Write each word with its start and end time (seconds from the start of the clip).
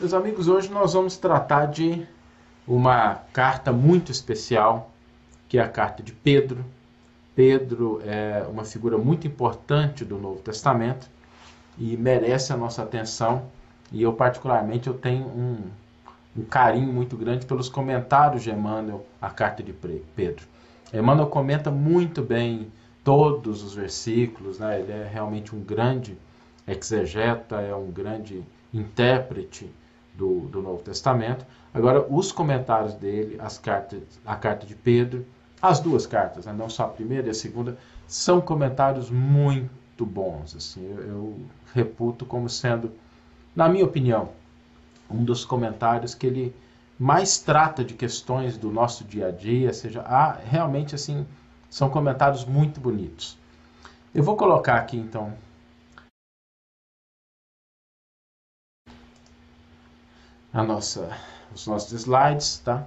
Meus 0.00 0.14
amigos, 0.14 0.46
hoje 0.46 0.70
nós 0.70 0.92
vamos 0.92 1.16
tratar 1.16 1.66
de 1.66 2.06
uma 2.68 3.16
carta 3.32 3.72
muito 3.72 4.12
especial, 4.12 4.92
que 5.48 5.58
é 5.58 5.60
a 5.60 5.68
carta 5.68 6.04
de 6.04 6.12
Pedro. 6.12 6.64
Pedro 7.34 8.00
é 8.04 8.46
uma 8.48 8.64
figura 8.64 8.96
muito 8.96 9.26
importante 9.26 10.04
do 10.04 10.16
Novo 10.16 10.38
Testamento 10.38 11.10
e 11.76 11.96
merece 11.96 12.52
a 12.52 12.56
nossa 12.56 12.84
atenção. 12.84 13.46
E 13.90 14.00
eu 14.00 14.12
particularmente 14.12 14.86
eu 14.86 14.94
tenho 14.94 15.26
um, 15.26 15.64
um 16.36 16.44
carinho 16.44 16.92
muito 16.92 17.16
grande 17.16 17.44
pelos 17.44 17.68
comentários 17.68 18.44
de 18.44 18.52
Emmanuel 18.52 19.04
à 19.20 19.30
carta 19.30 19.64
de 19.64 19.72
Pedro. 20.14 20.46
Emmanuel 20.94 21.26
comenta 21.26 21.72
muito 21.72 22.22
bem 22.22 22.70
todos 23.02 23.64
os 23.64 23.74
versículos, 23.74 24.60
né? 24.60 24.78
ele 24.78 24.92
é 24.92 25.10
realmente 25.12 25.56
um 25.56 25.60
grande 25.60 26.16
exegeta, 26.68 27.60
é 27.60 27.74
um 27.74 27.90
grande 27.90 28.44
intérprete 28.72 29.68
do, 30.18 30.40
do 30.48 30.60
Novo 30.60 30.82
Testamento. 30.82 31.46
Agora, 31.72 32.04
os 32.10 32.32
comentários 32.32 32.94
dele, 32.94 33.38
as 33.40 33.56
cartas, 33.56 34.02
a 34.26 34.34
carta 34.34 34.66
de 34.66 34.74
Pedro, 34.74 35.24
as 35.62 35.78
duas 35.78 36.06
cartas, 36.06 36.44
né, 36.44 36.52
não 36.52 36.68
só 36.68 36.84
a 36.84 36.88
primeira 36.88 37.28
e 37.28 37.30
a 37.30 37.34
segunda, 37.34 37.78
são 38.06 38.40
comentários 38.40 39.10
muito 39.10 40.04
bons. 40.04 40.56
Assim, 40.56 40.84
eu, 40.84 41.02
eu 41.02 41.40
reputo 41.72 42.26
como 42.26 42.48
sendo, 42.48 42.90
na 43.54 43.68
minha 43.68 43.84
opinião, 43.84 44.30
um 45.08 45.22
dos 45.22 45.44
comentários 45.44 46.14
que 46.14 46.26
ele 46.26 46.54
mais 46.98 47.38
trata 47.38 47.84
de 47.84 47.94
questões 47.94 48.58
do 48.58 48.72
nosso 48.72 49.04
dia 49.04 49.28
a 49.28 49.30
dia, 49.30 49.72
seja, 49.72 50.02
há, 50.02 50.32
realmente 50.32 50.96
assim, 50.96 51.24
são 51.70 51.88
comentários 51.88 52.44
muito 52.44 52.80
bonitos. 52.80 53.38
Eu 54.12 54.24
vou 54.24 54.36
colocar 54.36 54.76
aqui 54.76 54.96
então 54.96 55.32
a 60.52 60.62
nossa, 60.62 61.10
os 61.54 61.66
nossos 61.66 61.92
slides, 61.92 62.58
tá? 62.58 62.86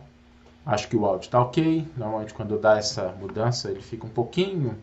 Acho 0.66 0.88
que 0.88 0.96
o 0.96 1.06
áudio 1.06 1.26
está 1.26 1.42
ok. 1.42 1.88
Normalmente 1.98 2.34
quando 2.34 2.58
dá 2.60 2.78
essa 2.78 3.12
mudança 3.20 3.70
ele 3.70 3.82
fica 3.82 4.06
um 4.06 4.10
pouquinho 4.10 4.78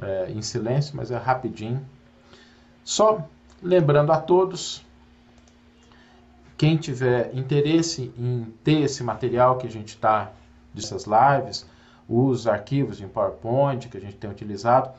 é, 0.00 0.30
em 0.30 0.42
silêncio, 0.42 0.96
mas 0.96 1.10
é 1.10 1.16
rapidinho. 1.16 1.84
Só 2.84 3.26
lembrando 3.62 4.12
a 4.12 4.20
todos, 4.20 4.84
quem 6.56 6.76
tiver 6.76 7.34
interesse 7.34 8.12
em 8.18 8.52
ter 8.64 8.80
esse 8.80 9.02
material 9.02 9.58
que 9.58 9.66
a 9.66 9.70
gente 9.70 9.88
está 9.88 10.32
dessas 10.72 11.04
lives, 11.04 11.66
os 12.08 12.46
arquivos 12.46 13.00
em 13.00 13.08
PowerPoint 13.08 13.88
que 13.88 13.96
a 13.96 14.00
gente 14.00 14.16
tem 14.16 14.30
utilizado, 14.30 14.90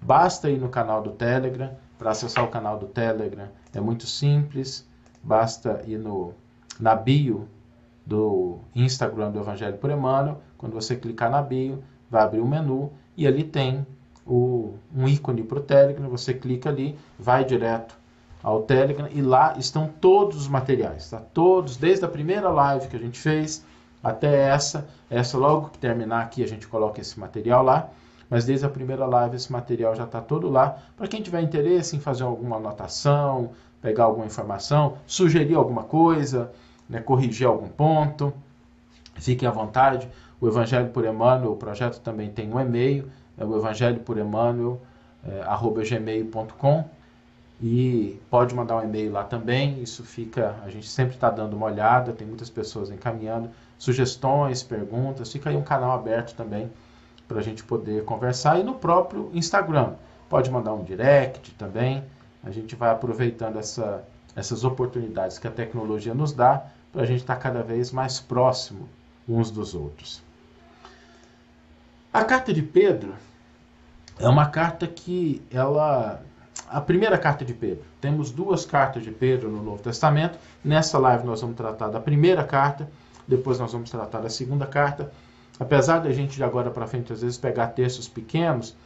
basta 0.00 0.50
ir 0.50 0.58
no 0.58 0.68
canal 0.68 1.02
do 1.02 1.10
Telegram. 1.10 1.70
Para 1.98 2.12
acessar 2.12 2.44
o 2.44 2.48
canal 2.48 2.78
do 2.78 2.86
Telegram 2.86 3.48
é 3.74 3.80
muito 3.80 4.06
simples, 4.06 4.86
basta 5.20 5.82
ir 5.84 5.98
no 5.98 6.32
na 6.78 6.94
bio 6.94 7.48
do 8.06 8.58
Instagram 8.74 9.30
do 9.30 9.40
Evangelho 9.40 9.76
por 9.78 9.90
Emmanuel. 9.90 10.40
Quando 10.56 10.72
você 10.72 10.96
clicar 10.96 11.30
na 11.30 11.42
bio, 11.42 11.82
vai 12.10 12.22
abrir 12.22 12.40
um 12.40 12.48
menu 12.48 12.90
e 13.16 13.26
ali 13.26 13.44
tem 13.44 13.86
o, 14.26 14.74
um 14.94 15.06
ícone 15.06 15.42
para 15.42 15.58
o 15.58 15.62
Telegram. 15.62 16.08
Você 16.08 16.32
clica 16.32 16.70
ali, 16.70 16.98
vai 17.18 17.44
direto 17.44 17.98
ao 18.42 18.62
Telegram 18.62 19.08
e 19.12 19.20
lá 19.20 19.54
estão 19.58 19.88
todos 20.00 20.36
os 20.36 20.48
materiais, 20.48 21.10
tá? 21.10 21.20
Todos, 21.34 21.76
desde 21.76 22.04
a 22.04 22.08
primeira 22.08 22.48
live 22.48 22.88
que 22.88 22.96
a 22.96 23.00
gente 23.00 23.18
fez 23.18 23.64
até 24.02 24.48
essa. 24.48 24.88
Essa, 25.10 25.36
logo 25.36 25.70
que 25.70 25.78
terminar 25.78 26.22
aqui, 26.22 26.42
a 26.42 26.46
gente 26.46 26.66
coloca 26.68 27.00
esse 27.00 27.18
material 27.18 27.62
lá. 27.62 27.90
Mas 28.30 28.44
desde 28.44 28.66
a 28.66 28.68
primeira 28.68 29.06
live, 29.06 29.36
esse 29.36 29.50
material 29.50 29.94
já 29.94 30.04
está 30.04 30.20
todo 30.20 30.48
lá. 30.50 30.78
Para 30.96 31.08
quem 31.08 31.22
tiver 31.22 31.40
interesse 31.40 31.96
em 31.96 32.00
fazer 32.00 32.24
alguma 32.24 32.56
anotação, 32.56 33.50
pegar 33.80 34.04
alguma 34.04 34.26
informação, 34.26 34.98
sugerir 35.06 35.54
alguma 35.54 35.84
coisa, 35.84 36.52
né, 36.88 37.00
corrigir 37.00 37.46
algum 37.46 37.68
ponto, 37.68 38.32
fiquem 39.16 39.48
à 39.48 39.50
vontade. 39.52 40.08
O 40.40 40.46
Evangelho 40.46 40.90
por 40.90 41.04
Emmanuel, 41.04 41.52
o 41.52 41.56
projeto 41.56 42.00
também 42.00 42.30
tem 42.30 42.52
um 42.52 42.60
e-mail, 42.60 43.10
é 43.36 43.44
o 43.44 43.56
evangelho 43.56 44.00
por 44.00 44.18
Emmanuel, 44.18 44.80
é, 45.24 45.42
arroba 45.42 45.82
gmail.com 45.82 46.84
e 47.60 48.20
pode 48.30 48.54
mandar 48.54 48.76
um 48.76 48.84
e-mail 48.84 49.12
lá 49.12 49.24
também. 49.24 49.82
Isso 49.82 50.04
fica, 50.04 50.56
a 50.64 50.70
gente 50.70 50.88
sempre 50.88 51.14
está 51.14 51.30
dando 51.30 51.54
uma 51.54 51.66
olhada, 51.66 52.12
tem 52.12 52.26
muitas 52.26 52.50
pessoas 52.50 52.90
encaminhando 52.90 53.50
sugestões, 53.78 54.62
perguntas. 54.62 55.32
Fica 55.32 55.50
aí 55.50 55.56
um 55.56 55.62
canal 55.62 55.92
aberto 55.92 56.34
também 56.34 56.70
para 57.26 57.38
a 57.38 57.42
gente 57.42 57.62
poder 57.64 58.04
conversar 58.04 58.58
e 58.58 58.62
no 58.62 58.74
próprio 58.74 59.30
Instagram. 59.32 59.94
Pode 60.28 60.50
mandar 60.50 60.72
um 60.72 60.84
direct 60.84 61.52
também. 61.52 62.04
A 62.44 62.50
gente 62.50 62.76
vai 62.76 62.90
aproveitando 62.90 63.58
essa, 63.58 64.04
essas 64.36 64.64
oportunidades 64.64 65.38
que 65.38 65.46
a 65.46 65.50
tecnologia 65.50 66.14
nos 66.14 66.32
dá 66.32 66.66
para 66.92 67.02
a 67.02 67.06
gente 67.06 67.20
estar 67.20 67.36
tá 67.36 67.40
cada 67.40 67.62
vez 67.62 67.90
mais 67.92 68.20
próximo 68.20 68.88
uns 69.28 69.50
dos 69.50 69.74
outros. 69.74 70.22
A 72.12 72.24
carta 72.24 72.52
de 72.52 72.62
Pedro 72.62 73.14
é 74.18 74.28
uma 74.28 74.46
carta 74.46 74.86
que 74.86 75.42
ela 75.50 76.22
a 76.70 76.80
primeira 76.80 77.16
carta 77.16 77.44
de 77.44 77.54
Pedro. 77.54 77.84
Temos 78.00 78.30
duas 78.30 78.66
cartas 78.66 79.02
de 79.02 79.10
Pedro 79.10 79.50
no 79.50 79.62
Novo 79.62 79.82
Testamento. 79.82 80.38
Nessa 80.62 80.98
live 80.98 81.24
nós 81.24 81.40
vamos 81.40 81.56
tratar 81.56 81.88
da 81.88 82.00
primeira 82.00 82.44
carta, 82.44 82.88
depois 83.26 83.58
nós 83.58 83.72
vamos 83.72 83.90
tratar 83.90 84.20
da 84.20 84.28
segunda 84.28 84.66
carta. 84.66 85.10
Apesar 85.58 85.98
da 85.98 86.12
gente 86.12 86.36
de 86.36 86.44
agora 86.44 86.70
para 86.70 86.86
frente 86.86 87.12
às 87.12 87.22
vezes 87.22 87.38
pegar 87.38 87.68
textos 87.68 88.06
pequenos, 88.08 88.76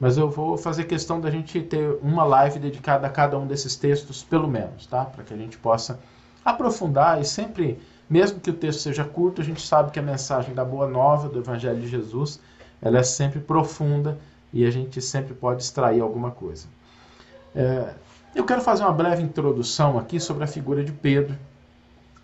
mas 0.00 0.16
eu 0.16 0.30
vou 0.30 0.56
fazer 0.56 0.84
questão 0.84 1.20
da 1.20 1.30
gente 1.30 1.60
ter 1.62 1.98
uma 2.02 2.24
live 2.24 2.58
dedicada 2.58 3.06
a 3.06 3.10
cada 3.10 3.38
um 3.38 3.46
desses 3.46 3.74
textos, 3.76 4.22
pelo 4.22 4.48
menos, 4.48 4.86
tá? 4.86 5.04
Para 5.04 5.24
que 5.24 5.34
a 5.34 5.36
gente 5.36 5.56
possa 5.58 5.98
aprofundar 6.50 7.20
e 7.20 7.24
sempre, 7.24 7.78
mesmo 8.08 8.40
que 8.40 8.50
o 8.50 8.54
texto 8.54 8.80
seja 8.80 9.04
curto, 9.04 9.40
a 9.40 9.44
gente 9.44 9.60
sabe 9.60 9.90
que 9.90 9.98
a 9.98 10.02
mensagem 10.02 10.54
da 10.54 10.64
Boa 10.64 10.88
Nova, 10.88 11.28
do 11.28 11.38
Evangelho 11.38 11.80
de 11.80 11.88
Jesus, 11.88 12.40
ela 12.80 12.98
é 12.98 13.02
sempre 13.02 13.40
profunda 13.40 14.18
e 14.52 14.64
a 14.64 14.70
gente 14.70 15.00
sempre 15.00 15.34
pode 15.34 15.62
extrair 15.62 16.00
alguma 16.00 16.30
coisa. 16.30 16.66
É, 17.54 17.94
eu 18.34 18.44
quero 18.44 18.60
fazer 18.60 18.82
uma 18.84 18.92
breve 18.92 19.22
introdução 19.22 19.98
aqui 19.98 20.20
sobre 20.20 20.44
a 20.44 20.46
figura 20.46 20.84
de 20.84 20.92
Pedro 20.92 21.36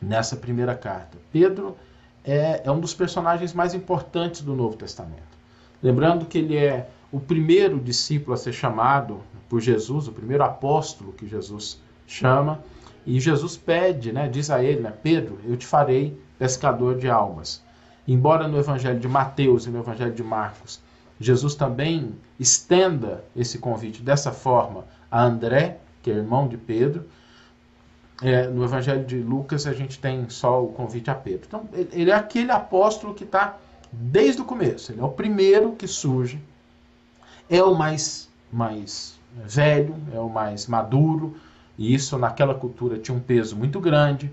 nessa 0.00 0.36
primeira 0.36 0.74
carta. 0.74 1.18
Pedro 1.32 1.76
é, 2.24 2.62
é 2.64 2.70
um 2.70 2.80
dos 2.80 2.94
personagens 2.94 3.52
mais 3.52 3.74
importantes 3.74 4.40
do 4.40 4.54
Novo 4.54 4.76
Testamento. 4.76 5.34
Lembrando 5.82 6.24
que 6.24 6.38
ele 6.38 6.56
é 6.56 6.88
o 7.12 7.20
primeiro 7.20 7.78
discípulo 7.78 8.34
a 8.34 8.36
ser 8.36 8.52
chamado 8.52 9.20
por 9.48 9.60
Jesus, 9.60 10.08
o 10.08 10.12
primeiro 10.12 10.42
apóstolo 10.42 11.12
que 11.12 11.28
Jesus 11.28 11.80
chama, 12.06 12.60
e 13.06 13.20
Jesus 13.20 13.56
pede, 13.56 14.12
né, 14.12 14.28
diz 14.28 14.50
a 14.50 14.62
ele, 14.62 14.80
né, 14.80 14.92
Pedro, 15.02 15.38
eu 15.44 15.56
te 15.56 15.66
farei 15.66 16.18
pescador 16.38 16.96
de 16.96 17.08
almas. 17.08 17.62
Embora 18.06 18.48
no 18.48 18.58
Evangelho 18.58 18.98
de 18.98 19.08
Mateus 19.08 19.66
e 19.66 19.70
no 19.70 19.78
Evangelho 19.78 20.12
de 20.12 20.22
Marcos, 20.22 20.80
Jesus 21.18 21.54
também 21.54 22.14
estenda 22.38 23.24
esse 23.36 23.58
convite 23.58 24.02
dessa 24.02 24.32
forma 24.32 24.84
a 25.10 25.22
André, 25.22 25.78
que 26.02 26.10
é 26.10 26.14
irmão 26.14 26.48
de 26.48 26.56
Pedro, 26.56 27.06
é, 28.22 28.46
no 28.46 28.64
Evangelho 28.64 29.04
de 29.04 29.18
Lucas 29.18 29.66
a 29.66 29.72
gente 29.72 29.98
tem 29.98 30.28
só 30.28 30.62
o 30.62 30.68
convite 30.68 31.10
a 31.10 31.14
Pedro. 31.14 31.46
Então, 31.46 31.68
ele 31.92 32.10
é 32.10 32.14
aquele 32.14 32.50
apóstolo 32.50 33.14
que 33.14 33.24
está 33.24 33.56
desde 33.92 34.42
o 34.42 34.44
começo. 34.44 34.92
Ele 34.92 35.00
é 35.00 35.04
o 35.04 35.10
primeiro 35.10 35.72
que 35.72 35.86
surge, 35.86 36.40
é 37.48 37.62
o 37.62 37.74
mais, 37.74 38.28
mais 38.52 39.18
velho, 39.34 39.94
é 40.12 40.18
o 40.18 40.28
mais 40.28 40.66
maduro, 40.66 41.36
e 41.76 41.94
isso 41.94 42.18
naquela 42.18 42.54
cultura 42.54 42.98
tinha 42.98 43.16
um 43.16 43.20
peso 43.20 43.56
muito 43.56 43.80
grande. 43.80 44.30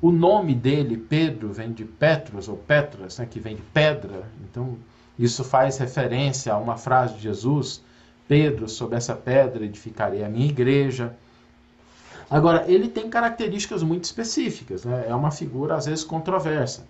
O 0.00 0.10
nome 0.10 0.54
dele, 0.54 0.96
Pedro, 0.96 1.52
vem 1.52 1.72
de 1.72 1.84
Petros 1.84 2.48
ou 2.48 2.56
Petras, 2.56 3.18
né, 3.18 3.26
que 3.26 3.38
vem 3.38 3.56
de 3.56 3.62
pedra. 3.62 4.24
Então, 4.42 4.76
isso 5.18 5.44
faz 5.44 5.78
referência 5.78 6.52
a 6.52 6.58
uma 6.58 6.76
frase 6.76 7.14
de 7.14 7.22
Jesus: 7.22 7.82
Pedro, 8.26 8.68
sobre 8.68 8.96
essa 8.96 9.14
pedra 9.14 9.64
edificarei 9.64 10.24
a 10.24 10.28
minha 10.28 10.46
igreja. 10.48 11.14
Agora, 12.28 12.64
ele 12.66 12.88
tem 12.88 13.10
características 13.10 13.82
muito 13.82 14.04
específicas, 14.04 14.84
né? 14.84 15.04
é 15.06 15.14
uma 15.14 15.30
figura 15.30 15.76
às 15.76 15.86
vezes 15.86 16.02
controversa. 16.02 16.86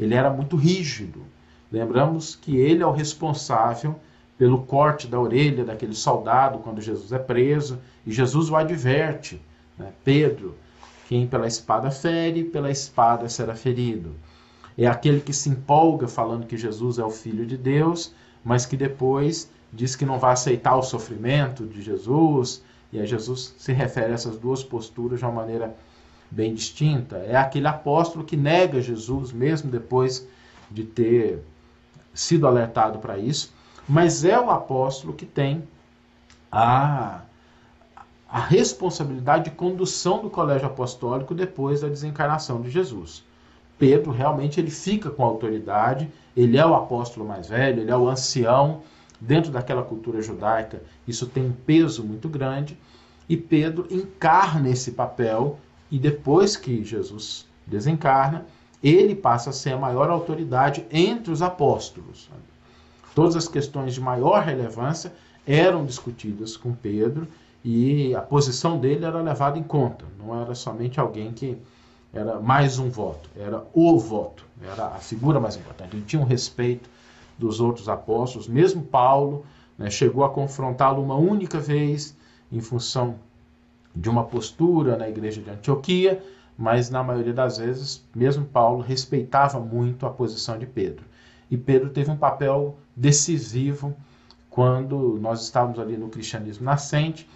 Ele 0.00 0.14
era 0.14 0.30
muito 0.30 0.56
rígido. 0.56 1.22
Lembramos 1.70 2.34
que 2.34 2.56
ele 2.56 2.82
é 2.82 2.86
o 2.86 2.92
responsável 2.92 4.00
pelo 4.38 4.62
corte 4.62 5.08
da 5.08 5.20
orelha 5.20 5.64
daquele 5.64 5.94
soldado 5.94 6.60
quando 6.60 6.80
Jesus 6.80 7.12
é 7.12 7.18
preso, 7.18 7.78
e 8.06 8.12
Jesus 8.12 8.48
o 8.48 8.56
adverte, 8.56 9.42
né? 9.76 9.92
Pedro, 10.04 10.54
quem 11.08 11.26
pela 11.26 11.46
espada 11.46 11.90
fere, 11.90 12.44
pela 12.44 12.70
espada 12.70 13.28
será 13.28 13.54
ferido. 13.56 14.14
É 14.76 14.86
aquele 14.86 15.20
que 15.20 15.32
se 15.32 15.48
empolga 15.48 16.06
falando 16.06 16.46
que 16.46 16.56
Jesus 16.56 16.98
é 16.98 17.04
o 17.04 17.10
Filho 17.10 17.44
de 17.44 17.56
Deus, 17.56 18.14
mas 18.44 18.64
que 18.64 18.76
depois 18.76 19.50
diz 19.72 19.96
que 19.96 20.06
não 20.06 20.18
vai 20.18 20.32
aceitar 20.32 20.76
o 20.76 20.82
sofrimento 20.82 21.66
de 21.66 21.82
Jesus, 21.82 22.62
e 22.92 23.00
aí 23.00 23.06
Jesus 23.06 23.54
se 23.58 23.72
refere 23.72 24.12
a 24.12 24.14
essas 24.14 24.36
duas 24.36 24.62
posturas 24.62 25.18
de 25.18 25.24
uma 25.24 25.32
maneira 25.32 25.74
bem 26.30 26.54
distinta. 26.54 27.16
É 27.16 27.36
aquele 27.36 27.66
apóstolo 27.66 28.24
que 28.24 28.36
nega 28.36 28.80
Jesus, 28.80 29.32
mesmo 29.32 29.70
depois 29.70 30.26
de 30.70 30.84
ter 30.84 31.42
sido 32.14 32.46
alertado 32.46 32.98
para 32.98 33.18
isso, 33.18 33.52
mas 33.88 34.24
é 34.24 34.38
o 34.38 34.50
apóstolo 34.50 35.14
que 35.14 35.24
tem 35.24 35.66
a, 36.52 37.22
a 38.28 38.40
responsabilidade 38.40 39.44
de 39.44 39.50
condução 39.52 40.20
do 40.20 40.28
colégio 40.28 40.66
apostólico 40.66 41.34
depois 41.34 41.80
da 41.80 41.88
desencarnação 41.88 42.60
de 42.60 42.70
Jesus. 42.70 43.24
Pedro 43.78 44.10
realmente 44.10 44.60
ele 44.60 44.70
fica 44.70 45.08
com 45.08 45.24
autoridade, 45.24 46.10
ele 46.36 46.58
é 46.58 46.66
o 46.66 46.74
apóstolo 46.74 47.26
mais 47.26 47.48
velho, 47.48 47.80
ele 47.80 47.90
é 47.90 47.96
o 47.96 48.08
ancião 48.08 48.82
dentro 49.20 49.50
daquela 49.50 49.82
cultura 49.82 50.20
judaica. 50.20 50.82
Isso 51.06 51.26
tem 51.26 51.44
um 51.44 51.52
peso 51.52 52.04
muito 52.04 52.28
grande 52.28 52.76
e 53.28 53.36
Pedro 53.36 53.86
encarna 53.90 54.68
esse 54.68 54.92
papel 54.92 55.58
e 55.90 55.98
depois 55.98 56.56
que 56.56 56.84
Jesus 56.84 57.46
desencarna, 57.66 58.46
ele 58.82 59.14
passa 59.14 59.50
a 59.50 59.52
ser 59.52 59.72
a 59.72 59.78
maior 59.78 60.10
autoridade 60.10 60.86
entre 60.90 61.32
os 61.32 61.42
apóstolos. 61.42 62.30
Todas 63.18 63.34
as 63.34 63.48
questões 63.48 63.94
de 63.94 64.00
maior 64.00 64.44
relevância 64.44 65.12
eram 65.44 65.84
discutidas 65.84 66.56
com 66.56 66.72
Pedro 66.72 67.26
e 67.64 68.14
a 68.14 68.22
posição 68.22 68.78
dele 68.78 69.04
era 69.04 69.20
levada 69.20 69.58
em 69.58 69.62
conta. 69.64 70.04
Não 70.16 70.40
era 70.40 70.54
somente 70.54 71.00
alguém 71.00 71.32
que 71.32 71.58
era 72.14 72.38
mais 72.38 72.78
um 72.78 72.88
voto, 72.88 73.28
era 73.36 73.66
o 73.74 73.98
voto, 73.98 74.44
era 74.62 74.86
a 74.86 75.00
figura 75.00 75.40
mais 75.40 75.56
importante. 75.56 75.96
Ele 75.96 76.04
tinha 76.04 76.22
um 76.22 76.24
respeito 76.24 76.88
dos 77.36 77.58
outros 77.58 77.88
apóstolos, 77.88 78.46
mesmo 78.46 78.84
Paulo 78.84 79.44
né, 79.76 79.90
chegou 79.90 80.22
a 80.22 80.30
confrontá-lo 80.30 81.02
uma 81.02 81.16
única 81.16 81.58
vez 81.58 82.16
em 82.52 82.60
função 82.60 83.16
de 83.96 84.08
uma 84.08 84.22
postura 84.22 84.96
na 84.96 85.08
igreja 85.08 85.42
de 85.42 85.50
Antioquia, 85.50 86.22
mas 86.56 86.88
na 86.88 87.02
maioria 87.02 87.34
das 87.34 87.58
vezes, 87.58 88.00
mesmo 88.14 88.44
Paulo 88.44 88.80
respeitava 88.80 89.58
muito 89.58 90.06
a 90.06 90.10
posição 90.10 90.56
de 90.56 90.66
Pedro. 90.66 91.04
E 91.50 91.56
Pedro 91.56 91.90
teve 91.90 92.10
um 92.10 92.16
papel 92.16 92.76
decisivo 92.94 93.94
quando 94.50 95.18
nós 95.20 95.42
estávamos 95.42 95.78
ali 95.78 95.96
no 95.96 96.08
cristianismo 96.08 96.64
nascente 96.64 97.28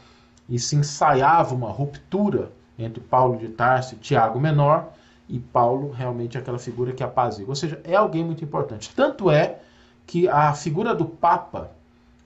e 0.49 0.59
se 0.59 0.77
ensaiava 0.77 1.55
uma 1.55 1.71
ruptura 1.71 2.51
entre 2.79 3.01
Paulo 3.01 3.39
de 3.39 3.49
Tarso 3.49 3.95
e 3.95 3.99
Tiago 3.99 4.41
Menor, 4.41 4.93
e 5.29 5.39
Paulo 5.39 5.91
realmente 5.91 6.37
é 6.37 6.41
aquela 6.41 6.59
figura 6.59 6.93
que 6.93 7.03
apazigua. 7.03 7.53
Ou 7.53 7.57
seja, 7.57 7.81
é 7.85 7.95
alguém 7.95 8.25
muito 8.25 8.45
importante. 8.45 8.93
Tanto 8.95 9.31
é 9.31 9.61
que 10.07 10.29
a 10.29 10.53
figura 10.53 10.95
do 10.95 11.07
Papa, 11.07 11.71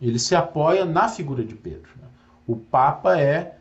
ele 0.00 0.18
se 0.18 0.34
apoia 0.34 0.84
na 0.84 1.08
figura 1.08 1.44
de 1.44 1.54
Pedro. 1.54 1.90
O 2.46 2.56
Papa 2.56 3.18
é, 3.20 3.56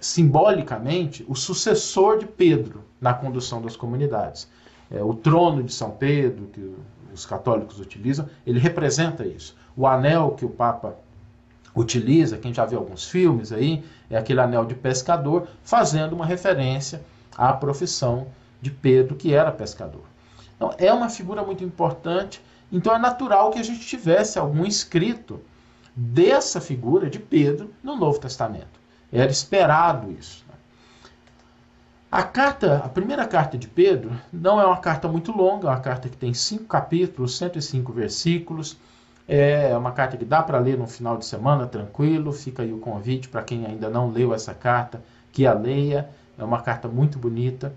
simbolicamente, 0.00 1.24
o 1.28 1.34
sucessor 1.34 2.18
de 2.18 2.26
Pedro 2.26 2.84
na 3.00 3.12
condução 3.12 3.60
das 3.60 3.76
comunidades. 3.76 4.48
É, 4.90 5.02
o 5.02 5.12
trono 5.14 5.62
de 5.62 5.72
São 5.72 5.90
Pedro, 5.90 6.46
que 6.46 6.74
os 7.12 7.26
católicos 7.26 7.78
utilizam, 7.78 8.28
ele 8.46 8.58
representa 8.58 9.26
isso. 9.26 9.56
O 9.76 9.86
anel 9.86 10.32
que 10.32 10.44
o 10.44 10.50
Papa 10.50 10.96
utiliza, 11.74 12.38
quem 12.38 12.52
já 12.52 12.64
viu 12.64 12.78
alguns 12.78 13.08
filmes 13.08 13.52
aí, 13.52 13.84
é 14.10 14.16
aquele 14.16 14.40
anel 14.40 14.64
de 14.64 14.74
pescador, 14.74 15.48
fazendo 15.62 16.14
uma 16.14 16.26
referência 16.26 17.02
à 17.36 17.52
profissão 17.52 18.26
de 18.60 18.70
Pedro, 18.70 19.16
que 19.16 19.34
era 19.34 19.50
pescador. 19.50 20.04
Então, 20.56 20.74
é 20.78 20.92
uma 20.92 21.08
figura 21.08 21.42
muito 21.42 21.64
importante, 21.64 22.42
então 22.70 22.94
é 22.94 22.98
natural 22.98 23.50
que 23.50 23.58
a 23.58 23.64
gente 23.64 23.80
tivesse 23.80 24.38
algum 24.38 24.64
escrito 24.64 25.40
dessa 25.94 26.60
figura 26.60 27.10
de 27.10 27.18
Pedro 27.18 27.72
no 27.82 27.96
Novo 27.96 28.18
Testamento. 28.18 28.80
Era 29.12 29.30
esperado 29.30 30.10
isso. 30.12 30.44
A 32.12 32.22
carta, 32.22 32.76
a 32.76 32.90
primeira 32.90 33.26
carta 33.26 33.56
de 33.56 33.66
Pedro, 33.66 34.12
não 34.30 34.60
é 34.60 34.66
uma 34.66 34.76
carta 34.76 35.08
muito 35.08 35.32
longa, 35.32 35.66
é 35.66 35.70
uma 35.70 35.80
carta 35.80 36.10
que 36.10 36.16
tem 36.18 36.34
cinco 36.34 36.64
capítulos, 36.64 37.38
105 37.38 37.90
versículos. 37.90 38.76
É 39.26 39.74
uma 39.74 39.92
carta 39.92 40.18
que 40.18 40.24
dá 40.26 40.42
para 40.42 40.58
ler 40.58 40.76
no 40.76 40.86
final 40.86 41.16
de 41.16 41.24
semana, 41.24 41.66
tranquilo. 41.66 42.30
Fica 42.30 42.62
aí 42.62 42.70
o 42.70 42.76
convite 42.76 43.30
para 43.30 43.42
quem 43.42 43.64
ainda 43.64 43.88
não 43.88 44.10
leu 44.10 44.34
essa 44.34 44.52
carta, 44.52 45.02
que 45.32 45.46
a 45.46 45.54
leia. 45.54 46.06
É 46.36 46.44
uma 46.44 46.60
carta 46.60 46.86
muito 46.86 47.18
bonita. 47.18 47.72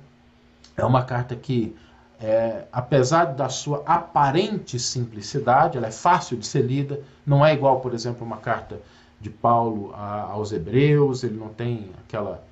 É 0.76 0.84
uma 0.84 1.06
carta 1.06 1.34
que, 1.34 1.74
é, 2.20 2.66
apesar 2.74 3.34
da 3.36 3.48
sua 3.48 3.84
aparente 3.86 4.78
simplicidade, 4.78 5.78
ela 5.78 5.88
é 5.88 5.92
fácil 5.92 6.36
de 6.36 6.46
ser 6.46 6.64
lida. 6.64 7.00
Não 7.26 7.46
é 7.46 7.54
igual, 7.54 7.80
por 7.80 7.94
exemplo, 7.94 8.28
uma 8.28 8.38
carta 8.38 8.82
de 9.18 9.30
Paulo 9.30 9.94
a, 9.96 10.24
aos 10.24 10.52
Hebreus. 10.52 11.24
Ele 11.24 11.38
não 11.38 11.48
tem 11.48 11.90
aquela, 12.06 12.44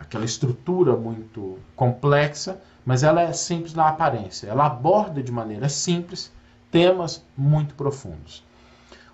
aquela 0.00 0.24
estrutura 0.24 0.96
muito 0.96 1.58
complexa, 1.76 2.60
mas 2.84 3.02
ela 3.02 3.20
é 3.20 3.32
simples 3.32 3.74
na 3.74 3.88
aparência. 3.88 4.48
Ela 4.48 4.66
aborda 4.66 5.22
de 5.22 5.30
maneira 5.30 5.68
simples 5.68 6.32
temas 6.70 7.22
muito 7.36 7.74
profundos. 7.74 8.42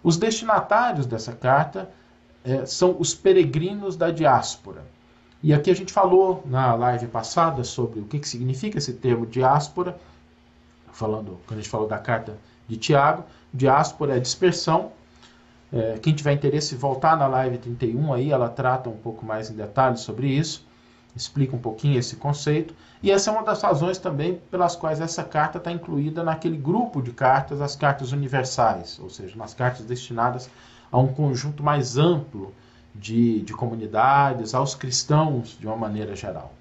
Os 0.02 0.16
destinatários 0.16 1.04
dessa 1.04 1.32
carta 1.32 1.90
é, 2.44 2.64
são 2.64 2.96
os 2.98 3.12
peregrinos 3.12 3.96
da 3.96 4.10
diáspora. 4.10 4.84
E 5.42 5.52
aqui 5.52 5.70
a 5.70 5.74
gente 5.74 5.92
falou 5.92 6.42
na 6.46 6.74
live 6.74 7.08
passada 7.08 7.64
sobre 7.64 8.00
o 8.00 8.04
que, 8.04 8.20
que 8.20 8.28
significa 8.28 8.78
esse 8.78 8.92
termo 8.92 9.26
diáspora, 9.26 9.98
falando 10.92 11.40
quando 11.46 11.58
a 11.58 11.62
gente 11.62 11.70
falou 11.70 11.88
da 11.88 11.98
carta 11.98 12.38
de 12.68 12.76
Tiago. 12.76 13.24
Diáspora 13.52 14.16
é 14.16 14.20
dispersão. 14.20 14.92
É, 15.72 15.98
quem 15.98 16.14
tiver 16.14 16.32
interesse, 16.32 16.76
voltar 16.76 17.16
na 17.16 17.26
live 17.26 17.58
31 17.58 18.12
aí, 18.14 18.30
ela 18.30 18.48
trata 18.48 18.88
um 18.88 18.96
pouco 18.96 19.26
mais 19.26 19.50
em 19.50 19.54
detalhes 19.54 20.00
sobre 20.00 20.28
isso 20.28 20.65
explica 21.16 21.56
um 21.56 21.58
pouquinho 21.58 21.98
esse 21.98 22.16
conceito. 22.16 22.74
E 23.02 23.10
essa 23.10 23.30
é 23.30 23.32
uma 23.32 23.42
das 23.42 23.62
razões 23.62 23.98
também 23.98 24.38
pelas 24.50 24.76
quais 24.76 25.00
essa 25.00 25.24
carta 25.24 25.58
está 25.58 25.72
incluída 25.72 26.22
naquele 26.22 26.56
grupo 26.56 27.00
de 27.00 27.10
cartas, 27.10 27.60
as 27.60 27.74
cartas 27.74 28.12
universais, 28.12 28.98
ou 29.02 29.08
seja, 29.08 29.36
nas 29.36 29.54
cartas 29.54 29.86
destinadas 29.86 30.50
a 30.92 30.98
um 30.98 31.08
conjunto 31.08 31.62
mais 31.62 31.96
amplo 31.96 32.52
de, 32.94 33.40
de 33.40 33.52
comunidades, 33.52 34.54
aos 34.54 34.74
cristãos 34.74 35.56
de 35.58 35.66
uma 35.66 35.76
maneira 35.76 36.14
geral. 36.14 36.52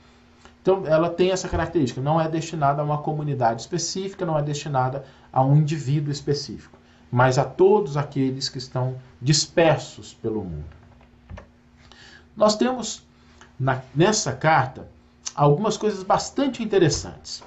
Então, 0.62 0.84
ela 0.88 1.10
tem 1.10 1.32
essa 1.32 1.48
característica, 1.48 2.02
não 2.02 2.20
é 2.20 2.28
destinada 2.28 2.82
a 2.82 2.86
uma 2.86 2.98
comunidade 2.98 3.62
específica, 3.62 4.26
não 4.26 4.38
é 4.38 4.42
destinada 4.42 5.06
a 5.32 5.44
um 5.44 5.56
indivíduo 5.58 6.12
específico, 6.12 6.78
mas 7.12 7.38
a 7.38 7.44
todos 7.44 7.98
aqueles 7.98 8.50
que 8.50 8.58
estão 8.58 8.96
dispersos 9.22 10.14
pelo 10.14 10.44
mundo. 10.44 10.66
Nós 12.36 12.58
temos 12.58 13.06
na, 13.60 13.82
nessa 13.96 14.32
carta 14.34 14.88
algumas 15.36 15.78
coisas 15.78 16.04
bastante 16.04 16.64
interessantes. 16.64 17.44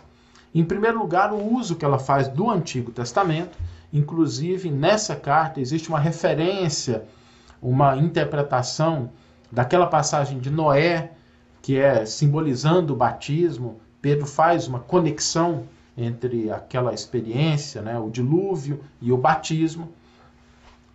Em 0.55 0.65
primeiro 0.65 0.99
lugar, 0.99 1.33
o 1.33 1.55
uso 1.55 1.77
que 1.77 1.85
ela 1.85 1.99
faz 1.99 2.29
do 2.29 2.51
Antigo 2.51 2.91
Testamento, 2.91 3.57
inclusive 3.93 4.71
nessa 4.71 5.15
carta 5.15 5.61
existe 5.61 5.89
uma 5.89 5.99
referência, 5.99 7.05
uma 7.61 7.97
interpretação 7.97 9.11
daquela 9.51 9.87
passagem 9.87 10.39
de 10.39 10.51
Noé, 10.51 11.13
que 11.63 11.79
é 11.79 12.05
simbolizando 12.05 12.93
o 12.93 12.97
batismo. 12.97 13.81
Pedro 14.01 14.27
faz 14.27 14.69
uma 14.69 14.81
conexão 14.81 15.65
entre 15.97 16.51
aquela 16.51 16.95
experiência, 16.95 17.83
né, 17.83 17.99
o 17.99 18.09
dilúvio 18.09 18.81
e 19.01 19.11
o 19.11 19.17
batismo. 19.17 19.91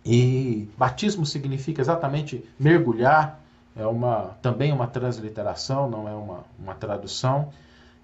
E 0.04 0.68
batismo 0.76 1.24
significa 1.24 1.80
exatamente 1.80 2.44
mergulhar, 2.58 3.40
é 3.76 3.86
uma, 3.86 4.36
também 4.40 4.72
uma 4.72 4.86
transliteração, 4.86 5.90
não 5.90 6.08
é 6.08 6.14
uma, 6.14 6.44
uma 6.58 6.74
tradução. 6.74 7.50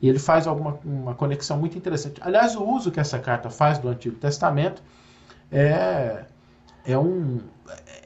E 0.02 0.08
ele 0.08 0.18
faz 0.18 0.46
alguma, 0.46 0.78
uma 0.84 1.14
conexão 1.14 1.58
muito 1.58 1.76
interessante. 1.76 2.20
Aliás, 2.22 2.56
o 2.56 2.64
uso 2.64 2.90
que 2.90 2.98
essa 2.98 3.18
carta 3.18 3.50
faz 3.50 3.78
do 3.78 3.88
Antigo 3.88 4.16
Testamento 4.16 4.82
é, 5.52 6.24
é, 6.84 6.98
um, 6.98 7.40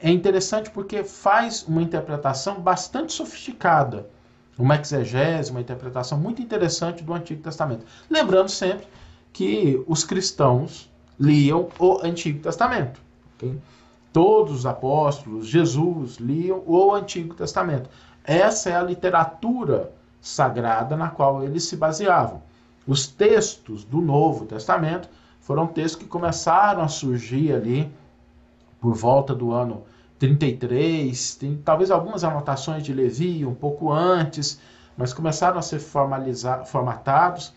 é 0.01 0.11
interessante 0.11 0.69
porque 0.69 1.03
faz 1.03 1.63
uma 1.67 1.81
interpretação 1.81 2.59
bastante 2.59 3.13
sofisticada, 3.13 4.09
uma 4.57 4.75
exegese, 4.75 5.51
uma 5.51 5.61
interpretação 5.61 6.19
muito 6.19 6.41
interessante 6.41 7.03
do 7.03 7.13
Antigo 7.13 7.41
Testamento. 7.41 7.85
Lembrando 8.09 8.49
sempre 8.49 8.87
que 9.31 9.83
os 9.87 10.03
cristãos 10.03 10.91
liam 11.19 11.69
o 11.79 11.99
Antigo 12.03 12.39
Testamento. 12.39 13.01
Okay? 13.35 13.57
Todos 14.15 14.59
os 14.59 14.65
apóstolos, 14.65 15.45
Jesus, 15.45 16.15
liam 16.15 16.63
o 16.65 16.93
Antigo 16.93 17.35
Testamento. 17.35 17.89
Essa 18.23 18.69
é 18.69 18.75
a 18.77 18.81
literatura 18.81 19.91
sagrada 20.21 20.95
na 20.95 21.09
qual 21.09 21.43
eles 21.43 21.65
se 21.65 21.75
baseavam. 21.75 22.41
Os 22.87 23.07
textos 23.07 23.83
do 23.83 23.99
Novo 23.99 24.45
Testamento 24.45 25.09
foram 25.41 25.67
textos 25.67 26.01
que 26.01 26.07
começaram 26.07 26.81
a 26.81 26.87
surgir 26.87 27.51
ali 27.51 27.91
por 28.79 28.93
volta 28.93 29.35
do 29.35 29.51
ano 29.51 29.83
33, 30.17 31.35
tem 31.35 31.57
talvez 31.57 31.91
algumas 31.91 32.23
anotações 32.23 32.83
de 32.83 32.93
Levi 32.93 33.45
um 33.45 33.53
pouco 33.53 33.91
antes, 33.91 34.61
mas 34.95 35.11
começaram 35.11 35.59
a 35.59 35.61
ser 35.61 35.79
formatados 35.79 37.53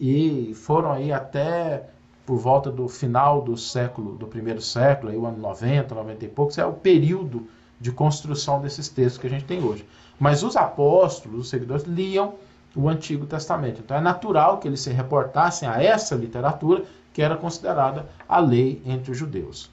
e 0.00 0.54
foram 0.54 0.90
aí 0.90 1.12
até 1.12 1.86
por 2.28 2.36
volta 2.36 2.70
do 2.70 2.86
final 2.88 3.40
do 3.40 3.56
século, 3.56 4.14
do 4.14 4.26
primeiro 4.26 4.60
século, 4.60 5.10
aí 5.10 5.16
o 5.16 5.24
ano 5.24 5.38
90, 5.38 5.94
90 5.94 6.24
e 6.26 6.28
poucos, 6.28 6.58
é 6.58 6.66
o 6.66 6.74
período 6.74 7.48
de 7.80 7.90
construção 7.90 8.60
desses 8.60 8.86
textos 8.86 9.16
que 9.16 9.26
a 9.26 9.30
gente 9.30 9.46
tem 9.46 9.64
hoje. 9.64 9.88
Mas 10.20 10.42
os 10.42 10.54
apóstolos, 10.54 11.40
os 11.40 11.48
seguidores, 11.48 11.84
liam 11.84 12.34
o 12.76 12.86
Antigo 12.86 13.24
Testamento. 13.24 13.80
Então 13.80 13.96
é 13.96 14.00
natural 14.02 14.58
que 14.58 14.68
eles 14.68 14.82
se 14.82 14.90
reportassem 14.90 15.66
a 15.66 15.82
essa 15.82 16.14
literatura 16.14 16.84
que 17.14 17.22
era 17.22 17.34
considerada 17.34 18.06
a 18.28 18.38
lei 18.38 18.82
entre 18.84 19.10
os 19.10 19.16
judeus. 19.16 19.70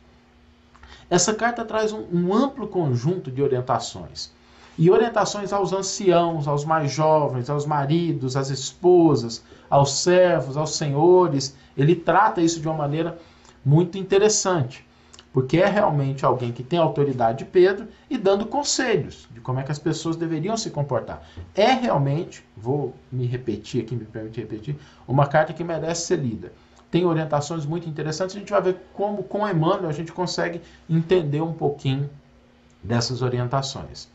Essa 1.09 1.33
carta 1.33 1.65
traz 1.65 1.91
um, 1.91 2.05
um 2.09 2.33
amplo 2.33 2.69
conjunto 2.69 3.29
de 3.29 3.43
orientações. 3.43 4.31
E 4.77 4.91
orientações 4.91 5.53
aos 5.53 5.71
anciãos, 5.71 6.47
aos 6.47 6.65
mais 6.65 6.91
jovens, 6.91 7.49
aos 7.49 7.65
maridos, 7.65 8.35
às 8.35 8.49
esposas, 8.49 9.43
aos 9.69 10.01
servos, 10.01 10.57
aos 10.57 10.75
senhores. 10.75 11.55
Ele 11.77 11.95
trata 11.95 12.41
isso 12.41 12.59
de 12.59 12.67
uma 12.67 12.77
maneira 12.77 13.17
muito 13.63 13.97
interessante, 13.97 14.85
porque 15.31 15.57
é 15.57 15.65
realmente 15.65 16.25
alguém 16.25 16.51
que 16.51 16.61
tem 16.63 16.77
autoridade 16.77 17.39
de 17.39 17.45
Pedro 17.45 17.87
e 18.09 18.17
dando 18.17 18.45
conselhos 18.45 19.27
de 19.31 19.39
como 19.39 19.59
é 19.59 19.63
que 19.63 19.71
as 19.71 19.79
pessoas 19.79 20.15
deveriam 20.15 20.57
se 20.57 20.69
comportar. 20.69 21.25
É 21.55 21.71
realmente, 21.71 22.45
vou 22.55 22.93
me 23.11 23.25
repetir 23.25 23.81
aqui, 23.81 23.95
me 23.95 24.05
permite 24.05 24.41
repetir, 24.41 24.75
uma 25.07 25.25
carta 25.25 25.53
que 25.53 25.63
merece 25.63 26.07
ser 26.07 26.17
lida 26.17 26.51
tem 26.95 27.05
orientações 27.05 27.65
muito 27.65 27.89
interessantes. 27.89 28.37
A 28.37 28.39
gente 28.39 28.51
vai 28.51 28.61
ver 28.61 28.77
como, 28.93 29.21
com 29.21 29.45
Emmanuel, 29.45 29.89
a 29.89 29.91
gente 29.91 30.13
consegue 30.13 30.61
entender 30.89 31.41
um 31.41 31.51
pouquinho 31.51 32.09
dessas 32.81 33.21
orientações. 33.21 34.07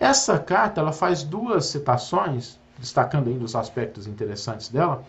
Essa 0.00 0.38
carta 0.38 0.80
ela 0.80 0.92
faz 0.92 1.22
duas 1.22 1.66
citações, 1.66 2.58
destacando 2.78 3.28
ainda 3.28 3.44
os 3.44 3.54
aspectos 3.54 4.06
interessantes 4.06 4.70
dela, 4.70 5.04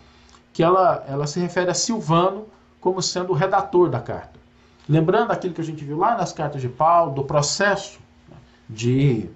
que 0.51 0.61
ela, 0.61 1.05
ela 1.07 1.25
se 1.25 1.39
refere 1.39 1.71
a 1.71 1.73
Silvano 1.73 2.45
como 2.81 3.01
sendo 3.01 3.31
o 3.31 3.35
redator 3.35 3.89
da 3.89 4.01
carta. 4.01 4.37
Lembrando 4.89 5.31
aquilo 5.31 5.53
que 5.53 5.61
a 5.61 5.63
gente 5.63 5.85
viu 5.85 5.97
lá 5.97 6.17
nas 6.17 6.33
cartas 6.33 6.61
de 6.61 6.67
Paulo, 6.67 7.13
do 7.13 7.23
processo 7.23 7.99
de 8.69 9.29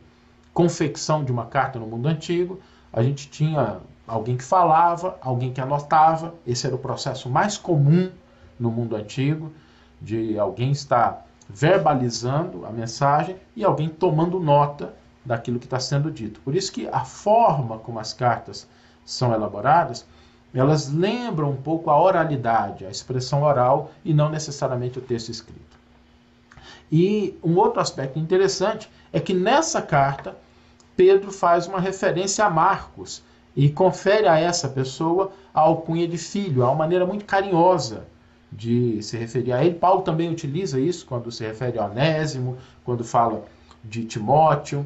confecção 0.53 1.23
de 1.23 1.31
uma 1.31 1.45
carta 1.45 1.79
no 1.79 1.87
mundo 1.87 2.07
antigo, 2.07 2.59
a 2.91 3.01
gente 3.01 3.29
tinha 3.29 3.79
alguém 4.05 4.35
que 4.35 4.43
falava, 4.43 5.17
alguém 5.21 5.53
que 5.53 5.61
anotava. 5.61 6.33
Esse 6.45 6.67
era 6.67 6.75
o 6.75 6.79
processo 6.79 7.29
mais 7.29 7.57
comum 7.57 8.11
no 8.59 8.69
mundo 8.69 8.95
antigo, 8.95 9.53
de 10.01 10.37
alguém 10.37 10.71
estar 10.71 11.25
verbalizando 11.47 12.65
a 12.65 12.71
mensagem 12.71 13.37
e 13.55 13.63
alguém 13.63 13.87
tomando 13.87 14.37
nota 14.39 14.93
daquilo 15.25 15.59
que 15.59 15.65
está 15.65 15.79
sendo 15.79 16.11
dito. 16.11 16.39
Por 16.41 16.55
isso 16.55 16.71
que 16.71 16.87
a 16.87 17.03
forma 17.03 17.79
como 17.79 17.99
as 17.99 18.13
cartas 18.13 18.67
são 19.03 19.33
elaboradas, 19.33 20.05
elas 20.53 20.89
lembram 20.89 21.51
um 21.51 21.61
pouco 21.61 21.89
a 21.89 22.01
oralidade, 22.01 22.85
a 22.85 22.89
expressão 22.89 23.43
oral 23.43 23.91
e 24.03 24.13
não 24.13 24.29
necessariamente 24.29 24.99
o 24.99 25.01
texto 25.01 25.29
escrito. 25.29 25.75
E 26.91 27.37
um 27.43 27.55
outro 27.57 27.81
aspecto 27.81 28.19
interessante 28.19 28.89
é 29.11 29.19
que 29.19 29.33
nessa 29.33 29.81
carta 29.81 30.35
Pedro 30.95 31.31
faz 31.31 31.67
uma 31.67 31.79
referência 31.79 32.45
a 32.45 32.49
Marcos, 32.49 33.21
e 33.55 33.69
confere 33.69 34.27
a 34.27 34.37
essa 34.37 34.67
pessoa 34.67 35.31
a 35.53 35.61
alcunha 35.61 36.07
de 36.07 36.17
filho, 36.17 36.61
é 36.61 36.65
uma 36.65 36.75
maneira 36.75 37.05
muito 37.05 37.23
carinhosa 37.23 38.05
de 38.51 39.01
se 39.01 39.17
referir 39.17 39.53
a 39.53 39.63
ele. 39.63 39.75
Paulo 39.75 40.01
também 40.01 40.29
utiliza 40.29 40.79
isso 40.79 41.05
quando 41.05 41.31
se 41.31 41.45
refere 41.45 41.79
a 41.79 41.85
Onésimo, 41.85 42.57
quando 42.83 43.03
fala 43.03 43.45
de 43.83 44.03
Timóteo. 44.03 44.85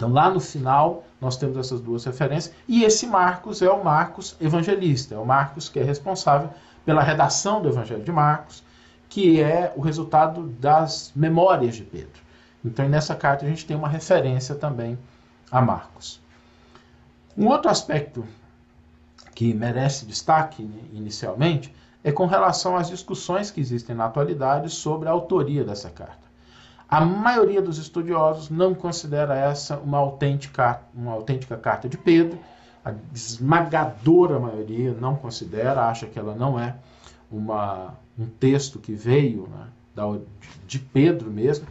Então, 0.00 0.10
lá 0.10 0.30
no 0.30 0.40
final, 0.40 1.04
nós 1.20 1.36
temos 1.36 1.58
essas 1.58 1.78
duas 1.78 2.06
referências. 2.06 2.54
E 2.66 2.84
esse 2.84 3.06
Marcos 3.06 3.60
é 3.60 3.68
o 3.68 3.84
Marcos 3.84 4.34
evangelista, 4.40 5.14
é 5.14 5.18
o 5.18 5.26
Marcos 5.26 5.68
que 5.68 5.78
é 5.78 5.82
responsável 5.82 6.48
pela 6.86 7.02
redação 7.02 7.60
do 7.60 7.68
Evangelho 7.68 8.02
de 8.02 8.10
Marcos, 8.10 8.64
que 9.10 9.42
é 9.42 9.74
o 9.76 9.82
resultado 9.82 10.44
das 10.58 11.12
memórias 11.14 11.76
de 11.76 11.84
Pedro. 11.84 12.18
Então, 12.64 12.88
nessa 12.88 13.14
carta, 13.14 13.44
a 13.44 13.48
gente 13.50 13.66
tem 13.66 13.76
uma 13.76 13.90
referência 13.90 14.54
também 14.54 14.98
a 15.52 15.60
Marcos. 15.60 16.18
Um 17.36 17.48
outro 17.48 17.70
aspecto 17.70 18.24
que 19.34 19.52
merece 19.52 20.06
destaque 20.06 20.62
né, 20.62 20.80
inicialmente 20.94 21.74
é 22.02 22.10
com 22.10 22.24
relação 22.24 22.74
às 22.74 22.88
discussões 22.88 23.50
que 23.50 23.60
existem 23.60 23.94
na 23.94 24.06
atualidade 24.06 24.70
sobre 24.70 25.10
a 25.10 25.12
autoria 25.12 25.62
dessa 25.62 25.90
carta. 25.90 26.29
A 26.90 27.04
maioria 27.04 27.62
dos 27.62 27.78
estudiosos 27.78 28.50
não 28.50 28.74
considera 28.74 29.36
essa 29.36 29.78
uma 29.78 29.98
autêntica, 29.98 30.80
uma 30.92 31.12
autêntica 31.12 31.56
carta 31.56 31.88
de 31.88 31.96
Pedro. 31.96 32.36
A 32.84 32.92
esmagadora 33.14 34.40
maioria 34.40 34.92
não 34.92 35.14
considera, 35.14 35.86
acha 35.88 36.06
que 36.06 36.18
ela 36.18 36.34
não 36.34 36.58
é 36.58 36.74
uma, 37.30 37.94
um 38.18 38.26
texto 38.26 38.80
que 38.80 38.92
veio 38.92 39.46
né, 39.48 39.68
da, 39.94 40.02
de 40.66 40.80
Pedro 40.80 41.30
mesmo. 41.30 41.66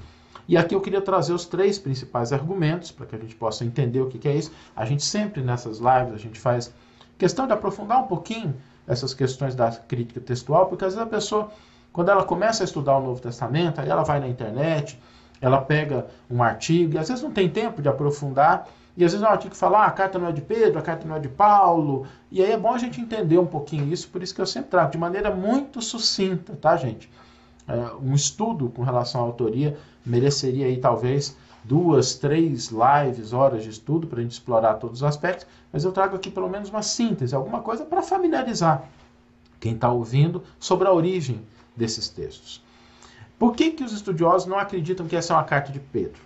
E 0.47 0.55
aqui 0.55 0.73
eu 0.73 0.81
queria 0.81 1.01
trazer 1.01 1.33
os 1.33 1.45
três 1.45 1.77
principais 1.77 2.31
argumentos 2.31 2.89
para 2.89 3.05
que 3.05 3.15
a 3.15 3.19
gente 3.19 3.35
possa 3.35 3.65
entender 3.65 4.01
o 4.01 4.07
que, 4.07 4.17
que 4.17 4.27
é 4.27 4.35
isso. 4.35 4.51
A 4.75 4.85
gente 4.85 5.03
sempre 5.03 5.43
nessas 5.43 5.79
lives 5.79 6.13
a 6.13 6.17
gente 6.17 6.39
faz 6.39 6.73
questão 7.17 7.45
de 7.45 7.51
aprofundar 7.51 8.01
um 8.01 8.07
pouquinho 8.07 8.55
essas 8.87 9.13
questões 9.13 9.53
da 9.53 9.69
crítica 9.71 10.19
textual, 10.19 10.65
porque 10.65 10.85
às 10.85 10.95
vezes 10.95 11.05
a 11.05 11.09
pessoa, 11.09 11.51
quando 11.91 12.09
ela 12.09 12.23
começa 12.23 12.63
a 12.63 12.65
estudar 12.65 12.97
o 12.97 13.01
Novo 13.01 13.21
Testamento, 13.21 13.81
aí 13.81 13.89
ela 13.89 14.03
vai 14.03 14.19
na 14.19 14.27
internet, 14.27 14.99
ela 15.41 15.59
pega 15.61 16.07
um 16.29 16.43
artigo, 16.43 16.95
e 16.95 16.97
às 16.97 17.07
vezes 17.07 17.23
não 17.23 17.31
tem 17.31 17.49
tempo 17.49 17.81
de 17.81 17.89
aprofundar, 17.89 18.67
e 18.95 19.05
às 19.05 19.13
vezes 19.13 19.25
é 19.25 19.29
um 19.29 19.31
artigo 19.31 19.51
que 19.51 19.57
fala, 19.57 19.79
ah, 19.79 19.85
a 19.85 19.91
carta 19.91 20.19
não 20.19 20.27
é 20.27 20.31
de 20.31 20.41
Pedro, 20.41 20.77
a 20.77 20.81
carta 20.81 21.07
não 21.07 21.15
é 21.15 21.19
de 21.19 21.29
Paulo, 21.29 22.05
e 22.31 22.43
aí 22.43 22.51
é 22.51 22.57
bom 22.57 22.73
a 22.73 22.77
gente 22.77 22.99
entender 22.99 23.37
um 23.37 23.45
pouquinho 23.45 23.91
isso, 23.91 24.09
por 24.09 24.21
isso 24.21 24.35
que 24.35 24.41
eu 24.41 24.45
sempre 24.45 24.69
trago 24.69 24.91
de 24.91 24.97
maneira 24.97 25.33
muito 25.33 25.81
sucinta, 25.81 26.55
tá, 26.59 26.75
gente? 26.75 27.09
É, 27.67 27.73
um 28.01 28.13
estudo 28.13 28.69
com 28.69 28.81
relação 28.81 29.21
à 29.21 29.23
autoria 29.23 29.77
mereceria 30.05 30.65
aí 30.65 30.77
talvez 30.77 31.37
duas, 31.63 32.15
três 32.15 32.71
lives, 32.71 33.31
horas 33.31 33.63
de 33.63 33.69
estudo 33.69 34.07
para 34.07 34.19
a 34.19 34.21
gente 34.23 34.31
explorar 34.31 34.75
todos 34.75 35.01
os 35.01 35.03
aspectos, 35.03 35.45
mas 35.71 35.83
eu 35.83 35.91
trago 35.91 36.15
aqui 36.15 36.31
pelo 36.31 36.49
menos 36.49 36.69
uma 36.69 36.81
síntese, 36.81 37.35
alguma 37.35 37.61
coisa 37.61 37.85
para 37.85 38.01
familiarizar 38.01 38.83
quem 39.59 39.73
está 39.73 39.91
ouvindo 39.91 40.41
sobre 40.59 40.87
a 40.87 40.93
origem 40.93 41.41
desses 41.75 42.09
textos. 42.09 42.63
Por 43.37 43.55
que, 43.55 43.71
que 43.71 43.83
os 43.83 43.93
estudiosos 43.93 44.47
não 44.47 44.59
acreditam 44.59 45.07
que 45.07 45.15
essa 45.15 45.33
é 45.33 45.35
uma 45.37 45.43
carta 45.43 45.71
de 45.71 45.79
Pedro? 45.79 46.21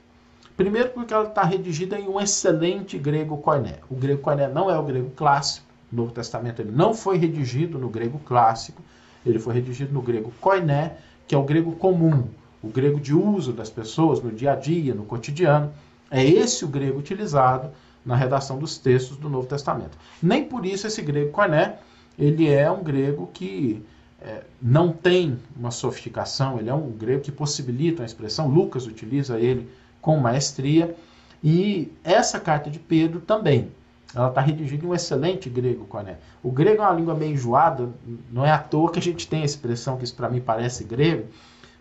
Primeiro 0.58 0.90
porque 0.90 1.14
ela 1.14 1.28
está 1.28 1.44
redigida 1.44 2.00
em 2.00 2.08
um 2.08 2.20
excelente 2.20 2.98
grego 2.98 3.38
koiné. 3.38 3.80
O 3.90 3.96
grego 3.96 4.22
koiné 4.22 4.48
não 4.48 4.70
é 4.70 4.78
o 4.78 4.84
grego 4.84 5.12
clássico, 5.12 5.66
o 5.92 5.96
Novo 5.96 6.12
Testamento 6.12 6.62
ele 6.62 6.72
não 6.72 6.94
foi 6.94 7.18
redigido 7.18 7.78
no 7.78 7.90
grego 7.90 8.20
clássico, 8.20 8.82
ele 9.26 9.40
foi 9.40 9.54
redigido 9.54 9.94
no 9.94 10.02
grego 10.02 10.32
koiné, 10.42 10.98
que 11.28 11.34
é 11.34 11.38
o 11.38 11.44
grego 11.44 11.72
comum, 11.74 12.28
o 12.62 12.68
grego 12.68 13.00
de 13.00 13.14
uso 13.14 13.52
das 13.52 13.70
pessoas 13.70 14.22
no 14.22 14.32
dia 14.32 14.54
a 14.54 14.56
dia, 14.56 14.94
no 14.94 15.06
cotidiano. 15.06 15.72
É 16.10 16.24
esse 16.24 16.64
o 16.64 16.68
grego 16.68 17.00
utilizado 17.00 17.72
na 18.06 18.16
redação 18.16 18.60
dos 18.60 18.78
textos 18.78 19.18
do 19.18 19.30
Novo 19.30 19.48
Testamento. 19.48 19.98
Nem 20.22 20.46
por 20.46 20.66
isso 20.66 20.86
esse 20.86 21.02
grego 21.02 21.32
koiné, 21.32 21.78
ele 22.18 22.48
é 22.48 22.70
um 22.70 22.84
grego 22.84 23.30
que 23.34 23.84
é, 24.24 24.44
não 24.62 24.92
tem 24.92 25.38
uma 25.56 25.72
sofisticação, 25.72 26.58
ele 26.58 26.70
é 26.70 26.74
um 26.74 26.89
grego 26.92 27.22
que 27.22 27.32
possibilita 27.32 28.01
uma 28.01 28.06
expressão, 28.06 28.48
Lucas 28.48 28.88
utiliza 28.88 29.39
ele 29.39 29.70
com 30.01 30.18
maestria, 30.18 30.96
e 31.44 31.92
essa 32.03 32.39
carta 32.39 32.70
de 32.70 32.80
Pedro 32.80 33.20
também, 33.20 33.70
ela 34.15 34.30
está 34.30 34.39
redigida 34.39 34.86
em 34.86 34.88
um 34.88 34.94
excelente 34.94 35.50
grego 35.50 35.86
koiné. 35.86 36.18
O 36.42 36.51
grego 36.51 36.82
é 36.82 36.86
uma 36.86 36.94
língua 36.94 37.15
meio 37.15 37.34
enjoada, 37.34 37.89
não 38.32 38.46
é 38.46 38.51
à 38.51 38.60
toa 38.60 38.92
que 38.92 39.00
a 39.00 39.01
gente 39.01 39.27
tem 39.27 39.42
a 39.42 39.46
expressão 39.46 39.98
que 39.98 40.03
isso 40.03 40.15
para 40.15 40.30
mim 40.30 40.39
parece 40.39 40.84
grego, 40.84 41.27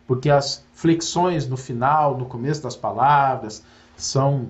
porque 0.06 0.28
as 0.28 0.64
flexões 0.72 1.46
no 1.46 1.56
final, 1.56 2.18
no 2.18 2.26
começo 2.26 2.62
das 2.62 2.75
palavras, 2.75 3.62
são 3.96 4.49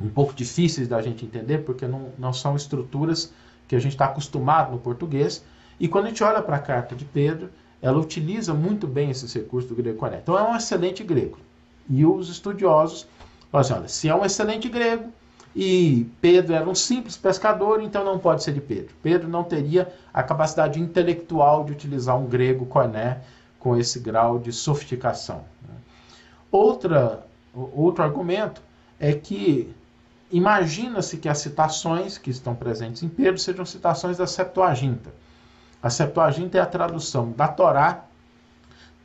um 0.00 0.08
pouco 0.08 0.34
difíceis 0.34 0.88
da 0.88 1.00
gente 1.00 1.24
entender, 1.24 1.58
porque 1.58 1.86
não, 1.86 2.08
não 2.18 2.32
são 2.32 2.56
estruturas 2.56 3.32
que 3.68 3.76
a 3.76 3.78
gente 3.78 3.92
está 3.92 4.06
acostumado 4.06 4.72
no 4.72 4.78
português. 4.78 5.44
E 5.82 5.88
quando 5.88 6.04
a 6.04 6.08
gente 6.10 6.22
olha 6.22 6.40
para 6.40 6.54
a 6.54 6.60
carta 6.60 6.94
de 6.94 7.04
Pedro, 7.04 7.50
ela 7.82 7.98
utiliza 7.98 8.54
muito 8.54 8.86
bem 8.86 9.10
esses 9.10 9.34
recursos 9.34 9.68
do 9.68 9.74
grego 9.74 9.98
correto. 9.98 10.22
Então 10.22 10.38
é 10.38 10.48
um 10.48 10.54
excelente 10.54 11.02
grego. 11.02 11.38
E 11.90 12.06
os 12.06 12.28
estudiosos 12.28 13.04
falam 13.50 13.66
assim, 13.66 13.74
olha, 13.74 13.88
se 13.88 14.08
é 14.08 14.14
um 14.14 14.24
excelente 14.24 14.68
grego 14.68 15.10
e 15.56 16.06
Pedro 16.20 16.54
era 16.54 16.70
um 16.70 16.74
simples 16.76 17.16
pescador, 17.16 17.82
então 17.82 18.04
não 18.04 18.16
pode 18.16 18.44
ser 18.44 18.52
de 18.52 18.60
Pedro. 18.60 18.94
Pedro 19.02 19.28
não 19.28 19.42
teria 19.42 19.92
a 20.14 20.22
capacidade 20.22 20.78
intelectual 20.78 21.64
de 21.64 21.72
utilizar 21.72 22.16
um 22.16 22.26
grego 22.26 22.64
coiné 22.64 23.20
com 23.58 23.76
esse 23.76 23.98
grau 23.98 24.38
de 24.38 24.52
sofisticação. 24.52 25.44
Outra, 26.48 27.26
outro 27.52 28.04
argumento 28.04 28.62
é 29.00 29.14
que 29.14 29.74
imagina-se 30.30 31.16
que 31.16 31.28
as 31.28 31.38
citações 31.38 32.18
que 32.18 32.30
estão 32.30 32.54
presentes 32.54 33.02
em 33.02 33.08
Pedro 33.08 33.40
sejam 33.40 33.66
citações 33.66 34.16
da 34.16 34.28
Septuaginta. 34.28 35.10
A 35.82 35.90
Septuaginta 35.90 36.58
é 36.58 36.60
a 36.60 36.66
tradução 36.66 37.32
da 37.32 37.48
Torá, 37.48 38.04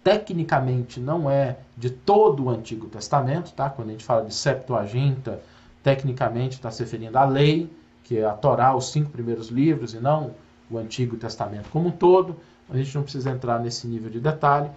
tecnicamente 0.04 1.00
não 1.00 1.30
é 1.30 1.58
de 1.76 1.90
todo 1.90 2.46
o 2.46 2.50
Antigo 2.50 2.88
Testamento, 2.88 3.52
tá? 3.54 3.70
Quando 3.70 3.90
a 3.90 3.92
gente 3.92 4.06
fala 4.06 4.24
de 4.24 4.34
Septuaginta, 4.34 5.42
tecnicamente 5.84 6.56
está 6.56 6.72
se 6.72 6.84
referindo 6.84 7.18
à 7.18 7.26
lei, 7.26 7.70
que 8.04 8.20
é 8.20 8.26
a 8.26 8.34
Torá, 8.34 8.76
os 8.76 8.92
cinco 8.92 9.10
primeiros 9.10 9.50
livros, 9.50 9.94
e 9.94 10.00
não 10.00 10.32
o 10.70 10.78
Antigo 10.78 11.18
Testamento 11.18 11.70
como 11.70 11.90
um 11.90 11.92
todo 11.92 12.36
a 12.70 12.78
gente 12.78 12.94
não 12.96 13.04
precisa 13.04 13.32
entrar 13.32 13.60
nesse 13.60 13.88
nível 13.88 14.10
de 14.10 14.20
detalhe. 14.20 14.70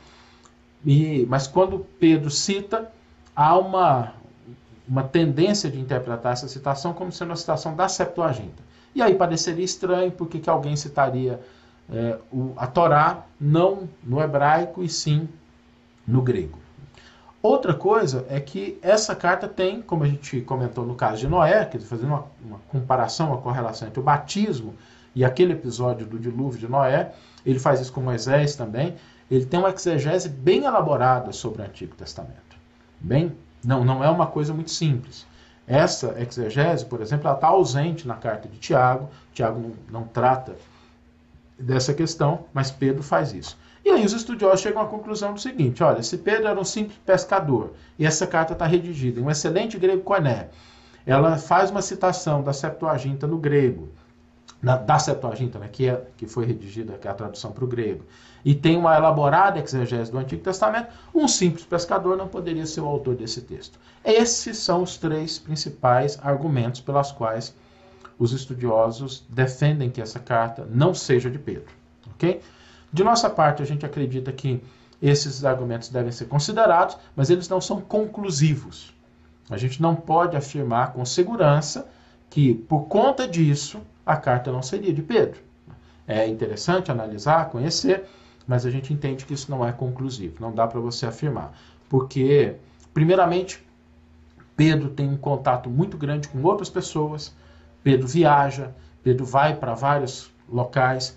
E, 0.84 1.26
mas 1.28 1.46
quando 1.46 1.86
Pedro 1.98 2.30
cita, 2.30 2.90
há 3.34 3.58
uma, 3.58 4.14
uma 4.88 5.02
tendência 5.02 5.70
de 5.70 5.78
interpretar 5.78 6.32
essa 6.32 6.48
citação 6.48 6.92
como 6.92 7.12
sendo 7.12 7.30
uma 7.30 7.36
citação 7.36 7.74
da 7.74 7.88
Septuaginta. 7.88 8.62
E 8.94 9.02
aí 9.02 9.14
pareceria 9.14 9.64
estranho 9.64 10.10
porque 10.12 10.38
que 10.38 10.48
alguém 10.48 10.76
citaria 10.76 11.40
é, 11.92 12.18
o, 12.32 12.52
a 12.56 12.66
Torá 12.66 13.24
não 13.40 13.88
no 14.02 14.20
hebraico 14.20 14.82
e 14.82 14.88
sim 14.88 15.28
no 16.06 16.22
grego. 16.22 16.58
Outra 17.42 17.72
coisa 17.72 18.26
é 18.28 18.38
que 18.38 18.78
essa 18.82 19.16
carta 19.16 19.48
tem, 19.48 19.80
como 19.80 20.04
a 20.04 20.06
gente 20.06 20.42
comentou 20.42 20.84
no 20.84 20.94
caso 20.94 21.20
de 21.20 21.28
Noé, 21.28 21.64
dizer, 21.64 21.86
fazendo 21.86 22.08
uma, 22.08 22.26
uma 22.44 22.58
comparação, 22.68 23.28
uma 23.28 23.38
correlação 23.38 23.88
entre 23.88 23.98
o 23.98 24.02
batismo 24.02 24.74
e 25.14 25.24
aquele 25.24 25.54
episódio 25.54 26.06
do 26.06 26.18
dilúvio 26.18 26.60
de 26.60 26.68
Noé, 26.68 27.12
ele 27.44 27.58
faz 27.58 27.80
isso 27.80 27.92
com 27.92 28.02
Moisés 28.02 28.56
também, 28.56 28.94
ele 29.30 29.46
tem 29.46 29.58
uma 29.58 29.70
exegese 29.70 30.28
bem 30.28 30.64
elaborada 30.64 31.32
sobre 31.32 31.62
o 31.62 31.64
Antigo 31.64 31.94
Testamento. 31.96 32.56
Bem, 33.00 33.32
não, 33.64 33.84
não 33.84 34.04
é 34.04 34.10
uma 34.10 34.26
coisa 34.26 34.52
muito 34.52 34.70
simples. 34.70 35.26
Essa 35.66 36.16
exegese, 36.20 36.84
por 36.84 37.00
exemplo, 37.00 37.26
ela 37.26 37.36
está 37.36 37.46
ausente 37.48 38.06
na 38.06 38.16
carta 38.16 38.48
de 38.48 38.58
Tiago. 38.58 39.08
Tiago 39.32 39.60
não, 39.60 40.00
não 40.00 40.06
trata 40.06 40.56
dessa 41.60 41.94
questão, 41.94 42.46
mas 42.52 42.70
Pedro 42.70 43.02
faz 43.02 43.32
isso. 43.32 43.58
E 43.84 43.90
aí 43.90 44.04
os 44.04 44.12
estudiosos 44.12 44.60
chegam 44.60 44.82
à 44.82 44.86
conclusão 44.86 45.34
do 45.34 45.40
seguinte: 45.40 45.82
olha, 45.82 46.02
se 46.02 46.18
Pedro 46.18 46.48
era 46.48 46.60
um 46.60 46.64
simples 46.64 46.98
pescador 47.04 47.72
e 47.98 48.06
essa 48.06 48.26
carta 48.26 48.52
está 48.52 48.66
redigida 48.66 49.20
em 49.20 49.22
um 49.22 49.30
excelente 49.30 49.78
grego 49.78 50.02
koiné, 50.02 50.48
ela 51.06 51.38
faz 51.38 51.70
uma 51.70 51.82
citação 51.82 52.42
da 52.42 52.52
Septuaginta 52.52 53.26
no 53.26 53.38
grego, 53.38 53.88
na, 54.62 54.76
da 54.76 54.98
Septuaginta, 54.98 55.58
né, 55.58 55.68
que, 55.70 55.88
é, 55.88 56.04
que 56.16 56.26
foi 56.26 56.44
redigida, 56.44 56.98
que 56.98 57.08
é 57.08 57.10
a 57.10 57.14
tradução 57.14 57.52
para 57.52 57.64
o 57.64 57.68
grego, 57.68 58.04
e 58.44 58.54
tem 58.54 58.76
uma 58.76 58.96
elaborada 58.96 59.58
exegese 59.58 60.10
do 60.10 60.18
Antigo 60.18 60.42
Testamento, 60.42 60.88
um 61.14 61.26
simples 61.26 61.64
pescador 61.64 62.16
não 62.16 62.28
poderia 62.28 62.66
ser 62.66 62.80
o 62.80 62.86
autor 62.86 63.14
desse 63.14 63.40
texto. 63.40 63.78
Esses 64.04 64.58
são 64.58 64.82
os 64.82 64.96
três 64.96 65.38
principais 65.38 66.18
argumentos 66.22 66.80
pelas 66.80 67.12
quais 67.12 67.54
os 68.20 68.32
estudiosos 68.32 69.24
defendem 69.30 69.88
que 69.88 70.00
essa 70.00 70.20
carta 70.20 70.68
não 70.70 70.92
seja 70.92 71.30
de 71.30 71.38
Pedro. 71.38 71.72
ok? 72.14 72.42
De 72.92 73.02
nossa 73.02 73.30
parte, 73.30 73.62
a 73.62 73.64
gente 73.64 73.86
acredita 73.86 74.30
que 74.30 74.62
esses 75.00 75.42
argumentos 75.42 75.88
devem 75.88 76.12
ser 76.12 76.26
considerados, 76.26 76.98
mas 77.16 77.30
eles 77.30 77.48
não 77.48 77.62
são 77.62 77.80
conclusivos. 77.80 78.92
A 79.48 79.56
gente 79.56 79.80
não 79.80 79.96
pode 79.96 80.36
afirmar 80.36 80.92
com 80.92 81.02
segurança 81.04 81.88
que, 82.28 82.54
por 82.54 82.82
conta 82.88 83.26
disso, 83.26 83.80
a 84.04 84.16
carta 84.16 84.52
não 84.52 84.62
seria 84.62 84.92
de 84.92 85.00
Pedro. 85.00 85.40
É 86.06 86.26
interessante 86.26 86.90
analisar, 86.90 87.48
conhecer, 87.48 88.04
mas 88.46 88.66
a 88.66 88.70
gente 88.70 88.92
entende 88.92 89.24
que 89.24 89.32
isso 89.32 89.50
não 89.50 89.66
é 89.66 89.72
conclusivo, 89.72 90.36
não 90.40 90.52
dá 90.52 90.66
para 90.66 90.80
você 90.80 91.06
afirmar. 91.06 91.56
Porque, 91.88 92.56
primeiramente, 92.92 93.64
Pedro 94.54 94.90
tem 94.90 95.08
um 95.08 95.16
contato 95.16 95.70
muito 95.70 95.96
grande 95.96 96.28
com 96.28 96.42
outras 96.42 96.68
pessoas, 96.68 97.34
Pedro 97.82 98.06
viaja, 98.06 98.74
Pedro 99.02 99.24
vai 99.24 99.56
para 99.56 99.74
vários 99.74 100.30
locais. 100.48 101.16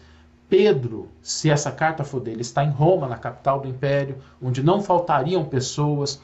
Pedro, 0.50 1.10
se 1.22 1.50
essa 1.50 1.72
carta 1.72 2.04
for 2.04 2.20
dele, 2.20 2.42
está 2.42 2.64
em 2.64 2.70
Roma, 2.70 3.08
na 3.08 3.18
capital 3.18 3.60
do 3.60 3.68
império, 3.68 4.18
onde 4.42 4.62
não 4.62 4.82
faltariam 4.82 5.44
pessoas 5.44 6.22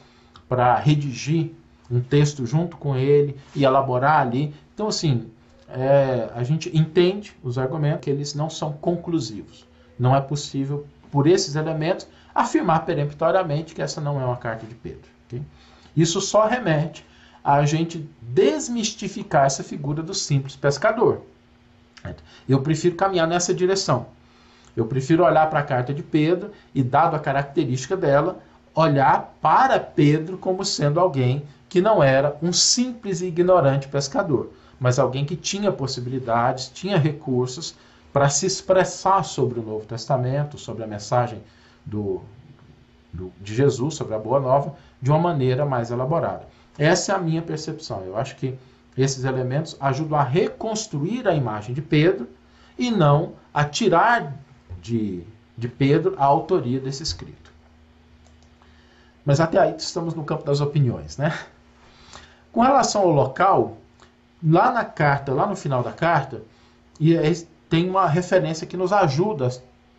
para 0.48 0.76
redigir 0.76 1.52
um 1.90 2.00
texto 2.00 2.46
junto 2.46 2.76
com 2.76 2.96
ele 2.96 3.36
e 3.54 3.64
elaborar 3.64 4.20
ali. 4.20 4.54
Então, 4.72 4.88
assim, 4.88 5.30
é, 5.68 6.30
a 6.34 6.42
gente 6.42 6.76
entende 6.76 7.32
os 7.42 7.58
argumentos 7.58 8.00
que 8.02 8.10
eles 8.10 8.34
não 8.34 8.48
são 8.48 8.72
conclusivos. 8.72 9.66
Não 9.98 10.14
é 10.14 10.20
possível 10.20 10.86
por 11.10 11.26
esses 11.26 11.56
elementos, 11.56 12.06
afirmar 12.34 12.84
peremptoriamente 12.86 13.74
que 13.74 13.82
essa 13.82 14.00
não 14.00 14.20
é 14.20 14.24
uma 14.24 14.36
carta 14.36 14.64
de 14.66 14.74
Pedro. 14.74 15.10
Okay? 15.26 15.42
Isso 15.96 16.20
só 16.20 16.46
remete 16.46 17.04
a 17.42 17.64
gente 17.64 18.08
desmistificar 18.20 19.46
essa 19.46 19.62
figura 19.62 20.02
do 20.02 20.14
simples 20.14 20.56
pescador. 20.56 21.22
Eu 22.48 22.60
prefiro 22.62 22.96
caminhar 22.96 23.26
nessa 23.26 23.54
direção. 23.54 24.06
Eu 24.76 24.86
prefiro 24.86 25.24
olhar 25.24 25.48
para 25.50 25.60
a 25.60 25.64
carta 25.64 25.92
de 25.92 26.02
Pedro 26.02 26.52
e, 26.74 26.82
dado 26.82 27.16
a 27.16 27.18
característica 27.18 27.96
dela, 27.96 28.40
olhar 28.74 29.34
para 29.40 29.78
Pedro 29.80 30.38
como 30.38 30.64
sendo 30.64 31.00
alguém 31.00 31.44
que 31.68 31.80
não 31.80 32.02
era 32.02 32.36
um 32.42 32.52
simples 32.52 33.20
e 33.20 33.26
ignorante 33.26 33.88
pescador, 33.88 34.50
mas 34.78 34.98
alguém 34.98 35.24
que 35.24 35.36
tinha 35.36 35.70
possibilidades, 35.70 36.70
tinha 36.72 36.96
recursos 36.96 37.74
para 38.12 38.28
se 38.28 38.46
expressar 38.46 39.24
sobre 39.24 39.60
o 39.60 39.62
Novo 39.62 39.86
Testamento, 39.86 40.58
sobre 40.58 40.82
a 40.82 40.86
mensagem 40.86 41.40
do, 41.84 42.22
do, 43.12 43.32
de 43.40 43.54
Jesus, 43.54 43.94
sobre 43.94 44.14
a 44.14 44.18
Boa 44.18 44.40
Nova, 44.40 44.74
de 45.00 45.10
uma 45.10 45.18
maneira 45.18 45.64
mais 45.64 45.90
elaborada. 45.90 46.46
Essa 46.78 47.12
é 47.12 47.14
a 47.14 47.18
minha 47.18 47.42
percepção. 47.42 48.02
Eu 48.04 48.16
acho 48.16 48.36
que 48.36 48.56
esses 48.96 49.24
elementos 49.24 49.76
ajudam 49.80 50.18
a 50.18 50.22
reconstruir 50.22 51.26
a 51.28 51.34
imagem 51.34 51.74
de 51.74 51.82
Pedro 51.82 52.28
e 52.78 52.90
não 52.90 53.34
a 53.52 53.64
tirar 53.64 54.36
de, 54.80 55.22
de 55.56 55.68
Pedro 55.68 56.14
a 56.18 56.24
autoria 56.24 56.80
desse 56.80 57.02
escrito. 57.02 57.50
Mas 59.24 59.40
até 59.40 59.58
aí 59.58 59.74
estamos 59.76 60.14
no 60.14 60.24
campo 60.24 60.44
das 60.44 60.60
opiniões, 60.60 61.16
né? 61.16 61.38
Com 62.50 62.62
relação 62.62 63.02
ao 63.02 63.10
local, 63.10 63.76
lá 64.42 64.72
na 64.72 64.84
carta, 64.84 65.32
lá 65.32 65.46
no 65.46 65.54
final 65.54 65.82
da 65.82 65.92
carta, 65.92 66.42
e 66.98 67.14
é 67.14 67.32
tem 67.68 67.88
uma 67.88 68.08
referência 68.08 68.66
que 68.66 68.76
nos 68.76 68.92
ajuda 68.92 69.46
a 69.46 69.50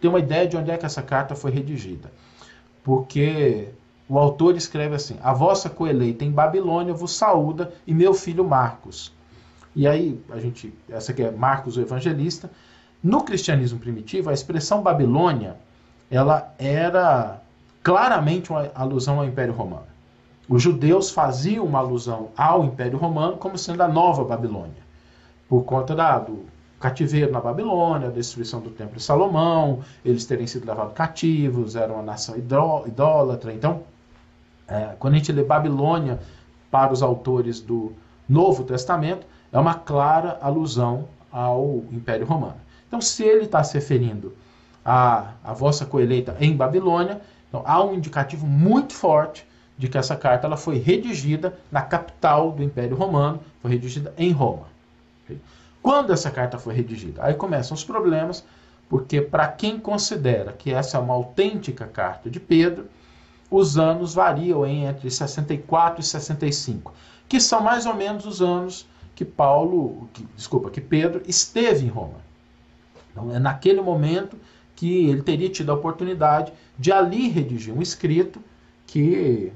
ter 0.02 0.10
uma 0.10 0.20
ideia 0.20 0.46
de 0.46 0.58
onde 0.58 0.70
é 0.70 0.78
que 0.78 0.86
essa 0.86 1.02
carta 1.02 1.34
foi 1.36 1.52
redigida. 1.52 2.12
Porque 2.84 3.70
o 4.12 4.20
autor 4.20 4.58
escreve 4.58 4.94
assim: 4.94 5.16
A 5.24 5.32
vossa 5.32 5.70
coeleita 5.70 6.26
em 6.26 6.32
Babilônia 6.32 6.94
vos 6.94 7.16
saúda 7.16 7.72
e 7.88 7.94
meu 7.94 8.14
filho 8.14 8.44
Marcos. 8.44 9.14
E 9.74 9.88
aí, 9.88 10.22
a 10.30 10.38
gente, 10.38 10.74
essa 10.90 11.14
aqui 11.14 11.24
é 11.24 11.32
Marcos 11.32 11.78
o 11.78 11.82
Evangelista. 11.82 12.52
No 13.02 13.24
cristianismo 13.24 13.80
primitivo, 13.80 14.30
a 14.30 14.34
expressão 14.34 14.82
Babilônia, 14.82 15.56
ela 16.10 16.54
era 16.60 17.42
claramente 17.82 18.50
uma 18.52 18.70
alusão 18.76 19.18
ao 19.20 19.26
Império 19.26 19.54
Romano. 19.54 19.88
Os 20.50 20.62
judeus 20.62 21.10
faziam 21.10 21.66
uma 21.66 21.80
alusão 21.80 22.32
ao 22.36 22.66
Império 22.66 23.00
Romano 23.00 23.38
como 23.38 23.58
sendo 23.58 23.82
a 23.82 23.88
nova 23.88 24.26
Babilônia, 24.26 24.84
por 25.48 25.64
conta 25.64 25.96
da, 25.96 26.20
do, 26.20 26.46
cativeiro 26.82 27.32
na 27.32 27.40
Babilônia, 27.40 28.10
a 28.10 28.12
destruição 28.12 28.60
do 28.60 28.72
Templo 28.72 28.98
de 28.98 29.04
Salomão, 29.04 29.80
eles 30.04 30.26
terem 30.26 30.48
sido 30.48 30.68
levados 30.68 30.94
cativos, 30.94 31.78
eram 31.78 31.96
uma 31.96 32.04
nação 32.04 32.36
idólatra. 32.36 33.54
Então, 33.54 33.84
é, 34.72 34.96
quando 34.98 35.16
a 35.16 35.18
gente 35.18 35.34
lê 35.34 35.44
Babilônia 35.44 36.18
para 36.72 36.94
os 36.94 37.04
autores 37.04 37.60
do 37.60 37.92
Novo 38.28 38.64
Testamento, 38.64 39.28
é 39.52 39.60
uma 39.60 39.74
clara 39.74 40.40
alusão 40.42 41.10
ao 41.30 41.84
Império 41.92 42.26
Romano. 42.26 42.56
Então, 42.88 43.02
se 43.02 43.22
ele 43.24 43.44
está 43.44 43.62
se 43.64 43.74
referindo 43.74 44.34
à, 44.84 45.34
à 45.44 45.54
vossa 45.54 45.86
coeleita 45.86 46.38
em 46.40 46.56
Babilônia, 46.56 47.20
então 47.50 47.62
há 47.66 47.84
um 47.84 47.94
indicativo 47.94 48.48
muito 48.48 48.94
forte 48.94 49.46
de 49.78 49.90
que 49.90 49.98
essa 49.98 50.16
carta 50.16 50.48
ela 50.48 50.56
foi 50.56 50.78
redigida 50.78 51.54
na 51.70 51.82
capital 51.82 52.52
do 52.52 52.64
Império 52.64 52.96
Romano, 52.96 53.42
foi 53.62 53.72
redigida 53.72 54.14
em 54.18 54.32
Roma. 54.32 54.68
Quando 55.82 56.14
essa 56.14 56.32
carta 56.32 56.58
foi 56.58 56.74
redigida? 56.74 57.22
Aí 57.26 57.34
começam 57.34 57.76
os 57.76 57.84
problemas, 57.84 58.46
porque 58.88 59.20
para 59.20 59.48
quem 59.48 59.78
considera 59.78 60.54
que 60.54 60.72
essa 60.72 60.98
é 60.98 61.00
uma 61.00 61.14
autêntica 61.14 61.86
carta 61.88 62.30
de 62.30 62.40
Pedro, 62.40 62.88
os 63.52 63.78
anos 63.78 64.14
variam 64.14 64.66
entre 64.66 65.12
64 65.12 66.00
e 66.00 66.04
65, 66.04 66.94
que 67.28 67.40
são 67.40 67.62
mais 67.62 67.86
ou 67.86 67.94
menos 67.94 68.26
os 68.26 68.42
anos 68.42 68.88
que 69.14 69.26
Paulo, 69.26 70.10
que, 70.14 70.26
desculpa, 70.38 70.72
que 70.72 70.80
Pedro 70.80 71.22
esteve 71.28 71.86
em 71.86 71.90
Roma. 71.90 72.22
Então 73.12 73.36
é 73.36 73.38
naquele 73.38 73.82
momento 73.82 74.38
que 74.74 75.10
ele 75.10 75.22
teria 75.22 75.50
tido 75.50 75.70
a 75.70 75.76
oportunidade 75.76 76.54
de 76.80 76.92
ali 76.94 77.28
redigir 77.28 77.74
um 77.78 77.82
escrito 77.82 78.42
que 78.88 79.52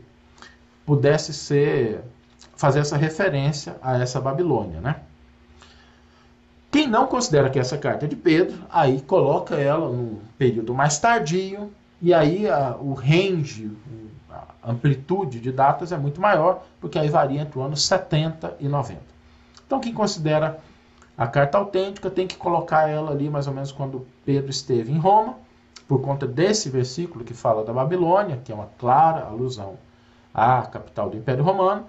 pudesse 0.85 1.33
ser 1.33 2.03
fazer 2.55 2.79
essa 2.79 2.97
referência 2.97 3.77
a 3.81 3.97
essa 3.97 4.19
Babilônia, 4.19 4.79
né? 4.79 4.97
Quem 6.69 6.87
não 6.87 7.07
considera 7.07 7.49
que 7.49 7.57
essa 7.57 7.77
carta 7.77 8.05
é 8.05 8.07
de 8.07 8.15
Pedro, 8.15 8.57
aí 8.69 9.01
coloca 9.01 9.55
ela 9.55 9.89
num 9.89 10.19
período 10.37 10.73
mais 10.73 10.99
tardio, 10.99 11.71
e 12.05 12.13
aí 12.13 12.47
a, 12.47 12.77
o 12.79 12.93
range, 12.93 13.71
a 14.61 14.71
amplitude 14.71 15.39
de 15.39 15.51
datas 15.51 15.91
é 15.91 15.97
muito 15.97 16.21
maior, 16.21 16.63
porque 16.79 16.99
aí 16.99 17.09
varia 17.09 17.41
entre 17.41 17.57
o 17.57 17.63
ano 17.63 17.75
70 17.75 18.57
e 18.59 18.67
90. 18.67 19.01
Então, 19.65 19.79
quem 19.79 19.91
considera 19.91 20.59
a 21.17 21.25
carta 21.25 21.57
autêntica 21.57 22.11
tem 22.11 22.27
que 22.27 22.37
colocar 22.37 22.87
ela 22.87 23.09
ali 23.09 23.27
mais 23.27 23.47
ou 23.47 23.55
menos 23.55 23.71
quando 23.71 24.05
Pedro 24.23 24.51
esteve 24.51 24.91
em 24.91 24.99
Roma, 24.99 25.33
por 25.87 25.99
conta 25.99 26.27
desse 26.27 26.69
versículo 26.69 27.25
que 27.25 27.33
fala 27.33 27.63
da 27.63 27.73
Babilônia, 27.73 28.39
que 28.43 28.51
é 28.51 28.55
uma 28.55 28.69
clara 28.77 29.25
alusão 29.25 29.75
à 30.31 30.61
capital 30.61 31.09
do 31.09 31.17
Império 31.17 31.43
Romano, 31.43 31.87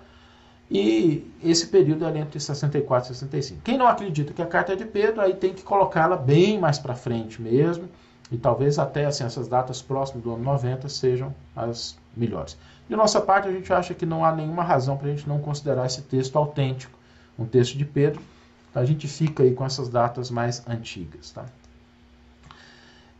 e 0.70 1.30
esse 1.44 1.66
período 1.66 2.06
é 2.06 2.18
entre 2.18 2.40
64 2.40 3.12
e 3.12 3.14
65. 3.14 3.60
Quem 3.60 3.76
não 3.76 3.86
acredita 3.86 4.32
que 4.32 4.40
a 4.40 4.46
carta 4.46 4.72
é 4.72 4.76
de 4.76 4.86
Pedro, 4.86 5.20
aí 5.20 5.34
tem 5.34 5.52
que 5.52 5.62
colocá-la 5.62 6.16
bem 6.16 6.58
mais 6.58 6.78
para 6.78 6.94
frente 6.94 7.42
mesmo, 7.42 7.86
e 8.30 8.36
talvez 8.36 8.78
até 8.78 9.04
assim, 9.04 9.24
essas 9.24 9.46
datas 9.46 9.80
próximas 9.80 10.22
do 10.22 10.34
ano 10.34 10.42
90 10.42 10.88
sejam 10.88 11.34
as 11.54 11.96
melhores. 12.16 12.56
De 12.88 12.96
nossa 12.96 13.20
parte, 13.20 13.48
a 13.48 13.52
gente 13.52 13.72
acha 13.72 13.94
que 13.94 14.06
não 14.06 14.24
há 14.24 14.32
nenhuma 14.34 14.62
razão 14.62 14.96
para 14.96 15.08
a 15.08 15.10
gente 15.10 15.28
não 15.28 15.40
considerar 15.40 15.86
esse 15.86 16.02
texto 16.02 16.36
autêntico, 16.36 16.96
um 17.38 17.44
texto 17.44 17.76
de 17.76 17.84
Pedro. 17.84 18.20
A 18.74 18.84
gente 18.84 19.08
fica 19.08 19.42
aí 19.42 19.54
com 19.54 19.64
essas 19.64 19.88
datas 19.88 20.30
mais 20.30 20.62
antigas. 20.68 21.30
Tá? 21.30 21.46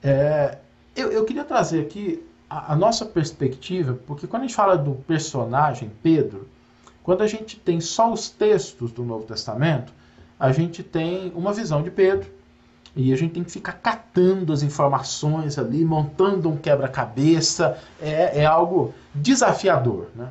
É, 0.02 0.58
eu, 0.94 1.10
eu 1.10 1.24
queria 1.24 1.44
trazer 1.44 1.80
aqui 1.80 2.24
a, 2.48 2.72
a 2.72 2.76
nossa 2.76 3.04
perspectiva, 3.04 3.98
porque 4.06 4.26
quando 4.26 4.42
a 4.42 4.46
gente 4.46 4.56
fala 4.56 4.76
do 4.76 4.94
personagem 4.94 5.90
Pedro, 6.02 6.48
quando 7.02 7.22
a 7.22 7.26
gente 7.26 7.58
tem 7.58 7.80
só 7.80 8.12
os 8.12 8.28
textos 8.28 8.92
do 8.92 9.04
Novo 9.04 9.24
Testamento, 9.24 9.92
a 10.38 10.52
gente 10.52 10.82
tem 10.82 11.32
uma 11.34 11.52
visão 11.52 11.82
de 11.82 11.90
Pedro 11.90 12.35
e 12.96 13.12
a 13.12 13.16
gente 13.16 13.34
tem 13.34 13.44
que 13.44 13.52
ficar 13.52 13.74
catando 13.74 14.54
as 14.54 14.62
informações 14.62 15.58
ali, 15.58 15.84
montando 15.84 16.48
um 16.48 16.56
quebra-cabeça. 16.56 17.78
É, 18.00 18.40
é 18.40 18.46
algo 18.46 18.94
desafiador. 19.14 20.06
Né? 20.14 20.28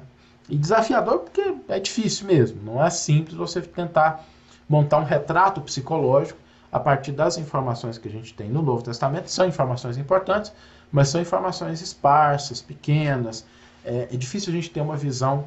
E 0.49 0.57
desafiador 0.57 1.19
porque 1.19 1.53
é 1.69 1.79
difícil 1.79 2.25
mesmo. 2.25 2.59
Não 2.63 2.83
é 2.83 2.89
simples 2.89 3.35
você 3.35 3.61
tentar 3.61 4.25
montar 4.67 4.97
um 4.97 5.03
retrato 5.03 5.61
psicológico 5.61 6.39
a 6.71 6.79
partir 6.79 7.11
das 7.11 7.37
informações 7.37 7.99
que 7.99 8.07
a 8.07 8.11
gente 8.11 8.33
tem 8.33 8.49
no 8.49 8.63
Novo 8.63 8.81
Testamento. 8.81 9.29
São 9.29 9.47
informações 9.47 9.95
importantes, 9.95 10.51
mas 10.91 11.09
são 11.09 11.21
informações 11.21 11.83
esparsas, 11.83 12.63
pequenas. 12.63 13.45
É, 13.85 14.07
é 14.11 14.17
difícil 14.17 14.51
a 14.51 14.55
gente 14.55 14.71
ter 14.71 14.81
uma 14.81 14.97
visão 14.97 15.45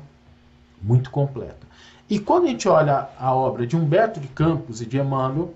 muito 0.80 1.10
completa. 1.10 1.66
E 2.08 2.20
quando 2.20 2.44
a 2.44 2.48
gente 2.48 2.68
olha 2.68 3.08
a 3.18 3.34
obra 3.34 3.66
de 3.66 3.76
Humberto 3.76 4.20
de 4.20 4.28
Campos 4.28 4.80
e 4.80 4.86
de 4.86 4.98
Emmanuel, 4.98 5.52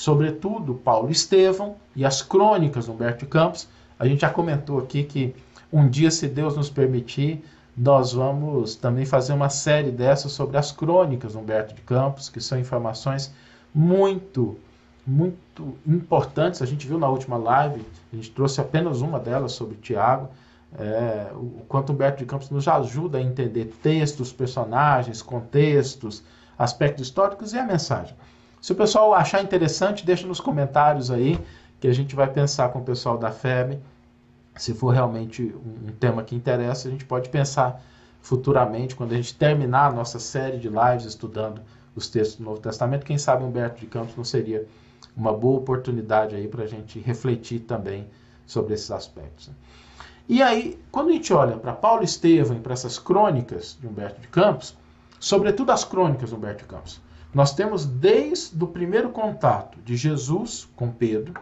sobretudo 0.00 0.76
Paulo 0.76 1.10
Estevão 1.10 1.76
e 1.94 2.06
as 2.06 2.22
crônicas 2.22 2.86
de 2.86 2.90
Humberto 2.90 3.26
de 3.26 3.30
Campos, 3.30 3.68
a 3.98 4.06
gente 4.06 4.22
já 4.22 4.30
comentou 4.30 4.78
aqui 4.78 5.04
que 5.04 5.34
um 5.70 5.86
dia, 5.86 6.10
se 6.10 6.26
Deus 6.26 6.56
nos 6.56 6.70
permitir, 6.70 7.44
nós 7.76 8.14
vamos 8.14 8.74
também 8.74 9.04
fazer 9.04 9.34
uma 9.34 9.50
série 9.50 9.90
dessas 9.90 10.32
sobre 10.32 10.56
as 10.56 10.72
crônicas 10.72 11.32
de 11.32 11.38
Humberto 11.38 11.74
de 11.74 11.82
Campos, 11.82 12.30
que 12.30 12.40
são 12.40 12.58
informações 12.58 13.30
muito, 13.74 14.56
muito 15.06 15.76
importantes. 15.86 16.62
A 16.62 16.66
gente 16.66 16.88
viu 16.88 16.98
na 16.98 17.08
última 17.10 17.36
live, 17.36 17.84
a 18.10 18.16
gente 18.16 18.30
trouxe 18.30 18.58
apenas 18.58 19.02
uma 19.02 19.20
delas 19.20 19.52
sobre 19.52 19.76
Tiago, 19.76 20.30
é, 20.78 21.30
o 21.34 21.62
quanto 21.68 21.92
Humberto 21.92 22.20
de 22.20 22.24
Campos 22.24 22.48
nos 22.48 22.66
ajuda 22.66 23.18
a 23.18 23.20
entender 23.20 23.66
textos, 23.82 24.32
personagens, 24.32 25.20
contextos, 25.20 26.22
aspectos 26.58 27.06
históricos 27.06 27.52
e 27.52 27.58
a 27.58 27.66
mensagem. 27.66 28.14
Se 28.60 28.72
o 28.72 28.74
pessoal 28.74 29.14
achar 29.14 29.42
interessante, 29.42 30.04
deixa 30.04 30.26
nos 30.26 30.40
comentários 30.40 31.10
aí, 31.10 31.40
que 31.80 31.88
a 31.88 31.92
gente 31.92 32.14
vai 32.14 32.30
pensar 32.30 32.68
com 32.68 32.80
o 32.80 32.84
pessoal 32.84 33.16
da 33.16 33.32
FEB. 33.32 33.78
Se 34.56 34.74
for 34.74 34.90
realmente 34.90 35.54
um 35.64 35.92
tema 35.92 36.22
que 36.22 36.34
interessa, 36.36 36.88
a 36.88 36.90
gente 36.90 37.04
pode 37.04 37.30
pensar 37.30 37.82
futuramente, 38.20 38.94
quando 38.94 39.12
a 39.12 39.16
gente 39.16 39.34
terminar 39.34 39.86
a 39.86 39.92
nossa 39.92 40.18
série 40.18 40.58
de 40.58 40.68
lives 40.68 41.06
estudando 41.06 41.62
os 41.96 42.08
textos 42.08 42.36
do 42.36 42.44
Novo 42.44 42.60
Testamento, 42.60 43.06
quem 43.06 43.16
sabe 43.16 43.44
Humberto 43.44 43.80
de 43.80 43.86
Campos 43.86 44.14
não 44.14 44.24
seria 44.24 44.66
uma 45.16 45.32
boa 45.32 45.58
oportunidade 45.58 46.36
aí 46.36 46.46
para 46.46 46.64
a 46.64 46.66
gente 46.66 47.00
refletir 47.00 47.60
também 47.60 48.06
sobre 48.46 48.74
esses 48.74 48.90
aspectos. 48.90 49.50
E 50.28 50.42
aí, 50.42 50.78
quando 50.92 51.08
a 51.08 51.12
gente 51.12 51.32
olha 51.32 51.56
para 51.56 51.72
Paulo 51.72 52.04
Estevam 52.04 52.56
e 52.56 52.60
para 52.60 52.74
essas 52.74 52.98
crônicas 52.98 53.76
de 53.80 53.86
Humberto 53.86 54.20
de 54.20 54.28
Campos, 54.28 54.76
sobretudo 55.18 55.72
as 55.72 55.82
crônicas 55.82 56.28
de 56.28 56.36
Humberto 56.36 56.62
de 56.62 56.68
Campos, 56.68 57.00
nós 57.32 57.54
temos 57.54 57.86
desde 57.86 58.62
o 58.62 58.66
primeiro 58.66 59.10
contato 59.10 59.78
de 59.84 59.96
Jesus 59.96 60.68
com 60.74 60.90
Pedro 60.90 61.34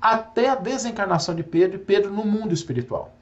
até 0.00 0.50
a 0.50 0.54
desencarnação 0.54 1.34
de 1.34 1.42
Pedro 1.42 1.76
e 1.76 1.80
Pedro 1.80 2.12
no 2.12 2.24
mundo 2.24 2.52
espiritual. 2.52 3.14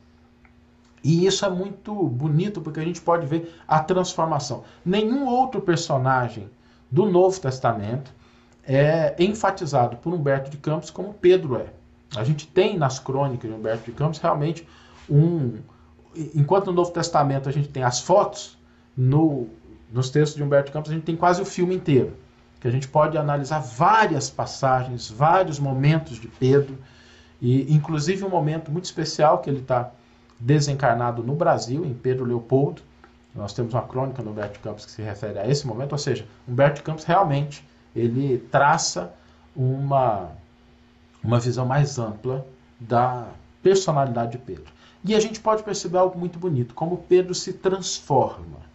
E 1.03 1.27
isso 1.27 1.45
é 1.45 1.51
muito 1.51 1.95
bonito 1.95 2.61
porque 2.61 2.81
a 2.81 2.85
gente 2.85 3.01
pode 3.01 3.27
ver 3.27 3.55
a 3.67 3.81
transformação. 3.81 4.65
Nenhum 4.85 5.27
outro 5.27 5.61
personagem 5.61 6.49
do 6.91 7.07
Novo 7.07 7.41
Testamento 7.41 8.13
é 8.65 9.15
enfatizado 9.19 9.97
por 9.97 10.13
Humberto 10.13 10.51
de 10.51 10.57
Campos 10.57 10.91
como 10.91 11.15
Pedro 11.15 11.57
é. 11.57 11.67
A 12.17 12.25
gente 12.25 12.47
tem 12.47 12.77
nas 12.77 12.99
crônicas 12.99 13.51
de 13.51 13.57
Humberto 13.57 13.85
de 13.85 13.93
Campos 13.93 14.19
realmente 14.19 14.67
um. 15.09 15.59
Enquanto 16.35 16.67
no 16.67 16.73
Novo 16.73 16.91
Testamento 16.91 17.49
a 17.49 17.53
gente 17.53 17.69
tem 17.69 17.83
as 17.83 18.01
fotos, 18.01 18.59
no 18.97 19.49
nos 19.93 20.09
textos 20.09 20.37
de 20.37 20.43
Humberto 20.43 20.73
Campos, 20.73 20.91
a 20.91 20.95
gente 20.95 21.05
tem 21.05 21.17
quase 21.17 21.43
o 21.43 21.45
filme 21.45 21.75
inteiro, 21.75 22.17
que 22.61 22.67
a 22.67 22.71
gente 22.71 22.89
pode 22.89 23.19
analisar 23.19 23.59
várias 23.61 24.31
passagens, 24.31 25.11
vários 25.11 25.59
momentos 25.59 26.19
de 26.19 26.29
Pedro, 26.29 26.79
e 27.41 27.73
inclusive 27.75 28.25
um 28.25 28.31
momento 28.31 28.71
muito 28.71 28.87
especial 28.87 29.41
que 29.41 29.51
ele 29.51 29.61
está 29.61 29.91
desencarnado 30.41 31.23
no 31.23 31.35
Brasil, 31.35 31.85
em 31.85 31.93
Pedro 31.93 32.25
Leopoldo. 32.25 32.81
Nós 33.35 33.53
temos 33.53 33.75
uma 33.75 33.83
crônica 33.83 34.23
no 34.23 34.31
Humberto 34.31 34.61
Campos 34.61 34.87
que 34.87 34.93
se 34.93 35.03
refere 35.03 35.39
a 35.39 35.47
esse 35.47 35.67
momento, 35.67 35.93
ou 35.93 35.99
seja, 35.99 36.27
Humberto 36.49 36.83
Campos 36.83 37.05
realmente 37.05 37.67
ele 37.95 38.39
traça 38.51 39.13
uma, 39.55 40.31
uma 41.23 41.39
visão 41.39 41.67
mais 41.67 41.99
ampla 41.99 42.47
da 42.81 43.27
personalidade 43.63 44.33
de 44.33 44.39
Pedro. 44.39 44.73
E 45.05 45.15
a 45.15 45.21
gente 45.21 45.41
pode 45.41 45.63
perceber 45.63 45.99
algo 45.99 46.19
muito 46.19 46.39
bonito, 46.39 46.75
como 46.75 46.99
Pedro 46.99 47.35
se 47.35 47.53
transforma 47.53 48.72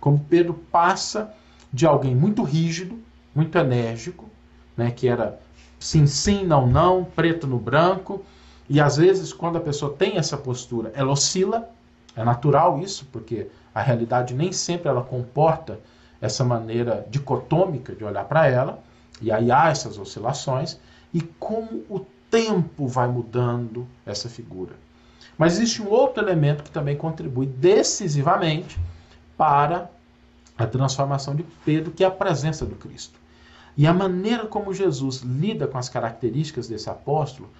como 0.00 0.24
Pedro 0.28 0.54
passa 0.70 1.32
de 1.72 1.86
alguém 1.86 2.14
muito 2.14 2.42
rígido, 2.42 2.98
muito 3.34 3.56
enérgico, 3.58 4.28
né, 4.76 4.90
que 4.90 5.08
era 5.08 5.38
sim, 5.78 6.06
sim, 6.06 6.44
não, 6.44 6.66
não, 6.66 7.04
preto 7.04 7.46
no 7.46 7.58
branco, 7.58 8.24
e 8.68 8.80
às 8.80 8.96
vezes 8.96 9.32
quando 9.32 9.56
a 9.56 9.60
pessoa 9.60 9.94
tem 9.94 10.16
essa 10.16 10.36
postura, 10.36 10.90
ela 10.94 11.12
oscila, 11.12 11.68
é 12.14 12.24
natural 12.24 12.78
isso, 12.78 13.06
porque 13.12 13.48
a 13.74 13.82
realidade 13.82 14.34
nem 14.34 14.52
sempre 14.52 14.88
ela 14.88 15.02
comporta 15.02 15.78
essa 16.20 16.44
maneira 16.44 17.06
dicotômica 17.10 17.94
de 17.94 18.04
olhar 18.04 18.24
para 18.24 18.46
ela, 18.46 18.82
e 19.20 19.30
aí 19.30 19.50
há 19.50 19.68
essas 19.68 19.98
oscilações, 19.98 20.78
e 21.12 21.20
como 21.20 21.84
o 21.88 22.00
tempo 22.30 22.86
vai 22.86 23.08
mudando 23.08 23.86
essa 24.04 24.28
figura. 24.28 24.74
Mas 25.38 25.54
existe 25.54 25.82
um 25.82 25.88
outro 25.88 26.22
elemento 26.22 26.62
que 26.62 26.70
também 26.70 26.96
contribui 26.96 27.46
decisivamente 27.46 28.78
para 29.36 29.90
a 30.56 30.66
transformação 30.66 31.34
de 31.34 31.44
Pedro, 31.64 31.92
que 31.92 32.02
é 32.02 32.06
a 32.06 32.10
presença 32.10 32.64
do 32.64 32.74
Cristo. 32.74 33.18
E 33.76 33.86
a 33.86 33.92
maneira 33.92 34.46
como 34.46 34.72
Jesus 34.72 35.18
lida 35.18 35.66
com 35.66 35.76
as 35.76 35.88
características 35.88 36.66
desse 36.66 36.88
apóstolo 36.88 37.50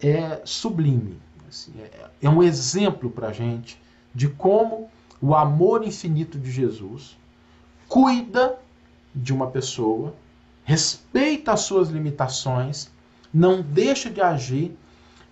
é 0.00 0.40
sublime. 0.44 1.16
Assim, 1.48 1.72
é, 1.78 2.10
é 2.22 2.28
um 2.28 2.42
exemplo 2.42 3.10
para 3.10 3.28
a 3.28 3.32
gente 3.32 3.80
de 4.14 4.28
como 4.28 4.90
o 5.20 5.34
amor 5.34 5.86
infinito 5.86 6.38
de 6.38 6.50
Jesus 6.50 7.16
cuida 7.88 8.58
de 9.14 9.32
uma 9.32 9.48
pessoa, 9.48 10.14
respeita 10.64 11.52
as 11.52 11.60
suas 11.60 11.88
limitações, 11.88 12.90
não 13.34 13.60
deixa 13.60 14.08
de 14.08 14.20
agir 14.20 14.76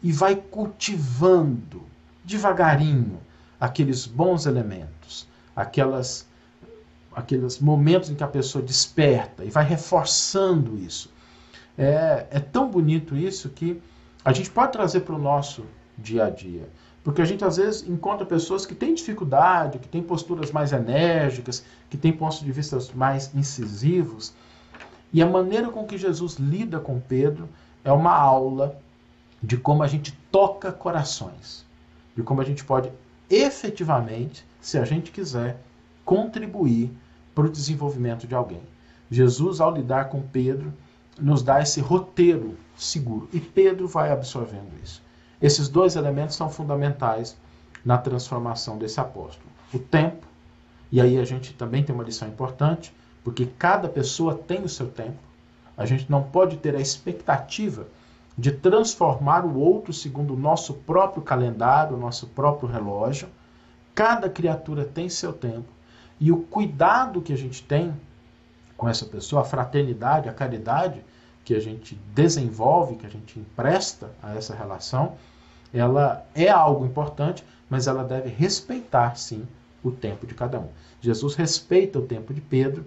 e 0.02 0.12
vai 0.12 0.34
cultivando 0.36 1.82
devagarinho 2.24 3.20
aqueles 3.60 4.06
bons 4.06 4.46
elementos, 4.46 5.27
aquelas 5.58 6.26
aqueles 7.14 7.58
momentos 7.58 8.10
em 8.10 8.14
que 8.14 8.22
a 8.22 8.28
pessoa 8.28 8.64
desperta 8.64 9.44
e 9.44 9.50
vai 9.50 9.64
reforçando 9.64 10.78
isso. 10.78 11.10
É, 11.76 12.26
é 12.30 12.38
tão 12.38 12.70
bonito 12.70 13.16
isso 13.16 13.48
que 13.48 13.82
a 14.24 14.32
gente 14.32 14.50
pode 14.50 14.72
trazer 14.72 15.00
para 15.00 15.16
o 15.16 15.18
nosso 15.18 15.64
dia 15.96 16.26
a 16.26 16.30
dia. 16.30 16.68
Porque 17.02 17.20
a 17.20 17.24
gente 17.24 17.44
às 17.44 17.56
vezes 17.56 17.88
encontra 17.88 18.24
pessoas 18.24 18.64
que 18.64 18.74
têm 18.74 18.94
dificuldade, 18.94 19.80
que 19.80 19.88
têm 19.88 20.02
posturas 20.02 20.52
mais 20.52 20.72
enérgicas, 20.72 21.64
que 21.90 21.96
têm 21.96 22.12
pontos 22.12 22.38
de 22.38 22.52
vista 22.52 22.78
mais 22.94 23.34
incisivos. 23.34 24.32
E 25.12 25.20
a 25.20 25.26
maneira 25.26 25.70
com 25.70 25.84
que 25.84 25.98
Jesus 25.98 26.34
lida 26.34 26.78
com 26.78 27.00
Pedro 27.00 27.48
é 27.82 27.90
uma 27.90 28.12
aula 28.12 28.78
de 29.42 29.56
como 29.56 29.82
a 29.82 29.88
gente 29.88 30.12
toca 30.30 30.70
corações, 30.70 31.64
de 32.14 32.22
como 32.22 32.40
a 32.40 32.44
gente 32.44 32.64
pode 32.64 32.92
efetivamente, 33.30 34.44
se 34.68 34.76
a 34.76 34.84
gente 34.84 35.10
quiser, 35.10 35.62
contribuir 36.04 36.92
para 37.34 37.46
o 37.46 37.50
desenvolvimento 37.50 38.26
de 38.26 38.34
alguém. 38.34 38.60
Jesus, 39.10 39.62
ao 39.62 39.72
lidar 39.72 40.10
com 40.10 40.20
Pedro, 40.20 40.74
nos 41.18 41.42
dá 41.42 41.62
esse 41.62 41.80
roteiro 41.80 42.54
seguro 42.76 43.30
e 43.32 43.40
Pedro 43.40 43.88
vai 43.88 44.12
absorvendo 44.12 44.70
isso. 44.84 45.02
Esses 45.40 45.70
dois 45.70 45.96
elementos 45.96 46.36
são 46.36 46.50
fundamentais 46.50 47.34
na 47.82 47.96
transformação 47.96 48.76
desse 48.76 49.00
apóstolo. 49.00 49.48
O 49.72 49.78
tempo, 49.78 50.26
e 50.92 51.00
aí 51.00 51.18
a 51.18 51.24
gente 51.24 51.54
também 51.54 51.82
tem 51.82 51.94
uma 51.94 52.04
lição 52.04 52.28
importante, 52.28 52.94
porque 53.24 53.46
cada 53.58 53.88
pessoa 53.88 54.34
tem 54.34 54.62
o 54.62 54.68
seu 54.68 54.88
tempo. 54.88 55.16
A 55.78 55.86
gente 55.86 56.10
não 56.10 56.22
pode 56.22 56.58
ter 56.58 56.76
a 56.76 56.80
expectativa 56.80 57.86
de 58.36 58.52
transformar 58.52 59.46
o 59.46 59.58
outro 59.58 59.94
segundo 59.94 60.34
o 60.34 60.38
nosso 60.38 60.74
próprio 60.74 61.22
calendário, 61.22 61.96
o 61.96 61.98
nosso 61.98 62.26
próprio 62.26 62.68
relógio. 62.68 63.28
Cada 63.98 64.30
criatura 64.30 64.84
tem 64.84 65.08
seu 65.08 65.32
tempo 65.32 65.66
e 66.20 66.30
o 66.30 66.42
cuidado 66.42 67.20
que 67.20 67.32
a 67.32 67.36
gente 67.36 67.64
tem 67.64 67.92
com 68.76 68.88
essa 68.88 69.04
pessoa, 69.04 69.42
a 69.42 69.44
fraternidade, 69.44 70.28
a 70.28 70.32
caridade 70.32 71.04
que 71.44 71.52
a 71.52 71.58
gente 71.58 71.96
desenvolve, 72.14 72.94
que 72.94 73.06
a 73.06 73.08
gente 73.08 73.40
empresta 73.40 74.08
a 74.22 74.36
essa 74.36 74.54
relação, 74.54 75.16
ela 75.74 76.24
é 76.32 76.48
algo 76.48 76.86
importante, 76.86 77.42
mas 77.68 77.88
ela 77.88 78.04
deve 78.04 78.28
respeitar, 78.28 79.16
sim, 79.16 79.44
o 79.82 79.90
tempo 79.90 80.28
de 80.28 80.34
cada 80.34 80.60
um. 80.60 80.68
Jesus 81.00 81.34
respeita 81.34 81.98
o 81.98 82.06
tempo 82.06 82.32
de 82.32 82.40
Pedro 82.40 82.84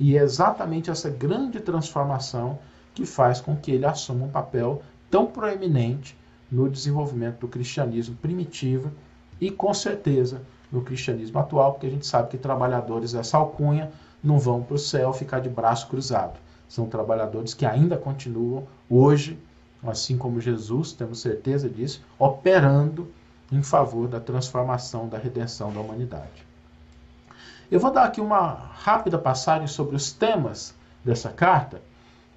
e 0.00 0.16
é 0.16 0.22
exatamente 0.22 0.88
essa 0.88 1.10
grande 1.10 1.60
transformação 1.60 2.58
que 2.94 3.04
faz 3.04 3.38
com 3.38 3.54
que 3.54 3.70
ele 3.70 3.84
assuma 3.84 4.24
um 4.24 4.30
papel 4.30 4.80
tão 5.10 5.26
proeminente 5.26 6.16
no 6.50 6.70
desenvolvimento 6.70 7.40
do 7.40 7.48
cristianismo 7.48 8.16
primitivo 8.16 8.90
e, 9.38 9.50
com 9.50 9.74
certeza, 9.74 10.40
no 10.70 10.82
cristianismo 10.82 11.38
atual, 11.38 11.72
porque 11.72 11.86
a 11.86 11.90
gente 11.90 12.06
sabe 12.06 12.28
que 12.28 12.38
trabalhadores 12.38 13.12
dessa 13.12 13.36
alcunha 13.36 13.90
não 14.22 14.38
vão 14.38 14.62
para 14.62 14.74
o 14.74 14.78
céu 14.78 15.12
ficar 15.12 15.40
de 15.40 15.48
braço 15.48 15.88
cruzado. 15.88 16.38
São 16.68 16.86
trabalhadores 16.86 17.54
que 17.54 17.66
ainda 17.66 17.96
continuam 17.96 18.66
hoje, 18.88 19.38
assim 19.82 20.16
como 20.16 20.40
Jesus, 20.40 20.92
temos 20.92 21.20
certeza 21.20 21.68
disso, 21.68 22.02
operando 22.18 23.08
em 23.52 23.62
favor 23.62 24.08
da 24.08 24.18
transformação, 24.18 25.08
da 25.08 25.18
redenção 25.18 25.72
da 25.72 25.80
humanidade. 25.80 26.44
Eu 27.70 27.80
vou 27.80 27.90
dar 27.90 28.04
aqui 28.04 28.20
uma 28.20 28.52
rápida 28.52 29.18
passagem 29.18 29.66
sobre 29.66 29.96
os 29.96 30.12
temas 30.12 30.74
dessa 31.04 31.30
carta 31.30 31.80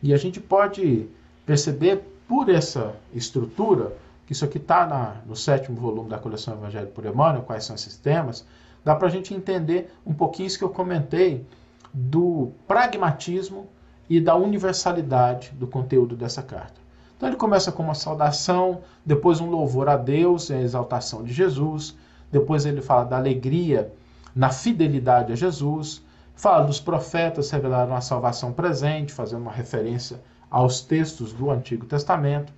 e 0.02 0.14
a 0.14 0.18
gente 0.18 0.40
pode 0.40 1.08
perceber 1.46 2.04
por 2.28 2.50
essa 2.50 2.96
estrutura 3.14 3.96
que 4.28 4.34
isso 4.34 4.44
aqui 4.44 4.58
está 4.58 5.22
no 5.26 5.38
sétimo 5.38 5.80
volume 5.80 6.10
da 6.10 6.20
coleção 6.20 6.54
Evangelho 6.54 6.88
por 6.88 7.06
Emmanuel, 7.06 7.44
quais 7.44 7.64
são 7.64 7.76
esses 7.76 7.96
temas, 7.96 8.46
dá 8.84 8.94
para 8.94 9.08
a 9.08 9.10
gente 9.10 9.34
entender 9.34 9.90
um 10.06 10.14
pouquinho 10.14 10.48
isso 10.48 10.58
que 10.58 10.66
eu 10.66 10.70
comentei 10.70 11.46
do 11.94 12.52
pragmatismo 12.68 13.68
e 14.10 14.20
da 14.20 14.36
universalidade 14.36 15.52
do 15.54 15.66
conteúdo 15.66 16.14
dessa 16.14 16.44
carta. 16.44 16.76
Então 17.16 17.30
ele 17.30 17.38
começa 17.38 17.72
com 17.72 17.82
uma 17.82 17.96
saudação, 17.96 18.82
depois 19.06 19.40
um 19.40 19.50
louvor 19.50 19.88
a 19.88 19.96
Deus, 19.96 20.52
a 20.52 20.60
exaltação 20.60 21.24
de 21.24 21.32
Jesus, 21.32 21.96
depois 22.30 22.66
ele 22.66 22.82
fala 22.82 23.06
da 23.06 23.16
alegria 23.16 23.94
na 24.36 24.50
fidelidade 24.50 25.32
a 25.32 25.36
Jesus, 25.38 26.04
fala 26.36 26.66
dos 26.66 26.82
profetas 26.82 27.50
revelaram 27.50 27.96
a 27.96 28.02
salvação 28.02 28.52
presente, 28.52 29.14
fazendo 29.14 29.44
uma 29.44 29.54
referência 29.54 30.20
aos 30.52 30.82
textos 30.82 31.32
do 31.32 31.50
Antigo 31.50 31.86
Testamento, 31.86 32.52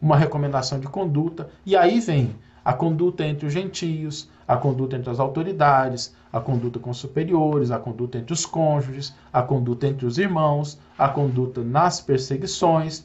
uma 0.00 0.16
recomendação 0.16 0.78
de 0.78 0.86
conduta, 0.86 1.48
e 1.66 1.76
aí 1.76 2.00
vem 2.00 2.34
a 2.64 2.72
conduta 2.72 3.24
entre 3.24 3.46
os 3.46 3.52
gentios, 3.52 4.28
a 4.46 4.56
conduta 4.56 4.96
entre 4.96 5.10
as 5.10 5.18
autoridades, 5.18 6.14
a 6.32 6.40
conduta 6.40 6.78
com 6.78 6.90
os 6.90 6.98
superiores, 6.98 7.70
a 7.70 7.78
conduta 7.78 8.18
entre 8.18 8.32
os 8.32 8.44
cônjuges, 8.44 9.14
a 9.32 9.42
conduta 9.42 9.86
entre 9.86 10.06
os 10.06 10.18
irmãos, 10.18 10.78
a 10.98 11.08
conduta 11.08 11.62
nas 11.62 12.00
perseguições, 12.00 13.04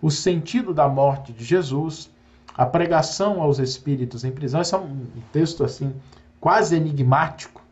o 0.00 0.10
sentido 0.10 0.72
da 0.72 0.88
morte 0.88 1.32
de 1.32 1.44
Jesus, 1.44 2.10
a 2.56 2.64
pregação 2.64 3.42
aos 3.42 3.58
espíritos 3.58 4.24
em 4.24 4.30
prisão. 4.30 4.60
Esse 4.60 4.74
é 4.74 4.78
um 4.78 5.06
texto 5.32 5.64
assim 5.64 5.92
quase 6.40 6.76
enigmático 6.76 7.62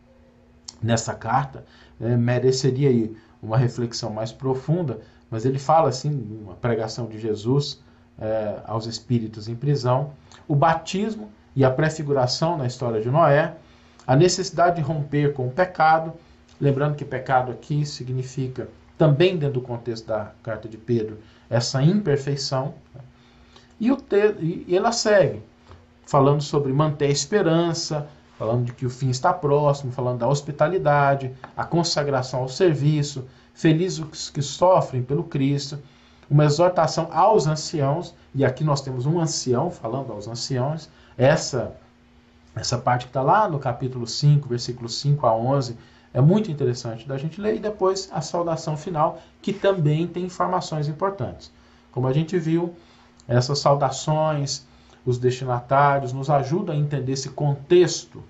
nessa 0.83 1.15
carta, 1.15 1.65
é, 2.01 2.17
mereceria 2.17 2.89
aí 2.89 3.17
uma 3.43 3.57
reflexão 3.57 4.11
mais 4.11 4.31
profunda, 4.31 5.01
mas 5.31 5.45
ele 5.45 5.59
fala 5.59 5.89
assim, 5.89 6.11
uma 6.43 6.55
pregação 6.55 7.07
de 7.07 7.19
Jesus 7.19 7.81
é, 8.21 8.61
aos 8.65 8.87
espíritos 8.87 9.49
em 9.49 9.55
prisão, 9.55 10.13
o 10.47 10.55
batismo 10.55 11.31
e 11.55 11.65
a 11.65 11.71
prefiguração 11.71 12.57
na 12.57 12.67
história 12.67 13.01
de 13.01 13.11
Noé, 13.11 13.55
a 14.07 14.17
necessidade 14.17 14.77
de 14.77 14.83
romper 14.83 15.33
com 15.33 15.47
o 15.47 15.51
pecado, 15.51 16.13
lembrando 16.61 16.97
que 16.97 17.05
pecado 17.05 17.53
aqui 17.53 17.85
significa 17.85 18.69
também 18.97 19.37
dentro 19.37 19.61
do 19.61 19.61
contexto 19.61 20.07
da 20.07 20.33
carta 20.43 20.69
de 20.69 20.77
Pedro 20.77 21.19
essa 21.49 21.83
imperfeição, 21.83 22.75
e, 23.81 23.93
o 23.93 23.97
te, 23.97 24.35
e 24.67 24.77
ela 24.77 24.91
segue 24.91 25.41
falando 26.05 26.43
sobre 26.43 26.73
manter 26.73 27.07
a 27.07 27.11
esperança, 27.11 28.09
falando 28.39 28.65
de 28.65 28.73
que 28.73 28.87
o 28.87 28.91
fim 28.91 29.11
está 29.11 29.33
próximo, 29.33 29.93
falando 29.93 30.19
da 30.19 30.29
hospitalidade, 30.29 31.33
a 31.57 31.65
consagração 31.65 32.41
ao 32.41 32.49
serviço, 32.49 33.27
felizes 33.53 33.99
os 33.99 34.31
que 34.31 34.41
sofrem 34.41 35.03
pelo 35.03 35.25
Cristo, 35.25 35.79
uma 36.31 36.45
exortação 36.45 37.09
aos 37.11 37.47
anciãos, 37.47 38.15
e 38.35 38.45
aqui 38.45 38.63
nós 38.63 38.81
temos 38.81 39.07
um 39.07 39.19
ancião 39.19 39.71
falando 39.71 40.13
aos 40.13 40.29
anciãos, 40.29 40.89
essa 41.17 41.75
essa 42.55 42.77
parte 42.77 43.05
que 43.05 43.11
está 43.11 43.23
lá 43.23 43.49
no 43.49 43.59
capítulo 43.59 44.07
5, 44.07 44.49
versículos 44.49 44.99
5 44.99 45.27
a 45.27 45.35
11, 45.35 45.77
é 46.13 46.21
muito 46.21 46.51
interessante 46.51 47.07
da 47.07 47.17
gente 47.17 47.41
ler, 47.41 47.57
e 47.57 47.61
depois 47.61 48.09
a 48.13 48.21
saudação 48.21 48.77
final, 48.77 49.21
que 49.41 49.53
também 49.53 50.07
tem 50.07 50.25
informações 50.25 50.89
importantes. 50.89 51.53
Como 51.93 52.07
a 52.07 52.13
gente 52.13 52.39
viu, 52.39 52.75
essas 53.27 53.59
saudações, 53.59 54.67
os 55.05 55.19
destinatários, 55.19 56.13
nos 56.13 56.29
ajudam 56.31 56.75
a 56.75 56.79
entender 56.79 57.13
esse 57.13 57.29
contexto 57.29 58.25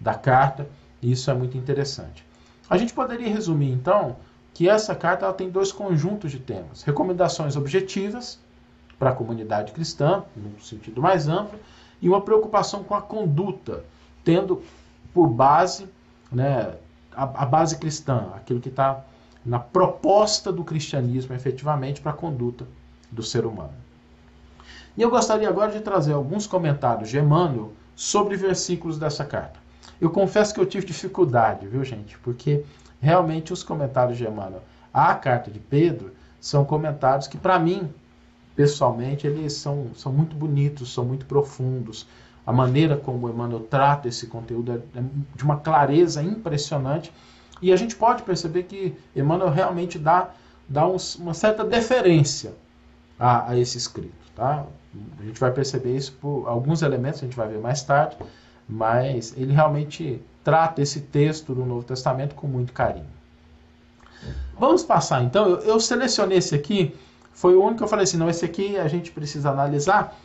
da 0.00 0.14
carta, 0.14 0.66
e 1.02 1.12
isso 1.12 1.30
é 1.30 1.34
muito 1.34 1.58
interessante. 1.58 2.24
A 2.70 2.78
gente 2.78 2.94
poderia 2.94 3.28
resumir, 3.28 3.70
então, 3.70 4.16
que 4.54 4.68
essa 4.68 4.94
carta 4.94 5.26
ela 5.26 5.34
tem 5.34 5.50
dois 5.50 5.72
conjuntos 5.72 6.30
de 6.30 6.38
temas: 6.38 6.82
recomendações 6.82 7.56
objetivas 7.56 8.38
para 8.98 9.10
a 9.10 9.12
comunidade 9.12 9.72
cristã, 9.72 10.22
no 10.36 10.60
sentido 10.62 11.02
mais 11.02 11.28
amplo, 11.28 11.58
e 12.00 12.08
uma 12.08 12.20
preocupação 12.20 12.84
com 12.84 12.94
a 12.94 13.02
conduta, 13.02 13.84
tendo 14.22 14.62
por 15.12 15.26
base 15.26 15.88
né, 16.30 16.74
a, 17.12 17.22
a 17.22 17.46
base 17.46 17.76
cristã, 17.76 18.28
aquilo 18.34 18.60
que 18.60 18.68
está 18.68 19.04
na 19.44 19.58
proposta 19.58 20.52
do 20.52 20.64
cristianismo 20.64 21.34
efetivamente 21.34 22.00
para 22.00 22.12
a 22.12 22.14
conduta 22.14 22.66
do 23.10 23.22
ser 23.22 23.44
humano. 23.44 23.74
E 24.96 25.02
eu 25.02 25.10
gostaria 25.10 25.48
agora 25.48 25.72
de 25.72 25.80
trazer 25.80 26.12
alguns 26.12 26.46
comentários 26.46 27.10
de 27.10 27.18
Emmanuel 27.18 27.72
sobre 27.96 28.36
versículos 28.36 28.98
dessa 28.98 29.24
carta. 29.24 29.58
Eu 30.00 30.10
confesso 30.10 30.54
que 30.54 30.60
eu 30.60 30.66
tive 30.66 30.86
dificuldade, 30.86 31.66
viu, 31.66 31.84
gente? 31.84 32.16
Porque 32.18 32.64
realmente 33.04 33.52
os 33.52 33.62
comentários 33.62 34.16
de 34.16 34.24
Emmanuel 34.24 34.62
à 34.92 35.14
carta 35.14 35.50
de 35.50 35.60
Pedro 35.60 36.12
são 36.40 36.64
comentários 36.64 37.26
que, 37.26 37.36
para 37.36 37.58
mim, 37.58 37.92
pessoalmente, 38.56 39.26
eles 39.26 39.52
são, 39.52 39.88
são 39.94 40.12
muito 40.12 40.34
bonitos, 40.34 40.92
são 40.92 41.04
muito 41.04 41.26
profundos. 41.26 42.06
A 42.46 42.52
maneira 42.52 42.96
como 42.96 43.28
Emmanuel 43.28 43.60
trata 43.60 44.08
esse 44.08 44.26
conteúdo 44.26 44.72
é, 44.72 44.98
é 44.98 45.02
de 45.34 45.44
uma 45.44 45.56
clareza 45.56 46.22
impressionante. 46.22 47.12
E 47.60 47.72
a 47.72 47.76
gente 47.76 47.96
pode 47.96 48.22
perceber 48.22 48.64
que 48.64 48.94
Emmanuel 49.14 49.50
realmente 49.50 49.98
dá, 49.98 50.30
dá 50.68 50.86
um, 50.86 50.96
uma 51.18 51.34
certa 51.34 51.64
deferência 51.64 52.52
a, 53.18 53.50
a 53.50 53.58
esse 53.58 53.76
escrito. 53.76 54.24
Tá? 54.34 54.64
A 55.18 55.22
gente 55.24 55.40
vai 55.40 55.50
perceber 55.50 55.96
isso 55.96 56.12
por 56.20 56.46
alguns 56.46 56.82
elementos, 56.82 57.20
a 57.20 57.24
gente 57.24 57.36
vai 57.36 57.48
ver 57.48 57.58
mais 57.58 57.82
tarde, 57.82 58.16
mas 58.68 59.34
ele 59.36 59.52
realmente 59.52 60.20
trata 60.44 60.82
esse 60.82 61.00
texto 61.00 61.54
do 61.54 61.64
Novo 61.64 61.84
Testamento 61.84 62.34
com 62.34 62.46
muito 62.46 62.72
carinho. 62.72 63.06
Vamos 64.58 64.84
passar 64.84 65.24
então, 65.24 65.48
eu, 65.48 65.58
eu 65.60 65.80
selecionei 65.80 66.38
esse 66.38 66.54
aqui, 66.54 66.94
foi 67.32 67.54
o 67.54 67.62
único 67.62 67.78
que 67.78 67.84
eu 67.84 67.88
falei 67.88 68.04
assim, 68.04 68.16
não, 68.16 68.30
esse 68.30 68.44
aqui 68.44 68.76
a 68.76 68.86
gente 68.86 69.10
precisa 69.10 69.50
analisar, 69.50 70.16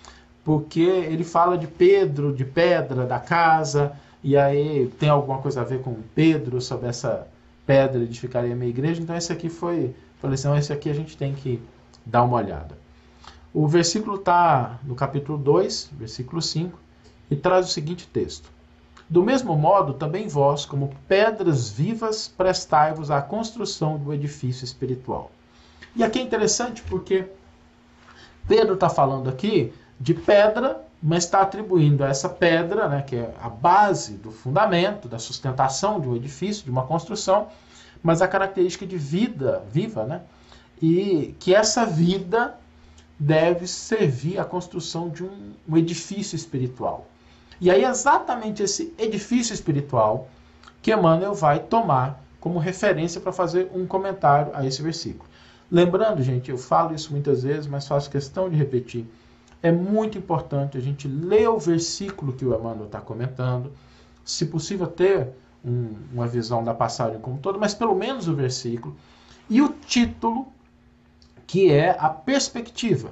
porque 0.45 0.81
ele 0.81 1.23
fala 1.23 1.57
de 1.57 1.65
Pedro, 1.65 2.33
de 2.33 2.45
pedra, 2.45 3.05
da 3.05 3.19
casa, 3.19 3.93
e 4.23 4.37
aí 4.37 4.87
tem 4.99 5.09
alguma 5.09 5.39
coisa 5.39 5.61
a 5.61 5.63
ver 5.63 5.81
com 5.81 5.95
Pedro, 6.13 6.61
sobre 6.61 6.87
essa 6.87 7.27
pedra 7.65 8.03
edificaria 8.03 8.53
a 8.53 8.55
minha 8.55 8.69
igreja, 8.69 9.01
então 9.01 9.15
esse 9.15 9.31
aqui 9.31 9.49
foi, 9.49 9.95
falei 10.19 10.35
assim, 10.35 10.47
não, 10.47 10.57
esse 10.57 10.71
aqui 10.71 10.89
a 10.89 10.93
gente 10.93 11.17
tem 11.17 11.33
que 11.33 11.61
dar 12.05 12.23
uma 12.23 12.37
olhada. 12.37 12.77
O 13.53 13.67
versículo 13.67 14.17
está 14.17 14.79
no 14.83 14.93
capítulo 14.93 15.37
2, 15.37 15.91
versículo 15.93 16.41
5, 16.41 16.77
e 17.31 17.35
traz 17.35 17.67
o 17.67 17.71
seguinte 17.71 18.07
texto: 18.07 18.51
Do 19.09 19.23
mesmo 19.23 19.55
modo, 19.55 19.95
também 19.95 20.27
vós, 20.27 20.65
como 20.65 20.95
pedras 21.07 21.69
vivas, 21.69 22.27
prestai-vos 22.27 23.09
à 23.09 23.19
construção 23.21 23.97
do 23.97 24.13
edifício 24.13 24.63
espiritual. 24.63 25.31
E 25.95 26.03
aqui 26.03 26.19
é 26.19 26.21
interessante 26.21 26.83
porque 26.83 27.25
Pedro 28.47 28.75
está 28.75 28.87
falando 28.87 29.27
aqui 29.27 29.73
de 29.99 30.13
pedra, 30.13 30.83
mas 31.01 31.23
está 31.23 31.41
atribuindo 31.41 32.03
a 32.03 32.09
essa 32.09 32.29
pedra, 32.29 32.87
né, 32.87 33.01
que 33.01 33.15
é 33.15 33.33
a 33.41 33.49
base 33.49 34.13
do 34.13 34.31
fundamento, 34.31 35.07
da 35.07 35.17
sustentação 35.17 35.99
de 35.99 36.07
um 36.07 36.15
edifício, 36.15 36.63
de 36.63 36.69
uma 36.69 36.85
construção, 36.85 37.47
mas 38.03 38.21
a 38.21 38.27
característica 38.27 38.85
de 38.85 38.97
vida 38.97 39.63
viva, 39.71 40.03
né, 40.03 40.21
e 40.79 41.35
que 41.39 41.55
essa 41.55 41.85
vida 41.85 42.55
deve 43.17 43.65
servir 43.65 44.39
à 44.39 44.45
construção 44.45 45.09
de 45.09 45.23
um, 45.23 45.53
um 45.67 45.77
edifício 45.77 46.35
espiritual. 46.35 47.07
E 47.61 47.69
aí 47.69 47.83
é 47.83 47.89
exatamente 47.89 48.63
esse 48.63 48.93
edifício 48.97 49.53
espiritual 49.53 50.29
que 50.81 50.93
Emmanuel 50.93 51.33
vai 51.33 51.59
tomar 51.59 52.23
como 52.39 52.57
referência 52.57 53.19
para 53.19 53.33
fazer 53.33 53.69
um 53.73 53.85
comentário 53.85 54.51
a 54.55 54.65
esse 54.65 54.81
versículo. 54.81 55.29
Lembrando, 55.69 56.21
gente, 56.23 56.49
eu 56.49 56.57
falo 56.57 56.95
isso 56.95 57.11
muitas 57.11 57.43
vezes, 57.43 57.67
mas 57.67 57.87
faço 57.87 58.09
questão 58.09 58.49
de 58.49 58.55
repetir. 58.55 59.05
É 59.61 59.71
muito 59.71 60.17
importante 60.17 60.77
a 60.77 60.81
gente 60.81 61.07
ler 61.07 61.49
o 61.49 61.59
versículo 61.59 62.33
que 62.33 62.45
o 62.45 62.55
Emmanuel 62.55 62.85
está 62.85 63.01
comentando, 63.01 63.71
se 64.23 64.45
possível 64.45 64.87
ter 64.87 65.29
um, 65.63 65.95
uma 66.13 66.25
visão 66.25 66.63
da 66.63 66.73
passagem 66.73 67.19
como 67.19 67.39
todo, 67.39 67.59
mas 67.59 67.73
pelo 67.73 67.93
menos 67.93 68.27
o 68.27 68.35
versículo, 68.35 68.95
e 69.49 69.61
o 69.61 69.69
título 69.69 70.47
que 71.45 71.71
é 71.71 71.95
a 71.99 72.09
perspectiva, 72.09 73.11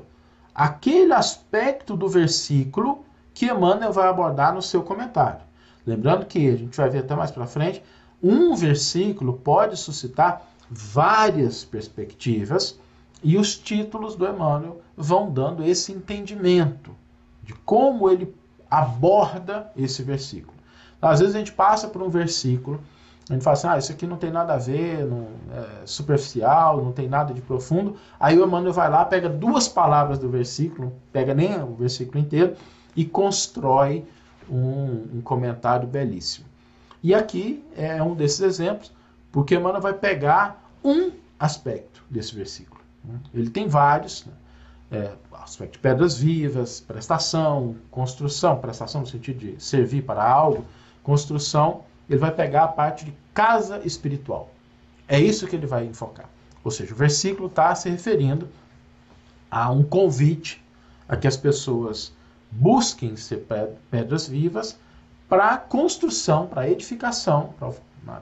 aquele 0.53 1.11
aspecto 1.11 1.97
do 1.97 2.07
versículo 2.07 3.03
que 3.37 3.45
Emmanuel 3.45 3.93
vai 3.93 4.07
abordar 4.07 4.51
no 4.51 4.63
seu 4.63 4.81
comentário. 4.81 5.41
Lembrando 5.85 6.25
que 6.25 6.49
a 6.49 6.57
gente 6.57 6.75
vai 6.75 6.89
ver 6.89 6.99
até 6.99 7.15
mais 7.15 7.29
para 7.29 7.45
frente, 7.45 7.83
um 8.21 8.55
versículo 8.55 9.33
pode 9.33 9.77
suscitar 9.77 10.41
várias 10.67 11.63
perspectivas 11.63 12.79
e 13.23 13.37
os 13.37 13.55
títulos 13.55 14.15
do 14.15 14.27
Emmanuel 14.27 14.81
vão 14.97 15.29
dando 15.29 15.63
esse 15.63 15.91
entendimento 15.91 16.95
de 17.43 17.53
como 17.53 18.09
ele 18.09 18.33
aborda 18.71 19.71
esse 19.77 20.01
versículo. 20.01 20.57
Às 20.99 21.19
vezes 21.19 21.35
a 21.35 21.37
gente 21.37 21.51
passa 21.51 21.87
por 21.87 22.01
um 22.01 22.09
versículo, 22.09 22.81
a 23.29 23.33
gente 23.33 23.43
fala 23.43 23.53
assim, 23.53 23.67
ah, 23.67 23.77
isso 23.77 23.91
aqui 23.91 24.07
não 24.07 24.17
tem 24.17 24.31
nada 24.31 24.55
a 24.55 24.57
ver, 24.57 25.05
não, 25.05 25.27
é 25.53 25.85
superficial, 25.85 26.83
não 26.83 26.91
tem 26.91 27.07
nada 27.07 27.35
de 27.35 27.41
profundo. 27.41 27.97
Aí 28.19 28.35
o 28.35 28.43
Emmanuel 28.43 28.73
vai 28.73 28.89
lá, 28.89 29.05
pega 29.05 29.29
duas 29.29 29.67
palavras 29.67 30.17
do 30.17 30.27
versículo, 30.27 30.91
pega 31.11 31.35
nem 31.35 31.61
o 31.61 31.75
versículo 31.75 32.17
inteiro, 32.17 32.55
e 32.97 33.05
constrói 33.05 34.03
um, 34.49 35.17
um 35.17 35.21
comentário 35.21 35.87
belíssimo. 35.87 36.47
E 37.03 37.13
aqui 37.13 37.63
é 37.77 38.01
um 38.01 38.15
desses 38.15 38.41
exemplos, 38.41 38.91
porque 39.31 39.55
Emmanuel 39.55 39.81
vai 39.81 39.93
pegar 39.93 40.67
um 40.83 41.11
aspecto 41.39 42.03
desse 42.09 42.33
versículo. 42.33 42.81
Né? 43.05 43.19
Ele 43.35 43.51
tem 43.51 43.67
vários, 43.67 44.25
né? 44.25 44.33
é, 44.91 45.11
aspecto 45.33 45.73
de 45.73 45.79
pedras 45.79 46.17
vivas, 46.17 46.79
prestação, 46.79 47.75
construção, 47.91 48.57
prestação 48.57 49.01
no 49.01 49.07
sentido 49.07 49.37
de 49.37 49.63
servir 49.63 50.01
para 50.01 50.27
algo, 50.27 50.65
construção, 51.03 51.83
ele 52.09 52.19
vai 52.19 52.31
pegar 52.31 52.63
a 52.63 52.67
parte 52.67 53.05
de 53.05 53.13
casa 53.31 53.79
espiritual. 53.85 54.49
É 55.07 55.19
isso 55.19 55.45
que 55.45 55.55
ele 55.55 55.67
vai 55.67 55.85
enfocar. 55.85 56.27
Ou 56.63 56.71
seja, 56.71 56.93
o 56.93 56.97
versículo 56.97 57.47
está 57.47 57.73
se 57.75 57.89
referindo 57.89 58.49
a 59.51 59.69
um 59.71 59.83
convite 59.83 60.61
a 61.07 61.15
que 61.15 61.27
as 61.27 61.37
pessoas 61.37 62.11
busquem 62.51 63.15
ser 63.15 63.45
pedras 63.91 64.27
vivas 64.27 64.77
para 65.27 65.57
construção, 65.57 66.47
para 66.47 66.69
edificação, 66.69 67.53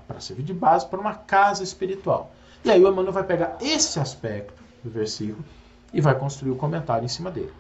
para 0.07 0.19
servir 0.19 0.43
de 0.43 0.53
base 0.53 0.88
para 0.88 0.99
uma 0.99 1.13
casa 1.13 1.63
espiritual. 1.63 2.31
E 2.63 2.71
aí 2.71 2.83
o 2.83 2.88
Emmanuel 2.88 3.13
vai 3.13 3.23
pegar 3.23 3.57
esse 3.61 3.99
aspecto 3.99 4.53
do 4.83 4.89
versículo 4.89 5.45
e 5.93 6.01
vai 6.01 6.17
construir 6.17 6.51
o 6.51 6.55
comentário 6.55 7.05
em 7.05 7.09
cima 7.09 7.29
dele. 7.29 7.53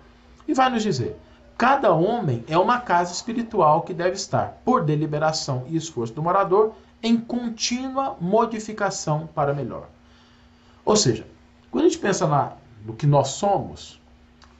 E 0.47 0.53
vai 0.53 0.69
nos 0.69 0.81
dizer: 0.81 1.15
cada 1.57 1.93
homem 1.93 2.43
é 2.47 2.57
uma 2.57 2.79
casa 2.79 3.13
espiritual 3.13 3.83
que 3.83 3.93
deve 3.93 4.15
estar, 4.15 4.59
por 4.65 4.83
deliberação 4.83 5.63
e 5.67 5.77
esforço 5.77 6.13
do 6.13 6.23
morador, 6.23 6.73
em 7.03 7.17
contínua 7.17 8.17
modificação 8.19 9.27
para 9.27 9.53
melhor. 9.53 9.87
Ou 10.83 10.95
seja, 10.95 11.25
quando 11.69 11.85
a 11.85 11.87
gente 11.87 11.99
pensa 11.99 12.25
na, 12.25 12.53
no 12.83 12.95
que 12.95 13.05
nós 13.05 13.29
somos, 13.29 14.01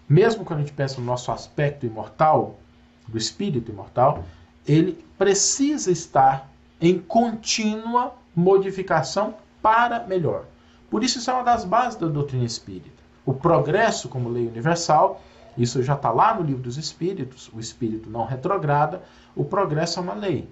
mesmo 0.08 0.46
quando 0.46 0.60
a 0.60 0.62
gente 0.64 0.74
pensa 0.74 1.00
no 1.00 1.06
nosso 1.06 1.32
aspecto 1.32 1.86
imortal, 1.86 2.60
do 3.08 3.18
espírito 3.18 3.72
imortal, 3.72 4.24
ele 4.68 5.06
precisa 5.18 5.92
estar 5.92 6.50
em 6.82 7.00
contínua 7.00 8.14
modificação 8.36 9.36
para 9.62 10.06
melhor. 10.06 10.46
Por 10.90 11.04
isso, 11.04 11.20
isso 11.20 11.30
é 11.30 11.34
uma 11.34 11.44
das 11.44 11.66
bases 11.66 12.00
da 12.00 12.08
doutrina 12.08 12.44
espírita. 12.44 13.04
O 13.26 13.34
progresso 13.34 14.10
como 14.10 14.30
lei 14.30 14.48
universal, 14.48 15.22
isso 15.58 15.82
já 15.82 15.94
está 15.94 16.12
lá 16.12 16.34
no 16.36 16.44
livro 16.44 16.62
dos 16.62 16.78
Espíritos, 16.78 17.50
o 17.54 17.60
espírito 17.60 18.10
não 18.10 18.26
retrograda, 18.26 19.02
o 19.36 19.44
progresso 19.44 20.00
é 20.00 20.02
uma 20.02 20.14
lei. 20.14 20.48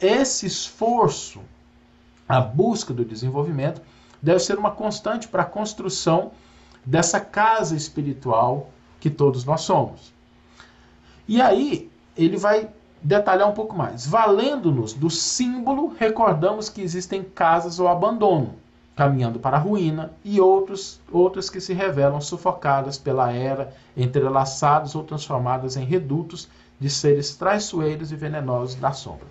Esse 0.00 0.46
esforço, 0.46 1.40
a 2.28 2.40
busca 2.40 2.94
do 2.94 3.04
desenvolvimento, 3.04 3.82
deve 4.22 4.38
ser 4.40 4.58
uma 4.58 4.70
constante 4.70 5.28
para 5.28 5.42
a 5.42 5.46
construção 5.46 6.32
dessa 6.84 7.20
casa 7.20 7.76
espiritual 7.76 8.70
que 9.06 9.10
todos 9.10 9.44
nós 9.44 9.60
somos. 9.60 10.12
E 11.28 11.40
aí, 11.40 11.88
ele 12.16 12.36
vai 12.36 12.68
detalhar 13.00 13.48
um 13.48 13.52
pouco 13.52 13.76
mais. 13.76 14.04
Valendo-nos 14.04 14.94
do 14.94 15.08
símbolo, 15.08 15.94
recordamos 15.96 16.68
que 16.68 16.80
existem 16.80 17.22
casas 17.22 17.78
ao 17.78 17.86
abandono, 17.86 18.54
caminhando 18.96 19.38
para 19.38 19.58
a 19.58 19.60
ruína, 19.60 20.10
e 20.24 20.40
outros, 20.40 21.00
outras 21.12 21.48
que 21.48 21.60
se 21.60 21.72
revelam 21.72 22.20
sufocadas 22.20 22.98
pela 22.98 23.30
era, 23.30 23.72
entrelaçadas 23.96 24.96
ou 24.96 25.04
transformadas 25.04 25.76
em 25.76 25.84
redutos 25.84 26.48
de 26.80 26.90
seres 26.90 27.36
traiçoeiros 27.36 28.10
e 28.10 28.16
venenosos 28.16 28.74
da 28.74 28.90
sombra. 28.90 29.28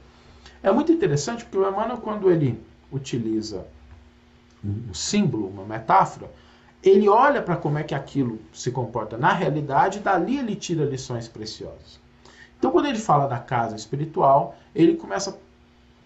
É 0.64 0.72
muito 0.72 0.94
interessante 0.94 1.44
porque 1.44 1.58
o 1.58 1.68
Emmanuel, 1.68 1.98
quando 1.98 2.32
ele 2.32 2.64
utiliza 2.90 3.68
um 4.64 4.94
símbolo, 4.94 5.50
uma 5.50 5.66
metáfora, 5.66 6.32
ele 6.86 7.10
olha 7.10 7.42
para 7.42 7.58
como 7.58 7.80
é 7.80 7.84
que 7.84 7.96
aquilo 7.96 8.40
se 8.54 8.72
comporta 8.72 9.18
na 9.18 9.34
realidade 9.34 9.98
e 9.98 10.02
dali 10.02 10.38
ele 10.38 10.56
tira 10.56 10.86
lições 10.86 11.28
preciosas. 11.28 12.00
Então, 12.60 12.72
quando 12.72 12.86
ele 12.86 13.00
fala 13.00 13.28
da 13.28 13.40
casa 13.40 13.76
espiritual, 13.76 14.56
ele 14.74 14.96
começa 14.96 15.32
a 15.32 15.34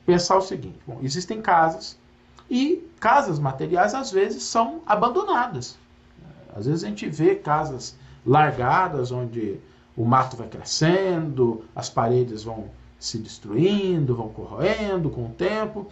pensar 0.05 0.37
o 0.37 0.41
seguinte: 0.41 0.79
bom, 0.87 0.99
existem 1.03 1.41
casas 1.41 1.97
e 2.49 2.87
casas 2.99 3.39
materiais 3.39 3.93
às 3.93 4.11
vezes 4.11 4.43
são 4.43 4.81
abandonadas. 4.85 5.77
Às 6.55 6.65
vezes 6.65 6.83
a 6.83 6.87
gente 6.87 7.07
vê 7.09 7.35
casas 7.35 7.95
largadas 8.25 9.11
onde 9.11 9.59
o 9.95 10.05
mato 10.05 10.37
vai 10.37 10.47
crescendo, 10.47 11.65
as 11.75 11.89
paredes 11.89 12.43
vão 12.43 12.69
se 12.97 13.17
destruindo, 13.17 14.15
vão 14.15 14.29
corroendo 14.29 15.09
com 15.09 15.25
o 15.25 15.29
tempo, 15.29 15.87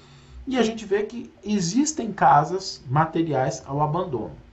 e 0.48 0.58
a 0.58 0.64
gente 0.64 0.86
vê 0.86 1.04
que 1.04 1.32
existem 1.44 2.12
casas 2.12 2.82
materiais 2.90 3.62
ao 3.66 3.82
abandono. 3.82 4.47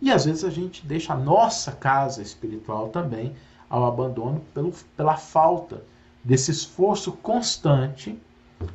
E 0.00 0.10
às 0.10 0.24
vezes 0.24 0.44
a 0.44 0.50
gente 0.50 0.86
deixa 0.86 1.12
a 1.12 1.16
nossa 1.16 1.72
casa 1.72 2.22
espiritual 2.22 2.88
também 2.88 3.34
ao 3.68 3.84
abandono 3.84 4.40
pelo, 4.54 4.72
pela 4.96 5.16
falta 5.16 5.82
desse 6.24 6.50
esforço 6.50 7.12
constante 7.12 8.18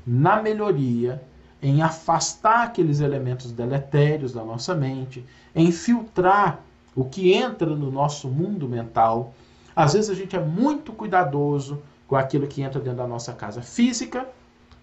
na 0.05 0.41
melhoria, 0.41 1.21
em 1.61 1.81
afastar 1.81 2.63
aqueles 2.63 2.99
elementos 2.99 3.51
deletérios 3.51 4.33
da 4.33 4.43
nossa 4.43 4.75
mente, 4.75 5.25
em 5.55 5.71
filtrar 5.71 6.59
o 6.95 7.03
que 7.05 7.33
entra 7.33 7.75
no 7.75 7.91
nosso 7.91 8.27
mundo 8.27 8.67
mental. 8.67 9.33
Às 9.75 9.93
vezes 9.93 10.09
a 10.09 10.13
gente 10.13 10.35
é 10.35 10.39
muito 10.39 10.93
cuidadoso 10.93 11.81
com 12.07 12.15
aquilo 12.15 12.47
que 12.47 12.61
entra 12.61 12.79
dentro 12.79 12.97
da 12.97 13.07
nossa 13.07 13.33
casa 13.33 13.61
física, 13.61 14.27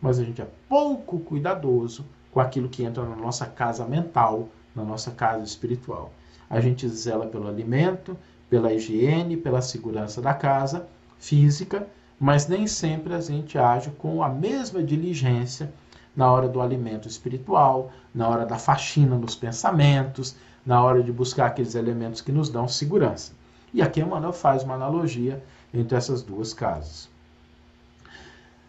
mas 0.01 0.19
a 0.19 0.25
gente 0.25 0.43
é 0.43 0.49
pouco 0.69 1.21
cuidadoso 1.21 2.05
com 2.33 2.41
aquilo 2.41 2.69
que 2.69 2.83
entra 2.83 3.05
na 3.05 3.15
nossa 3.15 3.47
casa 3.47 3.85
mental, 3.87 4.49
na 4.75 4.83
nossa 4.85 5.13
casa 5.13 5.45
espiritual. 5.45 6.11
A 6.53 6.61
gente 6.61 6.87
zela 6.87 7.27
pelo 7.27 7.49
alimento, 7.49 8.15
pela 8.51 8.75
higiene, 8.75 9.39
pela 9.39 9.63
segurança 9.63 10.21
da 10.21 10.35
casa 10.35 10.87
física, 11.19 11.89
mas 12.21 12.47
nem 12.47 12.67
sempre 12.67 13.15
a 13.15 13.21
gente 13.23 13.57
age 13.57 13.91
com 13.93 14.23
a 14.23 14.29
mesma 14.29 14.83
diligência 14.83 15.73
na 16.15 16.31
hora 16.31 16.47
do 16.47 16.61
alimento 16.61 17.09
espiritual, 17.09 17.91
na 18.15 18.29
hora 18.29 18.45
da 18.45 18.59
faxina 18.59 19.17
nos 19.17 19.35
pensamentos, 19.35 20.37
na 20.65 20.85
hora 20.85 21.03
de 21.03 21.11
buscar 21.11 21.47
aqueles 21.47 21.75
elementos 21.75 22.21
que 22.21 22.31
nos 22.31 22.51
dão 22.51 22.69
segurança. 22.69 23.33
E 23.73 23.81
aqui 23.81 24.03
Emmanuel 24.03 24.35
faz 24.35 24.63
uma 24.63 24.75
analogia 24.75 25.43
entre 25.73 25.97
essas 25.97 26.23
duas 26.23 26.53
casas. 26.53 27.09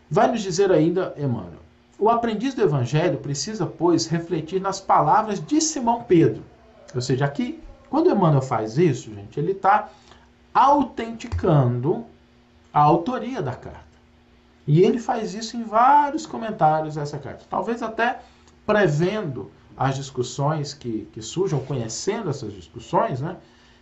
Vai 0.09 0.31
nos 0.31 0.41
dizer 0.41 0.71
ainda, 0.71 1.13
Emmanuel, 1.17 1.59
o 1.99 2.09
aprendiz 2.09 2.53
do 2.53 2.61
Evangelho 2.61 3.17
precisa, 3.17 3.65
pois, 3.65 4.07
refletir 4.07 4.61
nas 4.61 4.79
palavras 4.79 5.45
de 5.45 5.59
Simão 5.59 6.01
Pedro. 6.03 6.43
Ou 6.95 7.01
seja, 7.01 7.25
aqui 7.25 7.61
quando 7.93 8.09
Emmanuel 8.09 8.41
faz 8.41 8.79
isso, 8.79 9.13
gente, 9.13 9.39
ele 9.39 9.51
está 9.51 9.87
autenticando 10.51 12.03
a 12.73 12.81
autoria 12.81 13.39
da 13.39 13.53
carta. 13.53 13.85
E 14.65 14.81
ele 14.81 14.97
faz 14.97 15.35
isso 15.35 15.55
em 15.55 15.63
vários 15.63 16.25
comentários 16.25 16.95
dessa 16.95 17.19
carta. 17.19 17.45
Talvez 17.47 17.83
até 17.83 18.19
prevendo 18.65 19.51
as 19.77 19.95
discussões 19.95 20.73
que, 20.73 21.07
que 21.13 21.21
surjam, 21.21 21.59
conhecendo 21.59 22.31
essas 22.31 22.51
discussões, 22.51 23.21
né? 23.21 23.37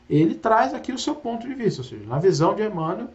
ele 0.09 0.35
traz 0.35 0.73
aqui 0.73 0.91
o 0.91 0.99
seu 0.99 1.15
ponto 1.15 1.47
de 1.47 1.53
vista. 1.53 1.81
Ou 1.81 1.87
seja, 1.87 2.05
na 2.05 2.19
visão 2.19 2.53
de 2.53 2.63
Emmanuel, 2.63 3.07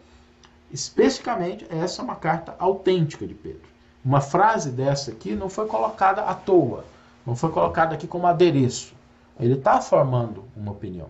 especificamente, 0.71 1.63
essa 1.69 2.01
é 2.01 2.03
uma 2.03 2.15
carta 2.15 2.55
autêntica 2.57 3.27
de 3.27 3.35
Pedro. 3.35 3.69
Uma 4.03 4.19
frase 4.19 4.71
dessa 4.71 5.11
aqui 5.11 5.35
não 5.35 5.47
foi 5.47 5.67
colocada 5.67 6.23
à 6.23 6.33
toa, 6.33 6.85
não 7.23 7.35
foi 7.35 7.51
colocada 7.51 7.93
aqui 7.93 8.07
como 8.07 8.25
adereço. 8.25 8.96
Ele 9.39 9.53
está 9.53 9.79
formando 9.81 10.43
uma 10.55 10.71
opinião. 10.71 11.09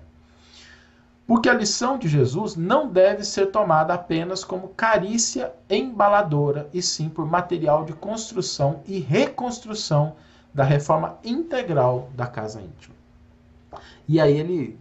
Porque 1.28 1.50
a 1.50 1.54
lição 1.54 1.98
de 1.98 2.08
Jesus 2.08 2.56
não 2.56 2.88
deve 2.88 3.26
ser 3.26 3.48
tomada 3.48 3.94
apenas 3.94 4.46
como 4.46 4.70
carícia 4.70 5.52
embaladora, 5.70 6.70
e 6.74 6.82
sim 6.82 7.10
por 7.10 7.26
material 7.26 7.84
de 7.84 7.92
construção 7.92 8.82
e 8.86 9.00
reconstrução 9.00 10.16
da 10.54 10.64
reforma 10.64 11.18
integral 11.26 12.10
da 12.16 12.26
casa 12.26 12.62
íntima. 12.62 12.96
E 14.08 14.22
aí 14.22 14.40
ele, 14.40 14.80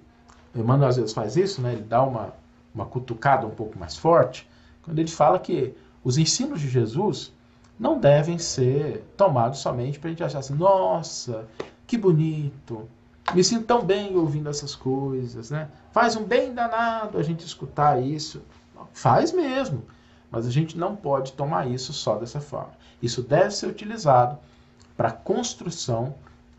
Emmanuel 0.55 0.89
às 0.89 0.97
vezes 0.97 1.13
faz 1.13 1.37
isso, 1.37 1.61
né? 1.61 1.73
ele 1.73 1.83
dá 1.83 2.03
uma, 2.03 2.33
uma 2.73 2.87
cutucada 2.87 3.45
um 3.45 3.51
pouco 3.51 3.77
mais 3.77 3.97
forte, 3.97 4.49
quando 4.83 5.01
ele 5.01 5.11
fala 5.11 5.41
que 5.41 5.75
os 6.05 6.17
ensinos 6.17 6.61
de 6.61 6.69
Jesus 6.69 7.33
não 7.79 7.99
devem 7.99 8.39
ser 8.39 9.05
tomados 9.17 9.59
somente 9.59 9.99
para 9.99 10.09
a 10.09 10.11
gente 10.13 10.23
achar 10.23 10.39
assim, 10.39 10.55
nossa, 10.55 11.45
que 11.87 11.99
bonito, 11.99 12.89
me 13.35 13.43
sinto 13.43 13.65
tão 13.65 13.85
bem 13.85 14.17
ouvindo 14.17 14.49
essas 14.49 14.75
coisas, 14.75 15.51
né? 15.51 15.69
Faz 15.93 16.17
um 16.17 16.25
bem 16.25 16.55
danado 16.55 17.19
a 17.19 17.23
gente 17.23 17.45
escutar 17.45 18.03
isso. 18.03 18.43
Faz 18.93 19.33
mesmo. 19.33 19.85
Mas 20.31 20.47
a 20.47 20.51
gente 20.51 20.77
não 20.77 20.95
pode 20.97 21.33
tomar 21.33 21.69
isso 21.69 21.93
só 21.93 22.17
dessa 22.17 22.41
forma. 22.41 22.73
Isso 23.03 23.23
deve 23.23 23.51
ser 23.51 23.67
utilizado 23.67 24.39
para 24.97 25.11
construção 25.11 26.15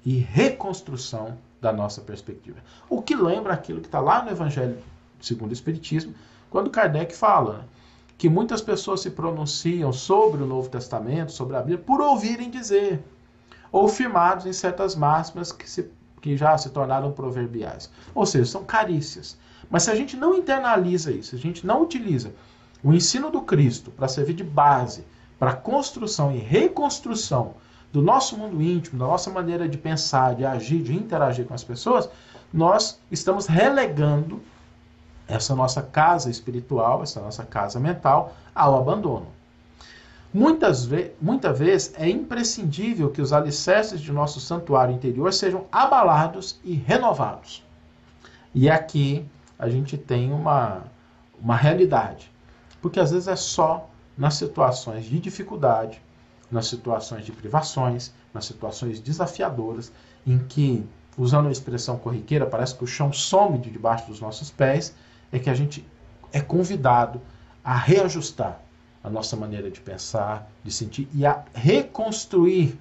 e 0.06 0.18
reconstrução 0.18 1.38
da 1.60 1.74
nossa 1.74 2.02
perspectiva. 2.02 2.58
O 2.90 3.02
que 3.02 3.16
lembra 3.16 3.54
aquilo 3.54 3.82
que 3.82 3.88
está 3.88 4.00
lá 4.00 4.24
no 4.24 4.30
Evangelho 4.30 4.78
segundo 5.22 5.50
o 5.50 5.54
Espiritismo, 5.54 6.14
quando 6.50 6.70
Kardec 6.70 7.16
fala 7.16 7.60
né, 7.60 7.64
que 8.18 8.30
muitas 8.30 8.62
pessoas 8.62 9.02
se 9.02 9.12
pronunciam 9.12 9.92
sobre 9.94 10.42
o 10.42 10.46
Novo 10.46 10.70
Testamento, 10.70 11.32
sobre 11.32 11.56
a 11.56 11.60
Bíblia, 11.60 11.78
por 11.78 12.02
ouvirem 12.02 12.50
dizer, 12.50 13.04
ou 13.72 13.88
firmados 13.88 14.46
em 14.46 14.54
certas 14.54 14.96
máximas 14.96 15.52
que, 15.52 15.70
se, 15.70 15.92
que 16.22 16.36
já 16.36 16.58
se 16.58 16.70
tornaram 16.70 17.12
proverbiais. 17.12 17.90
Ou 18.14 18.26
seja, 18.26 18.46
são 18.46 18.64
carícias. 18.64 19.38
Mas 19.70 19.84
se 19.84 19.92
a 19.92 19.96
gente 19.96 20.16
não 20.16 20.36
internaliza 20.36 21.12
isso, 21.12 21.36
a 21.36 21.38
gente 21.38 21.66
não 21.66 21.82
utiliza 21.82 22.34
o 22.84 22.94
ensino 22.94 23.30
do 23.30 23.42
Cristo 23.42 23.92
para 23.92 24.08
servir 24.08 24.34
de 24.34 24.44
base 24.44 25.06
para 25.38 25.52
a 25.52 25.56
construção 25.56 26.32
e 26.32 26.38
reconstrução 26.38 27.56
do 27.92 28.02
nosso 28.02 28.38
mundo 28.38 28.62
íntimo, 28.62 29.00
da 29.00 29.06
nossa 29.06 29.30
maneira 29.30 29.68
de 29.68 29.78
pensar, 29.78 30.36
de 30.36 30.46
agir, 30.46 30.82
de 30.82 30.94
interagir 30.94 31.46
com 31.46 31.54
as 31.54 31.64
pessoas, 31.64 32.10
nós 32.52 33.00
estamos 33.12 33.46
relegando 33.46 34.42
essa 35.28 35.56
nossa 35.56 35.82
casa 35.82 36.30
espiritual, 36.30 37.04
essa 37.04 37.20
nossa 37.22 37.44
casa 37.44 37.80
mental 37.80 38.34
ao 38.56 38.78
abandono. 38.78 39.28
Muitas, 40.38 40.86
ve 40.86 41.14
muitas 41.20 41.58
vezes 41.58 41.94
é 41.98 42.08
imprescindível 42.08 43.10
que 43.10 43.24
os 43.24 43.34
alicerces 43.34 44.00
de 44.00 44.12
nosso 44.12 44.40
santuário 44.40 44.94
interior 44.94 45.34
sejam 45.34 45.66
abalados 45.72 46.60
e 46.64 46.76
renovados. 46.76 47.66
E 48.54 48.70
aqui 48.70 49.26
a 49.58 49.68
gente 49.68 49.98
tem 49.98 50.32
uma, 50.32 50.84
uma 51.42 51.56
realidade. 51.56 52.32
Porque 52.80 53.00
às 53.00 53.10
vezes 53.10 53.28
é 53.28 53.36
só 53.36 53.90
nas 54.16 54.36
situações 54.36 55.06
de 55.06 55.20
dificuldade, 55.20 56.00
nas 56.52 56.68
situações 56.68 57.26
de 57.26 57.32
privações, 57.32 58.14
nas 58.32 58.46
situações 58.46 59.00
desafiadoras, 59.00 59.92
em 60.24 60.38
que, 60.38 60.86
usando 61.18 61.48
a 61.48 61.52
expressão 61.52 61.98
corriqueira, 61.98 62.46
parece 62.46 62.76
que 62.76 62.84
o 62.84 62.88
chão 62.88 63.12
some 63.12 63.58
de 63.58 63.72
debaixo 63.72 64.06
dos 64.06 64.22
nossos 64.22 64.52
pés, 64.52 64.94
é 65.32 65.40
que 65.40 65.50
a 65.50 65.56
gente 65.56 65.84
é 66.32 66.40
convidado 66.40 67.20
a 67.64 67.76
reajustar 67.76 68.67
a 69.08 69.10
nossa 69.10 69.38
maneira 69.38 69.72
de 69.72 69.80
pensar, 69.80 70.52
de 70.64 70.72
sentir 70.72 71.08
e 71.14 71.26
a 71.26 71.44
reconstruir 71.54 72.78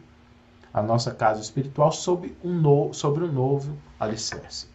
a 0.74 0.82
nossa 0.82 1.14
casa 1.14 1.40
espiritual 1.40 1.92
sobre 1.92 2.36
um, 2.44 2.52
no, 2.52 2.92
sobre 2.92 3.24
um 3.24 3.32
novo 3.32 3.76
alicerce. 3.98 4.66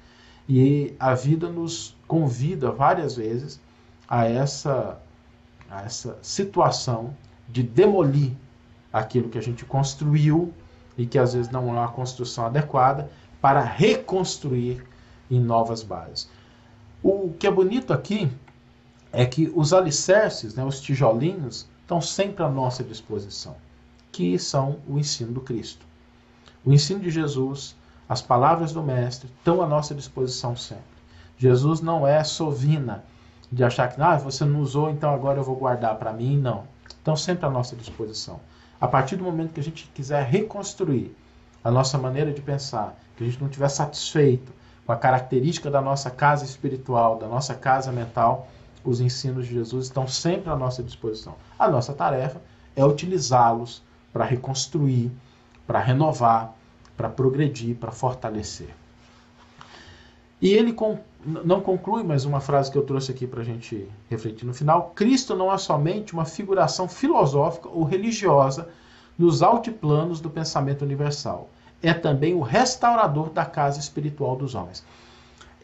E 0.47 0.95
a 0.99 1.14
vida 1.14 1.49
nos 1.49 1.95
convida 2.08 2.72
várias 2.72 3.18
vezes 3.18 3.60
a 4.08 4.26
essa, 4.26 4.97
a 5.70 5.84
essa 5.84 6.18
situação 6.22 7.16
de 7.47 7.62
demolir 7.62 8.32
aquilo 8.91 9.30
que 9.30 9.38
a 9.38 9.41
gente 9.41 9.66
construiu 9.66 10.54
e 10.97 11.06
que 11.06 11.20
às 11.20 11.34
vezes 11.34 11.52
não 11.52 11.68
é 11.70 11.72
uma 11.74 11.89
construção 11.89 12.45
adequada 12.45 13.12
para 13.41 13.62
reconstruir 13.62 14.84
em 15.30 15.39
novas 15.39 15.84
bases. 15.84 16.30
O 17.04 17.34
que 17.38 17.45
é 17.45 17.52
bonito 17.52 17.91
aqui 17.91 18.32
é 19.12 19.26
que 19.26 19.51
os 19.55 19.74
alicerces, 19.74 20.55
né, 20.55 20.64
os 20.64 20.80
tijolinhos, 20.80 21.68
estão 21.82 21.99
sempre 21.99 22.43
à 22.43 22.49
nossa 22.49 22.84
disposição, 22.84 23.55
que 24.12 24.39
são 24.39 24.80
o 24.88 24.97
ensino 24.97 25.34
do 25.34 25.41
Cristo. 25.41 25.86
O 26.64 26.72
ensino 26.72 26.99
de 26.99 27.09
Jesus, 27.09 27.76
as 28.07 28.22
palavras 28.22 28.72
do 28.72 28.82
Mestre, 28.82 29.30
estão 29.38 29.62
à 29.62 29.68
nossa 29.68 29.93
disposição 29.93 30.55
sempre. 30.55 30.84
Jesus 31.38 31.82
não 31.82 32.07
é 32.07 32.24
sovina 32.24 33.03
de 33.51 33.64
achar 33.64 33.89
que 33.89 34.01
ah, 34.01 34.16
você 34.16 34.45
não 34.45 34.62
usou, 34.62 34.89
então 34.89 35.14
agora 35.14 35.39
eu 35.39 35.43
vou 35.43 35.55
guardar 35.55 35.95
para 35.95 36.14
mim. 36.14 36.38
Não. 36.38 36.64
Estão 36.88 37.16
sempre 37.16 37.45
à 37.45 37.49
nossa 37.49 37.76
disposição. 37.76 38.39
A 38.80 38.88
partir 38.88 39.16
do 39.16 39.24
momento 39.24 39.53
que 39.53 39.59
a 39.59 39.64
gente 39.64 39.89
quiser 39.93 40.24
reconstruir 40.24 41.16
a 41.64 41.70
nossa 41.70 41.97
maneira 41.97 42.32
de 42.32 42.41
pensar, 42.41 42.97
que 43.16 43.24
a 43.24 43.28
gente 43.28 43.39
não 43.39 43.47
estiver 43.47 43.70
satisfeito 43.70 44.51
com 44.86 44.91
a 44.91 44.95
característica 44.95 45.70
da 45.70 45.82
nossa 45.82 46.09
casa 46.09 46.45
espiritual, 46.45 47.18
da 47.18 47.28
nossa 47.28 47.53
casa 47.53 47.91
mental, 47.91 48.47
os 48.84 49.02
ensinos 49.02 49.48
de 49.48 49.54
Jesus 49.54 49.86
estão 49.86 50.08
sempre 50.08 50.50
à 50.50 50.56
nossa 50.56 50.82
disposição. 50.84 51.36
A 51.58 51.70
nossa 51.70 51.94
tarefa 51.94 52.42
é 52.76 52.86
utilizá-los 52.86 53.84
para 54.12 54.26
reconstruir, 54.26 55.12
para 55.66 55.80
renovar, 55.80 56.56
para 56.98 57.10
progredir, 57.10 57.76
para 57.76 57.92
fortalecer. 57.92 58.70
E 60.42 60.50
ele 60.54 60.76
não 61.46 61.62
conclui, 61.62 62.04
mas 62.04 62.26
uma 62.26 62.40
frase 62.40 62.72
que 62.72 62.78
eu 62.78 62.86
trouxe 62.86 63.12
aqui 63.12 63.28
para 63.28 63.42
a 63.42 63.46
gente 63.46 63.88
refletir 64.10 64.46
no 64.46 64.54
final: 64.54 64.92
Cristo 64.96 65.36
não 65.36 65.54
é 65.54 65.58
somente 65.58 66.14
uma 66.14 66.26
figuração 66.26 66.88
filosófica 66.88 67.70
ou 67.70 67.84
religiosa 67.84 68.70
nos 69.18 69.44
altiplanos 69.44 70.20
do 70.20 70.30
pensamento 70.30 70.84
universal 70.84 71.48
é 71.82 71.94
também 71.94 72.34
o 72.34 72.42
restaurador 72.42 73.30
da 73.30 73.46
casa 73.46 73.80
espiritual 73.80 74.36
dos 74.36 74.56
homens. 74.56 74.84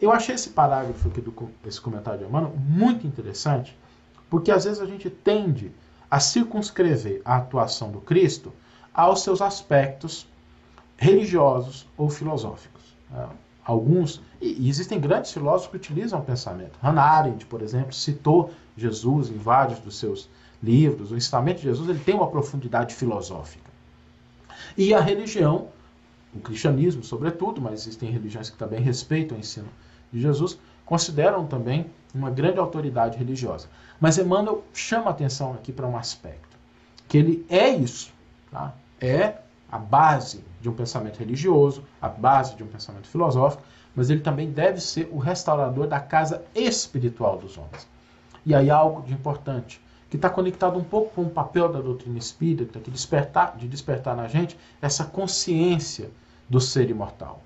Eu 0.02 0.12
achei 0.12 0.36
esse 0.36 0.50
parágrafo 0.50 1.08
aqui, 1.08 1.22
do, 1.22 1.34
esse 1.66 1.82
comentário 1.82 2.20
de 2.20 2.26
Emmanuel, 2.26 2.54
muito 2.58 3.08
interessante, 3.08 3.78
porque 4.30 4.52
às 4.52 4.66
vezes 4.66 4.80
a 4.80 4.86
gente 4.86 5.10
tende 5.10 5.72
a 6.10 6.20
circunscrever 6.20 7.22
a 7.26 7.38
atuação 7.38 7.92
do 7.92 8.00
Cristo 8.00 8.54
aos 8.94 9.24
seus 9.24 9.42
aspectos 9.42 10.28
religiosos 10.98 11.88
ou 11.98 12.10
filosóficos. 12.10 12.82
Né? 13.10 13.28
Alguns, 13.66 14.22
e 14.40 14.70
existem 14.70 15.00
grandes 15.00 15.34
filósofos 15.34 15.72
que 15.72 15.78
utilizam 15.78 16.20
o 16.20 16.24
pensamento. 16.24 16.80
Hannah 16.82 17.04
Arendt, 17.04 17.46
por 17.46 17.62
exemplo, 17.62 17.94
citou 17.94 18.52
Jesus 18.78 19.30
em 19.30 19.38
vários 19.38 19.80
dos 19.80 19.98
seus 19.98 20.30
livros. 20.64 21.12
O 21.12 21.18
ensinamento 21.18 21.60
de 21.60 21.66
Jesus 21.66 21.90
ele 21.90 22.00
tem 22.00 22.16
uma 22.16 22.28
profundidade 22.28 22.96
filosófica. 22.96 23.70
E 24.78 24.94
a 24.94 25.02
religião 25.02 25.68
o 26.38 26.40
cristianismo, 26.40 27.04
sobretudo, 27.04 27.60
mas 27.60 27.82
existem 27.82 28.12
religiões 28.12 28.50
que 28.50 28.58
também 28.58 28.82
respeitam 28.82 29.38
o 29.38 29.40
ensino 29.40 29.68
de 30.12 30.22
Jesus, 30.22 30.60
consideram 30.86 31.46
também 31.46 31.88
uma 32.14 32.30
grande 32.30 32.60
autoridade 32.60 33.18
religiosa. 33.18 33.68
Mas 34.00 34.18
Emmanuel 34.18 34.64
chama 34.74 35.10
atenção 35.10 35.54
aqui 35.54 35.72
para 35.72 35.88
um 35.88 35.98
aspecto, 35.98 36.58
que 37.08 37.18
ele 37.18 37.46
é 37.50 37.70
isso, 37.70 38.14
tá? 38.52 38.74
é 39.00 39.38
a 39.72 39.78
base 39.78 40.44
de 40.62 40.70
um 40.70 40.74
pensamento 40.74 41.18
religioso, 41.18 41.84
a 42.02 42.08
base 42.08 42.56
de 42.56 42.64
um 42.64 42.68
pensamento 42.68 43.08
filosófico, 43.08 43.64
mas 43.96 44.10
ele 44.10 44.22
também 44.22 44.52
deve 44.52 44.80
ser 44.80 45.10
o 45.12 45.18
restaurador 45.18 45.88
da 45.88 46.00
casa 46.00 46.44
espiritual 46.56 47.38
dos 47.38 47.58
homens. 47.58 47.88
E 48.46 48.56
aí 48.56 48.70
algo 48.70 49.02
de 49.02 49.14
importante, 49.14 49.82
que 50.10 50.16
está 50.16 50.30
conectado 50.30 50.80
um 50.80 50.84
pouco 50.84 51.14
com 51.14 51.24
o 51.24 51.30
papel 51.30 51.68
da 51.68 51.82
doutrina 51.82 52.18
espírita, 52.18 52.80
que 52.80 52.90
despertar, 52.90 53.58
de 53.58 53.68
despertar 53.68 54.16
na 54.16 54.28
gente 54.28 54.58
essa 54.82 55.04
consciência 55.04 56.10
do 56.50 56.62
ser 56.62 56.90
imortal. 56.90 57.42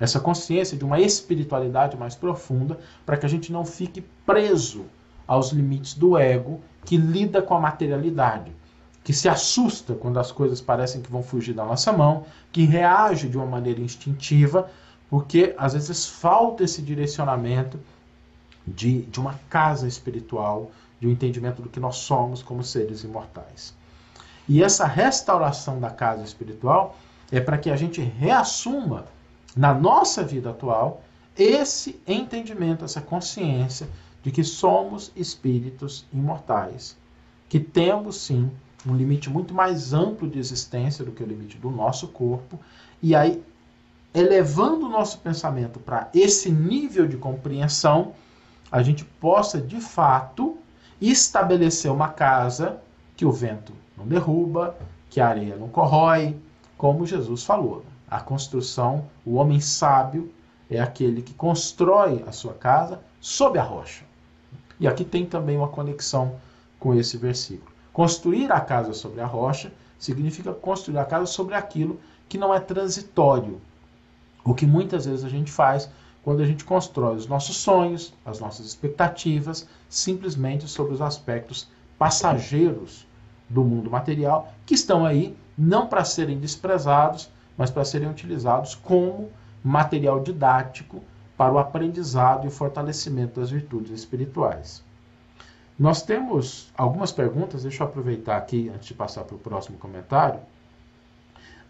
Essa 0.00 0.18
consciência 0.18 0.78
de 0.78 0.84
uma 0.84 0.98
espiritualidade 0.98 1.96
mais 1.96 2.16
profunda, 2.16 2.78
para 3.04 3.18
que 3.18 3.26
a 3.26 3.28
gente 3.28 3.52
não 3.52 3.66
fique 3.66 4.00
preso 4.24 4.86
aos 5.28 5.50
limites 5.50 5.92
do 5.94 6.16
ego 6.16 6.60
que 6.86 6.96
lida 6.96 7.42
com 7.42 7.54
a 7.54 7.60
materialidade, 7.60 8.50
que 9.04 9.12
se 9.12 9.28
assusta 9.28 9.94
quando 9.94 10.18
as 10.18 10.32
coisas 10.32 10.60
parecem 10.60 11.02
que 11.02 11.10
vão 11.10 11.22
fugir 11.22 11.54
da 11.54 11.64
nossa 11.64 11.92
mão, 11.92 12.24
que 12.50 12.64
reage 12.64 13.28
de 13.28 13.36
uma 13.36 13.46
maneira 13.46 13.80
instintiva, 13.80 14.70
porque 15.10 15.54
às 15.58 15.74
vezes 15.74 16.06
falta 16.06 16.64
esse 16.64 16.80
direcionamento 16.80 17.78
de, 18.66 19.02
de 19.02 19.20
uma 19.20 19.38
casa 19.50 19.86
espiritual, 19.86 20.70
de 20.98 21.06
um 21.06 21.10
entendimento 21.10 21.60
do 21.60 21.68
que 21.68 21.80
nós 21.80 21.96
somos 21.96 22.42
como 22.42 22.64
seres 22.64 23.04
imortais. 23.04 23.74
E 24.48 24.62
essa 24.62 24.86
restauração 24.86 25.78
da 25.78 25.90
casa 25.90 26.22
espiritual 26.22 26.96
é 27.30 27.38
para 27.38 27.58
que 27.58 27.70
a 27.70 27.76
gente 27.76 28.00
reassuma 28.00 29.04
na 29.56 29.74
nossa 29.74 30.22
vida 30.22 30.50
atual 30.50 31.02
esse 31.36 32.00
entendimento, 32.06 32.84
essa 32.84 33.00
consciência 33.00 33.88
de 34.22 34.30
que 34.30 34.44
somos 34.44 35.10
espíritos 35.16 36.04
imortais, 36.12 36.96
que 37.48 37.58
temos 37.58 38.16
sim 38.16 38.50
um 38.86 38.94
limite 38.94 39.28
muito 39.28 39.52
mais 39.52 39.92
amplo 39.92 40.28
de 40.28 40.38
existência 40.38 41.04
do 41.04 41.12
que 41.12 41.22
o 41.22 41.26
limite 41.26 41.56
do 41.56 41.70
nosso 41.70 42.08
corpo, 42.08 42.58
e 43.02 43.14
aí 43.14 43.42
elevando 44.12 44.86
o 44.86 44.88
nosso 44.88 45.18
pensamento 45.18 45.78
para 45.78 46.08
esse 46.12 46.50
nível 46.50 47.06
de 47.06 47.16
compreensão, 47.16 48.12
a 48.70 48.82
gente 48.82 49.04
possa 49.04 49.60
de 49.60 49.80
fato 49.80 50.58
estabelecer 51.00 51.90
uma 51.90 52.08
casa 52.08 52.80
que 53.16 53.24
o 53.24 53.32
vento 53.32 53.72
não 53.96 54.06
derruba, 54.06 54.76
que 55.08 55.20
a 55.20 55.28
areia 55.28 55.56
não 55.56 55.68
corrói, 55.68 56.36
como 56.76 57.06
Jesus 57.06 57.44
falou. 57.44 57.84
A 58.10 58.18
construção, 58.18 59.08
o 59.24 59.34
homem 59.34 59.60
sábio 59.60 60.32
é 60.68 60.80
aquele 60.80 61.22
que 61.22 61.32
constrói 61.32 62.24
a 62.26 62.32
sua 62.32 62.54
casa 62.54 63.00
sob 63.20 63.56
a 63.56 63.62
rocha. 63.62 64.04
E 64.80 64.88
aqui 64.88 65.04
tem 65.04 65.24
também 65.24 65.56
uma 65.56 65.68
conexão 65.68 66.34
com 66.78 66.92
esse 66.92 67.16
versículo. 67.16 67.70
Construir 67.92 68.50
a 68.50 68.60
casa 68.60 68.94
sobre 68.94 69.20
a 69.20 69.26
rocha 69.26 69.72
significa 69.96 70.52
construir 70.52 70.98
a 70.98 71.04
casa 71.04 71.26
sobre 71.26 71.54
aquilo 71.54 72.00
que 72.28 72.38
não 72.38 72.52
é 72.52 72.58
transitório. 72.58 73.60
O 74.44 74.54
que 74.54 74.66
muitas 74.66 75.04
vezes 75.04 75.24
a 75.24 75.28
gente 75.28 75.52
faz 75.52 75.88
quando 76.24 76.42
a 76.42 76.46
gente 76.46 76.64
constrói 76.64 77.16
os 77.16 77.26
nossos 77.26 77.58
sonhos, 77.58 78.12
as 78.24 78.40
nossas 78.40 78.66
expectativas, 78.66 79.68
simplesmente 79.88 80.66
sobre 80.66 80.94
os 80.94 81.00
aspectos 81.00 81.68
passageiros 81.98 83.06
do 83.48 83.62
mundo 83.62 83.90
material, 83.90 84.52
que 84.66 84.74
estão 84.74 85.04
aí 85.04 85.36
não 85.56 85.86
para 85.86 86.04
serem 86.04 86.38
desprezados, 86.38 87.30
mas 87.60 87.70
para 87.70 87.84
serem 87.84 88.08
utilizados 88.08 88.74
como 88.74 89.28
material 89.62 90.18
didático 90.22 91.04
para 91.36 91.52
o 91.52 91.58
aprendizado 91.58 92.46
e 92.46 92.48
o 92.48 92.50
fortalecimento 92.50 93.38
das 93.38 93.50
virtudes 93.50 93.90
espirituais. 93.90 94.82
Nós 95.78 96.00
temos 96.00 96.72
algumas 96.74 97.12
perguntas, 97.12 97.64
deixa 97.64 97.82
eu 97.82 97.86
aproveitar 97.86 98.38
aqui 98.38 98.70
antes 98.74 98.88
de 98.88 98.94
passar 98.94 99.24
para 99.24 99.36
o 99.36 99.38
próximo 99.38 99.76
comentário. 99.76 100.40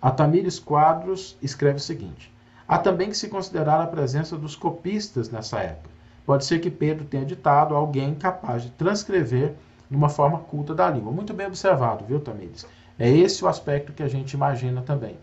A 0.00 0.12
Tamires 0.12 0.60
Quadros 0.60 1.36
escreve 1.42 1.78
o 1.78 1.82
seguinte: 1.82 2.32
Há 2.68 2.78
também 2.78 3.08
que 3.08 3.16
se 3.16 3.28
considerar 3.28 3.80
a 3.80 3.86
presença 3.88 4.36
dos 4.36 4.54
copistas 4.54 5.28
nessa 5.28 5.58
época. 5.58 5.90
Pode 6.24 6.44
ser 6.44 6.60
que 6.60 6.70
Pedro 6.70 7.04
tenha 7.04 7.24
ditado 7.24 7.74
alguém 7.74 8.14
capaz 8.14 8.62
de 8.62 8.70
transcrever 8.70 9.56
de 9.90 9.96
uma 9.96 10.08
forma 10.08 10.38
culta 10.38 10.72
da 10.72 10.88
língua. 10.88 11.10
Muito 11.10 11.34
bem 11.34 11.48
observado, 11.48 12.04
viu, 12.04 12.20
Tamires? 12.20 12.64
É 12.96 13.10
esse 13.10 13.44
o 13.44 13.48
aspecto 13.48 13.92
que 13.92 14.04
a 14.04 14.08
gente 14.08 14.34
imagina 14.34 14.82
também. 14.82 15.18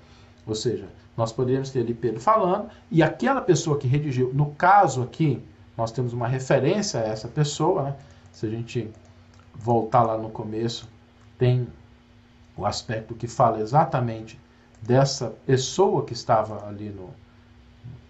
Ou 0.47 0.55
seja, 0.55 0.87
nós 1.15 1.31
poderíamos 1.31 1.69
ter 1.69 1.81
ali 1.81 1.93
Pedro 1.93 2.19
falando 2.19 2.69
e 2.89 3.03
aquela 3.03 3.41
pessoa 3.41 3.77
que 3.77 3.87
redigiu, 3.87 4.31
no 4.33 4.51
caso 4.51 5.01
aqui, 5.01 5.43
nós 5.75 5.91
temos 5.91 6.13
uma 6.13 6.27
referência 6.27 6.99
a 6.99 7.03
essa 7.03 7.27
pessoa, 7.27 7.83
né? 7.83 7.95
Se 8.31 8.45
a 8.45 8.49
gente 8.49 8.89
voltar 9.53 10.03
lá 10.03 10.17
no 10.17 10.29
começo, 10.29 10.87
tem 11.37 11.67
o 12.55 12.65
aspecto 12.65 13.13
que 13.13 13.27
fala 13.27 13.59
exatamente 13.59 14.39
dessa 14.81 15.33
pessoa 15.45 16.03
que 16.05 16.13
estava 16.13 16.67
ali 16.67 16.89
no 16.89 17.09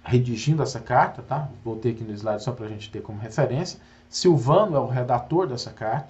redigindo 0.03 0.63
essa 0.63 0.79
carta, 0.79 1.21
tá? 1.21 1.49
Voltei 1.65 1.91
aqui 1.91 2.03
no 2.03 2.13
slide 2.13 2.41
só 2.41 2.53
para 2.53 2.65
a 2.65 2.69
gente 2.69 2.89
ter 2.89 3.01
como 3.01 3.19
referência. 3.19 3.79
Silvano 4.09 4.75
é 4.77 4.79
o 4.79 4.87
redator 4.87 5.47
dessa 5.47 5.71
carta. 5.71 6.07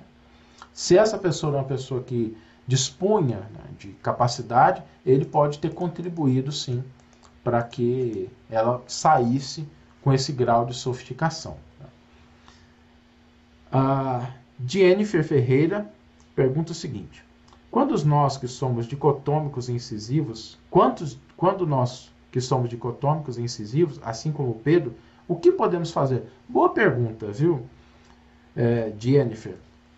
Se 0.71 0.95
essa 0.95 1.17
pessoa 1.17 1.53
é 1.53 1.57
uma 1.57 1.63
pessoa 1.63 2.03
que 2.03 2.37
dispunha 2.67 3.37
né, 3.37 3.63
de 3.79 3.87
capacidade, 3.93 4.83
ele 5.05 5.25
pode 5.25 5.59
ter 5.59 5.73
contribuído 5.73 6.51
sim 6.51 6.83
para 7.43 7.63
que 7.63 8.29
ela 8.49 8.83
saísse 8.87 9.67
com 10.01 10.11
esse 10.11 10.33
grau 10.33 10.65
de 10.65 10.73
sofisticação. 10.73 11.57
A 13.71 14.33
Jennifer 14.65 15.23
Ferreira 15.23 15.89
pergunta 16.35 16.73
o 16.73 16.75
seguinte: 16.75 17.23
quando 17.71 17.97
nós 18.05 18.37
que 18.37 18.47
somos 18.47 18.85
dicotômicos 18.85 19.69
e 19.69 19.73
incisivos, 19.73 20.57
quantos, 20.69 21.17
quando 21.35 21.65
nós 21.65 22.11
que 22.31 22.41
somos 22.41 22.69
dicotômicos 22.69 23.37
e 23.37 23.41
incisivos, 23.41 23.99
assim 24.03 24.31
como 24.31 24.55
Pedro, 24.55 24.93
o 25.27 25.35
que 25.35 25.51
podemos 25.51 25.91
fazer? 25.91 26.23
Boa 26.47 26.69
pergunta, 26.69 27.31
viu, 27.31 27.65
é, 28.55 28.93
Jennifer? 28.97 29.55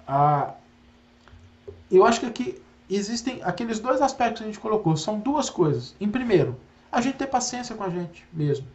Ah, 0.08 0.56
eu 1.98 2.06
acho 2.06 2.20
que 2.20 2.26
aqui 2.26 2.62
existem 2.90 3.42
aqueles 3.44 3.80
dois 3.80 4.02
aspectos 4.02 4.40
que 4.40 4.44
a 4.44 4.48
gente 4.48 4.60
colocou. 4.60 4.96
São 4.98 5.20
duas 5.20 5.50
coisas. 5.50 5.96
Em 6.00 6.10
primeiro, 6.10 6.58
a 6.92 7.02
gente 7.02 7.18
ter 7.18 7.28
paciência 7.28 7.76
com 7.76 7.84
a 7.84 7.90
gente 7.90 8.26
mesmo. 8.34 8.68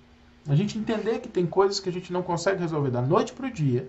A 0.48 0.54
gente 0.54 0.78
entender 0.78 1.20
que 1.20 1.28
tem 1.28 1.46
coisas 1.46 1.80
que 1.80 1.88
a 1.88 1.92
gente 1.92 2.12
não 2.12 2.22
consegue 2.22 2.60
resolver 2.60 2.90
da 2.90 3.00
noite 3.00 3.32
para 3.32 3.46
o 3.46 3.50
dia. 3.50 3.88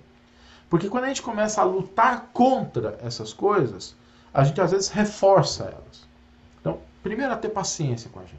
Porque 0.70 0.90
quando 0.90 1.04
a 1.04 1.08
gente 1.08 1.22
começa 1.22 1.62
a 1.62 1.66
lutar 1.66 2.30
contra 2.34 2.98
essas 3.02 3.34
coisas, 3.34 3.96
a 4.34 4.44
gente 4.44 4.60
às 4.60 4.72
vezes 4.72 4.90
reforça 4.90 5.66
elas. 5.66 6.08
Então, 6.60 6.80
primeiro 7.04 7.34
é 7.34 7.36
ter 7.36 7.50
paciência 7.50 8.10
com 8.10 8.20
a 8.20 8.24
gente. 8.24 8.36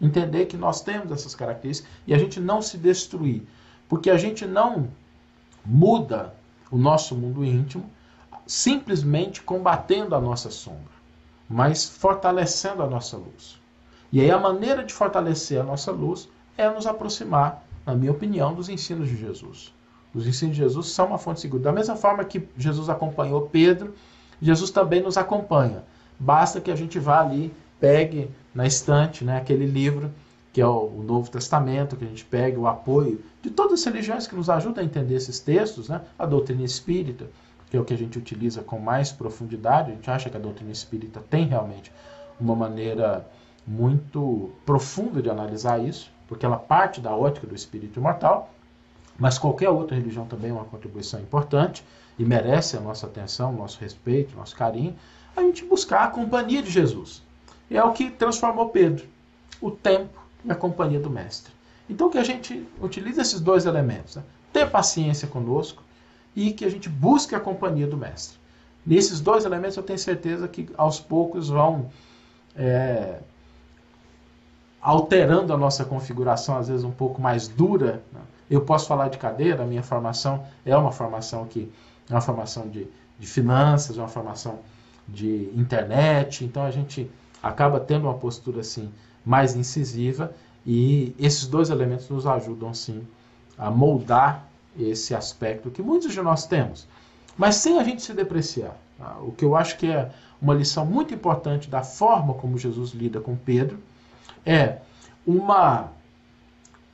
Entender 0.00 0.46
que 0.46 0.56
nós 0.56 0.80
temos 0.82 1.12
essas 1.12 1.34
características 1.34 1.90
e 2.06 2.12
a 2.12 2.18
gente 2.18 2.40
não 2.40 2.60
se 2.60 2.76
destruir. 2.76 3.42
Porque 3.88 4.10
a 4.10 4.16
gente 4.16 4.44
não 4.44 4.88
muda 5.64 6.34
o 6.70 6.76
nosso 6.76 7.14
mundo 7.14 7.44
íntimo 7.44 7.88
simplesmente 8.52 9.40
combatendo 9.40 10.14
a 10.14 10.20
nossa 10.20 10.50
sombra, 10.50 10.92
mas 11.48 11.88
fortalecendo 11.88 12.82
a 12.82 12.86
nossa 12.86 13.16
luz. 13.16 13.58
E 14.12 14.20
aí 14.20 14.30
a 14.30 14.38
maneira 14.38 14.84
de 14.84 14.92
fortalecer 14.92 15.58
a 15.58 15.64
nossa 15.64 15.90
luz 15.90 16.28
é 16.58 16.68
nos 16.68 16.86
aproximar, 16.86 17.64
na 17.86 17.94
minha 17.94 18.12
opinião, 18.12 18.52
dos 18.52 18.68
ensinos 18.68 19.08
de 19.08 19.16
Jesus. 19.16 19.72
Os 20.14 20.26
ensinos 20.26 20.54
de 20.54 20.60
Jesus 20.60 20.88
são 20.88 21.06
uma 21.06 21.16
fonte 21.16 21.40
segura. 21.40 21.62
Da 21.62 21.72
mesma 21.72 21.96
forma 21.96 22.26
que 22.26 22.46
Jesus 22.58 22.90
acompanhou 22.90 23.48
Pedro, 23.48 23.94
Jesus 24.40 24.70
também 24.70 25.02
nos 25.02 25.16
acompanha. 25.16 25.82
Basta 26.20 26.60
que 26.60 26.70
a 26.70 26.76
gente 26.76 26.98
vá 26.98 27.22
ali, 27.22 27.54
pegue 27.80 28.30
na 28.54 28.66
estante 28.66 29.24
né, 29.24 29.38
aquele 29.38 29.64
livro 29.64 30.12
que 30.52 30.60
é 30.60 30.66
o 30.66 31.02
Novo 31.02 31.30
Testamento, 31.30 31.96
que 31.96 32.04
a 32.04 32.08
gente 32.08 32.26
pegue 32.26 32.58
o 32.58 32.66
apoio 32.66 33.18
de 33.40 33.48
todas 33.48 33.80
as 33.80 33.84
religiões 33.86 34.26
que 34.26 34.36
nos 34.36 34.50
ajudam 34.50 34.84
a 34.84 34.86
entender 34.86 35.14
esses 35.14 35.40
textos, 35.40 35.88
né? 35.88 36.02
a 36.18 36.26
doutrina 36.26 36.62
espírita, 36.62 37.30
que 37.72 37.76
é 37.78 37.80
o 37.80 37.86
que 37.86 37.94
a 37.94 37.96
gente 37.96 38.18
utiliza 38.18 38.60
com 38.60 38.78
mais 38.78 39.10
profundidade. 39.10 39.92
A 39.92 39.94
gente 39.94 40.10
acha 40.10 40.28
que 40.28 40.36
a 40.36 40.40
doutrina 40.40 40.70
espírita 40.70 41.24
tem 41.30 41.46
realmente 41.46 41.90
uma 42.38 42.54
maneira 42.54 43.26
muito 43.66 44.50
profunda 44.66 45.22
de 45.22 45.30
analisar 45.30 45.82
isso, 45.82 46.10
porque 46.28 46.44
ela 46.44 46.58
parte 46.58 47.00
da 47.00 47.16
ótica 47.16 47.46
do 47.46 47.54
espírito 47.54 47.98
imortal, 47.98 48.52
mas 49.18 49.38
qualquer 49.38 49.70
outra 49.70 49.96
religião 49.96 50.26
também 50.26 50.50
é 50.50 50.52
uma 50.52 50.66
contribuição 50.66 51.18
importante 51.18 51.82
e 52.18 52.24
merece 52.26 52.76
a 52.76 52.80
nossa 52.80 53.06
atenção, 53.06 53.54
nosso 53.54 53.80
respeito, 53.80 54.36
nosso 54.36 54.54
carinho, 54.54 54.94
a 55.34 55.40
gente 55.40 55.64
buscar 55.64 56.04
a 56.04 56.08
companhia 56.08 56.62
de 56.62 56.70
Jesus. 56.70 57.22
É 57.70 57.82
o 57.82 57.92
que 57.92 58.10
transformou 58.10 58.68
Pedro, 58.68 59.06
o 59.62 59.70
tempo 59.70 60.20
e 60.44 60.52
a 60.52 60.54
companhia 60.54 61.00
do 61.00 61.08
Mestre. 61.08 61.50
Então 61.88 62.10
que 62.10 62.18
a 62.18 62.24
gente 62.24 62.68
utilize 62.82 63.18
esses 63.18 63.40
dois 63.40 63.64
elementos, 63.64 64.16
né? 64.16 64.22
ter 64.52 64.68
paciência 64.70 65.26
conosco 65.26 65.82
e 66.34 66.52
que 66.52 66.64
a 66.64 66.70
gente 66.70 66.88
busque 66.88 67.34
a 67.34 67.40
companhia 67.40 67.86
do 67.86 67.96
mestre. 67.96 68.38
Nesses 68.84 69.20
dois 69.20 69.44
elementos 69.44 69.76
eu 69.76 69.82
tenho 69.82 69.98
certeza 69.98 70.48
que 70.48 70.68
aos 70.76 70.98
poucos 70.98 71.48
vão 71.48 71.90
é, 72.56 73.20
alterando 74.80 75.52
a 75.52 75.56
nossa 75.56 75.84
configuração, 75.84 76.56
às 76.56 76.68
vezes 76.68 76.84
um 76.84 76.90
pouco 76.90 77.20
mais 77.20 77.46
dura. 77.46 78.02
Né? 78.12 78.20
Eu 78.50 78.62
posso 78.62 78.88
falar 78.88 79.08
de 79.08 79.18
cadeira, 79.18 79.62
a 79.62 79.66
minha 79.66 79.82
formação 79.82 80.44
é 80.66 80.76
uma 80.76 80.90
formação 80.90 81.46
que 81.46 81.70
é 82.10 82.12
uma 82.12 82.20
formação 82.20 82.68
de, 82.68 82.88
de 83.18 83.26
finanças, 83.26 83.96
uma 83.96 84.08
formação 84.08 84.58
de 85.08 85.50
internet, 85.54 86.44
então 86.44 86.64
a 86.64 86.70
gente 86.70 87.10
acaba 87.42 87.78
tendo 87.78 88.04
uma 88.04 88.14
postura 88.14 88.60
assim 88.60 88.92
mais 89.24 89.54
incisiva 89.54 90.32
e 90.66 91.14
esses 91.18 91.46
dois 91.46 91.70
elementos 91.70 92.08
nos 92.08 92.26
ajudam 92.26 92.74
sim 92.74 93.06
a 93.56 93.70
moldar 93.70 94.48
esse 94.78 95.14
aspecto 95.14 95.70
que 95.70 95.82
muitos 95.82 96.12
de 96.12 96.22
nós 96.22 96.46
temos, 96.46 96.86
mas 97.36 97.56
sem 97.56 97.78
a 97.78 97.84
gente 97.84 98.02
se 98.02 98.12
depreciar. 98.12 98.76
Tá? 98.98 99.18
O 99.20 99.32
que 99.32 99.44
eu 99.44 99.56
acho 99.56 99.76
que 99.78 99.90
é 99.90 100.10
uma 100.40 100.54
lição 100.54 100.84
muito 100.84 101.14
importante 101.14 101.68
da 101.68 101.82
forma 101.82 102.34
como 102.34 102.58
Jesus 102.58 102.90
lida 102.90 103.20
com 103.20 103.36
Pedro 103.36 103.78
é 104.44 104.78
uma 105.26 105.90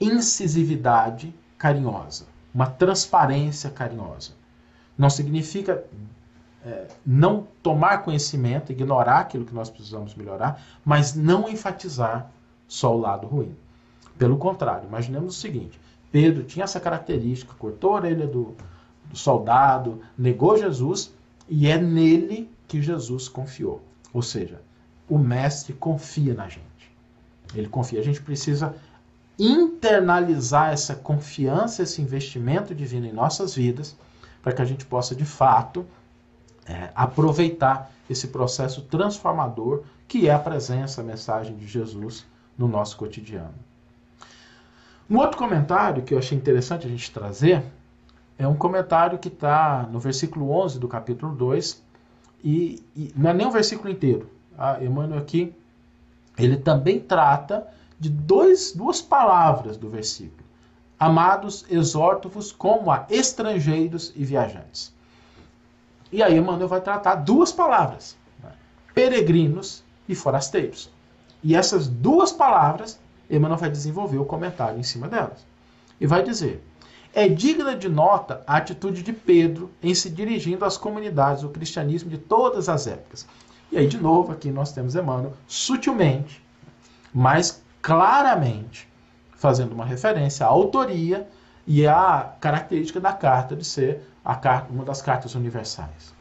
incisividade 0.00 1.34
carinhosa, 1.56 2.26
uma 2.54 2.66
transparência 2.66 3.70
carinhosa. 3.70 4.32
Não 4.96 5.08
significa 5.08 5.84
é, 6.64 6.86
não 7.06 7.46
tomar 7.62 8.02
conhecimento, 8.02 8.72
ignorar 8.72 9.20
aquilo 9.20 9.44
que 9.44 9.54
nós 9.54 9.70
precisamos 9.70 10.14
melhorar, 10.14 10.62
mas 10.84 11.14
não 11.14 11.48
enfatizar 11.48 12.30
só 12.66 12.94
o 12.94 13.00
lado 13.00 13.26
ruim. 13.26 13.56
Pelo 14.18 14.36
contrário, 14.36 14.86
imaginemos 14.86 15.36
o 15.36 15.40
seguinte: 15.40 15.80
Pedro 16.10 16.44
tinha 16.44 16.64
essa 16.64 16.80
característica, 16.80 17.54
cortou 17.58 17.92
a 17.92 17.96
orelha 17.96 18.26
do, 18.26 18.54
do 19.06 19.16
soldado, 19.16 20.00
negou 20.16 20.56
Jesus 20.56 21.12
e 21.48 21.66
é 21.68 21.78
nele 21.78 22.50
que 22.66 22.80
Jesus 22.80 23.28
confiou. 23.28 23.82
Ou 24.12 24.22
seja, 24.22 24.60
o 25.08 25.18
mestre 25.18 25.72
confia 25.72 26.34
na 26.34 26.48
gente. 26.48 26.66
Ele 27.54 27.68
confia. 27.68 28.00
A 28.00 28.04
gente 28.04 28.22
precisa 28.22 28.74
internalizar 29.38 30.72
essa 30.72 30.94
confiança, 30.94 31.82
esse 31.82 32.02
investimento 32.02 32.74
divino 32.74 33.06
em 33.06 33.12
nossas 33.12 33.54
vidas, 33.54 33.96
para 34.42 34.52
que 34.52 34.62
a 34.62 34.64
gente 34.64 34.84
possa 34.84 35.14
de 35.14 35.24
fato 35.24 35.86
é, 36.66 36.90
aproveitar 36.94 37.90
esse 38.08 38.28
processo 38.28 38.82
transformador 38.82 39.84
que 40.06 40.28
é 40.28 40.32
a 40.32 40.38
presença, 40.38 41.00
a 41.00 41.04
mensagem 41.04 41.56
de 41.56 41.66
Jesus 41.66 42.26
no 42.56 42.66
nosso 42.66 42.96
cotidiano. 42.96 43.54
Um 45.10 45.16
outro 45.16 45.38
comentário 45.38 46.02
que 46.02 46.12
eu 46.12 46.18
achei 46.18 46.36
interessante 46.36 46.86
a 46.86 46.90
gente 46.90 47.10
trazer 47.10 47.64
é 48.38 48.46
um 48.46 48.54
comentário 48.54 49.18
que 49.18 49.28
está 49.28 49.88
no 49.90 49.98
versículo 49.98 50.50
11 50.50 50.78
do 50.78 50.86
capítulo 50.86 51.34
2, 51.34 51.82
e, 52.44 52.82
e, 52.94 53.12
não 53.16 53.30
é 53.30 53.34
nem 53.34 53.46
o 53.46 53.50
versículo 53.50 53.90
inteiro. 53.90 54.28
Tá? 54.54 54.78
Emmanuel 54.82 55.18
aqui, 55.18 55.54
ele 56.38 56.56
também 56.56 57.00
trata 57.00 57.66
de 57.98 58.10
dois, 58.10 58.72
duas 58.72 59.00
palavras 59.00 59.76
do 59.76 59.88
versículo. 59.88 60.46
Amados, 61.00 61.64
exorto-vos 61.70 62.52
como 62.52 62.90
a 62.90 63.06
estrangeiros 63.08 64.12
e 64.14 64.24
viajantes. 64.24 64.92
E 66.12 66.22
aí 66.22 66.36
Emmanuel 66.36 66.68
vai 66.68 66.80
tratar 66.80 67.16
duas 67.16 67.50
palavras, 67.50 68.16
né? 68.42 68.52
peregrinos 68.94 69.82
e 70.08 70.14
forasteiros. 70.14 70.90
E 71.42 71.56
essas 71.56 71.88
duas 71.88 72.30
palavras 72.30 72.98
Emmanuel 73.30 73.58
vai 73.58 73.70
desenvolver 73.70 74.18
o 74.18 74.24
comentário 74.24 74.78
em 74.78 74.82
cima 74.82 75.08
delas. 75.08 75.46
E 76.00 76.06
vai 76.06 76.22
dizer: 76.22 76.64
é 77.14 77.28
digna 77.28 77.76
de 77.76 77.88
nota 77.88 78.42
a 78.46 78.56
atitude 78.56 79.02
de 79.02 79.12
Pedro 79.12 79.70
em 79.82 79.94
se 79.94 80.10
dirigindo 80.10 80.64
às 80.64 80.76
comunidades 80.76 81.42
do 81.42 81.48
cristianismo 81.48 82.10
de 82.10 82.18
todas 82.18 82.68
as 82.68 82.86
épocas. 82.86 83.26
E 83.70 83.76
aí, 83.76 83.86
de 83.86 83.98
novo, 83.98 84.32
aqui 84.32 84.50
nós 84.50 84.72
temos 84.72 84.94
Emmanuel 84.94 85.34
sutilmente, 85.46 86.42
mas 87.12 87.62
claramente, 87.82 88.88
fazendo 89.36 89.72
uma 89.72 89.84
referência 89.84 90.46
à 90.46 90.48
autoria 90.48 91.28
e 91.66 91.86
a 91.86 92.32
característica 92.40 92.98
da 92.98 93.12
carta 93.12 93.54
de 93.54 93.64
ser 93.64 94.02
carta, 94.40 94.72
uma 94.72 94.84
das 94.84 95.02
cartas 95.02 95.34
universais. 95.34 96.14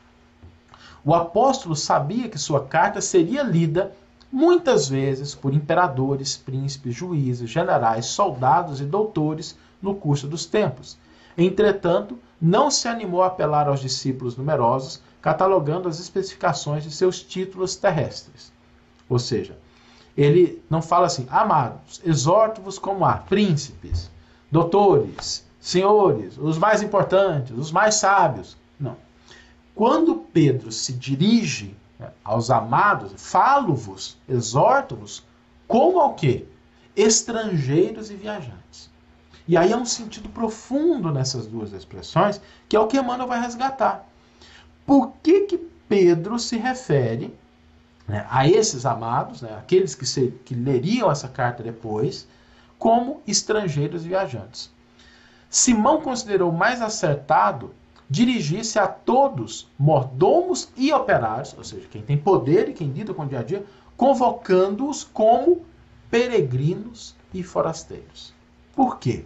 O 1.04 1.14
apóstolo 1.14 1.76
sabia 1.76 2.28
que 2.28 2.38
sua 2.38 2.66
carta 2.66 3.00
seria 3.00 3.44
lida 3.44 3.94
muitas 4.32 4.90
vezes 4.90 5.34
por 5.34 5.54
imperadores, 5.54 6.36
príncipes, 6.36 6.96
juízes, 6.96 7.50
generais, 7.50 8.08
soldados 8.08 8.82
e 8.82 8.86
doutores 8.86 9.58
no 9.82 9.96
curso 9.96 10.28
dos 10.28 10.46
tempos. 10.46 10.98
Entretanto, 11.38 12.18
não 12.42 12.70
se 12.70 12.88
animou 12.88 13.24
a 13.24 13.28
apelar 13.28 13.68
aos 13.68 13.80
discípulos 13.80 14.36
numerosos, 14.36 15.02
catalogando 15.22 15.88
as 15.88 16.00
especificações 16.00 16.84
de 16.84 16.92
seus 16.92 17.22
títulos 17.22 17.76
terrestres. 17.76 18.52
Ou 19.10 19.20
seja, 19.20 19.58
ele 20.16 20.64
não 20.70 20.82
fala 20.82 21.08
assim, 21.08 21.28
amados, 21.30 22.02
exorto-vos 22.04 22.80
como 22.80 23.06
a 23.06 23.14
príncipes, 23.14 24.10
doutores, 24.52 25.46
senhores, 25.60 26.38
os 26.38 26.58
mais 26.58 26.82
importantes, 26.82 27.56
os 27.58 27.72
mais 27.72 27.96
sábios. 27.96 28.58
Não. 28.80 28.98
Quando 29.76 30.16
Pedro 30.16 30.72
se 30.72 30.94
dirige 30.94 31.76
aos 32.24 32.50
amados, 32.52 33.14
falo-vos, 33.18 34.18
exorto-vos, 34.28 35.26
como 35.68 36.00
ao 36.00 36.14
quê? 36.14 36.46
Estrangeiros 36.96 38.10
e 38.12 38.16
viajantes. 38.16 38.90
E 39.48 39.56
aí 39.56 39.72
há 39.72 39.78
um 39.78 39.86
sentido 39.86 40.30
profundo 40.30 41.12
nessas 41.12 41.48
duas 41.48 41.72
expressões, 41.72 42.42
que 42.68 42.76
é 42.76 42.80
o 42.80 42.88
que 42.88 42.98
Emmanuel 42.98 43.28
vai 43.28 43.42
resgatar. 43.42 44.08
Por 44.86 45.14
que, 45.24 45.42
que 45.42 45.58
Pedro 45.58 46.38
se 46.38 46.58
refere 46.58 47.34
né, 48.08 48.26
a 48.30 48.48
esses 48.48 48.86
amados, 48.86 49.42
né, 49.42 49.56
aqueles 49.58 49.96
que, 49.96 50.06
se, 50.06 50.34
que 50.44 50.54
leriam 50.54 51.10
essa 51.10 51.28
carta 51.28 51.64
depois, 51.64 52.28
como 52.78 53.22
estrangeiros 53.26 54.06
e 54.06 54.10
viajantes? 54.10 54.72
Simão 55.50 56.02
considerou 56.02 56.52
mais 56.52 56.82
acertado 56.82 57.74
dirigir-se 58.10 58.80
a 58.80 58.88
todos, 58.88 59.70
mordomos 59.78 60.70
e 60.78 60.94
operários, 60.94 61.54
ou 61.58 61.64
seja, 61.64 61.88
quem 61.90 62.02
tem 62.02 62.18
poder 62.18 62.70
e 62.70 62.74
quem 62.74 62.90
lida 62.90 63.14
com 63.14 63.24
o 63.24 63.28
dia 63.28 63.40
a 63.40 63.44
dia, 63.44 63.66
convocando-os 63.98 65.04
como 65.04 65.66
peregrinos 66.10 67.16
e 67.34 67.44
forasteiros. 67.44 68.34
Por 68.74 68.98
quê? 68.98 69.26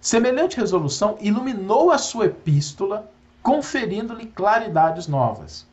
Semelhante 0.00 0.56
resolução 0.56 1.16
iluminou 1.20 1.90
a 1.90 1.98
sua 1.98 2.26
epístola, 2.26 3.10
conferindo-lhe 3.42 4.26
claridades 4.26 5.06
novas. 5.06 5.66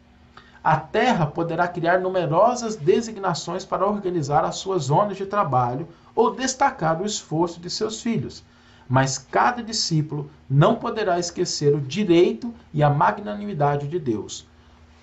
A 0.64 0.78
terra 0.78 1.26
poderá 1.26 1.68
criar 1.68 1.99
numerosas 1.99 2.76
designações 2.76 3.66
para 3.66 3.88
organizar 3.88 4.45
as 4.45 4.57
suas 4.57 4.84
zonas 4.84 5.18
de 5.18 5.26
trabalho 5.26 5.88
ou 6.16 6.34
destacar 6.34 7.01
o 7.01 7.05
esforço 7.05 7.59
de 7.59 7.70
seus 7.70 8.01
filhos 8.01 8.43
mas 8.88 9.18
cada 9.18 9.64
discípulo 9.64 10.30
não 10.50 10.76
poderá 10.76 11.20
esquecer 11.20 11.74
o 11.76 11.82
direito 11.82 12.54
e 12.74 12.84
a 12.84 12.90
magnanimidade 12.90 13.88
de 13.88 14.00
Deus. 14.00 14.46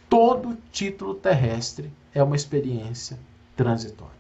Todo 0.09 0.59
título 0.72 1.14
terrestre 1.14 1.93
é 2.14 2.22
uma 2.22 2.37
experiência 2.37 3.18
transitória. 3.57 4.12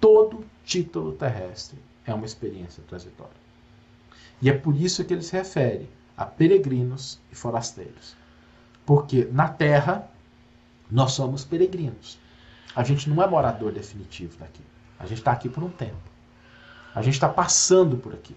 Todo 0.00 0.44
título 0.64 1.12
terrestre 1.12 1.78
é 2.06 2.14
uma 2.14 2.26
experiência 2.26 2.82
transitória. 2.88 3.40
E 4.40 4.48
é 4.48 4.52
por 4.52 4.74
isso 4.74 5.04
que 5.04 5.12
ele 5.12 5.22
se 5.22 5.32
refere 5.32 5.88
a 6.16 6.24
peregrinos 6.24 7.20
e 7.30 7.34
forasteiros. 7.34 8.16
Porque 8.86 9.28
na 9.30 9.48
terra 9.48 10.08
nós 10.90 11.12
somos 11.12 11.44
peregrinos. 11.44 12.18
A 12.74 12.82
gente 12.82 13.08
não 13.08 13.22
é 13.22 13.26
morador 13.26 13.72
definitivo 13.72 14.38
daqui. 14.38 14.62
A 14.98 15.06
gente 15.06 15.18
está 15.18 15.32
aqui 15.32 15.48
por 15.48 15.62
um 15.62 15.70
tempo. 15.70 16.09
A 16.94 17.02
gente 17.02 17.14
está 17.14 17.28
passando 17.28 17.96
por 17.96 18.14
aqui. 18.14 18.36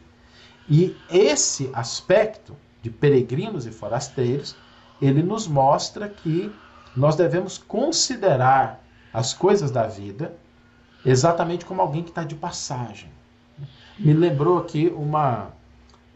E 0.70 0.96
esse 1.10 1.70
aspecto 1.74 2.56
de 2.82 2.90
peregrinos 2.90 3.66
e 3.66 3.72
forasteiros, 3.72 4.56
ele 5.02 5.24
nos 5.24 5.48
mostra 5.48 6.08
que 6.08 6.54
nós 6.96 7.16
devemos 7.16 7.58
considerar 7.58 8.82
as 9.14 9.34
coisas 9.34 9.72
da 9.72 9.88
vida 9.88 10.36
exatamente 11.06 11.66
como 11.66 11.82
alguém 11.82 12.04
que 12.04 12.10
está 12.10 12.24
de 12.24 12.36
passagem. 12.36 13.12
Me 13.98 14.14
lembrou 14.14 14.60
aqui 14.60 14.88
uma, 14.88 15.50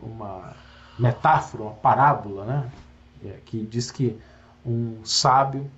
uma 0.01 0.55
metáfora, 0.97 1.63
uma 1.63 1.73
parábola, 1.73 2.45
né? 2.45 2.71
É, 3.25 3.39
que 3.45 3.65
diz 3.65 3.91
que 3.91 4.17
um 4.65 5.03
sábio 5.03 5.69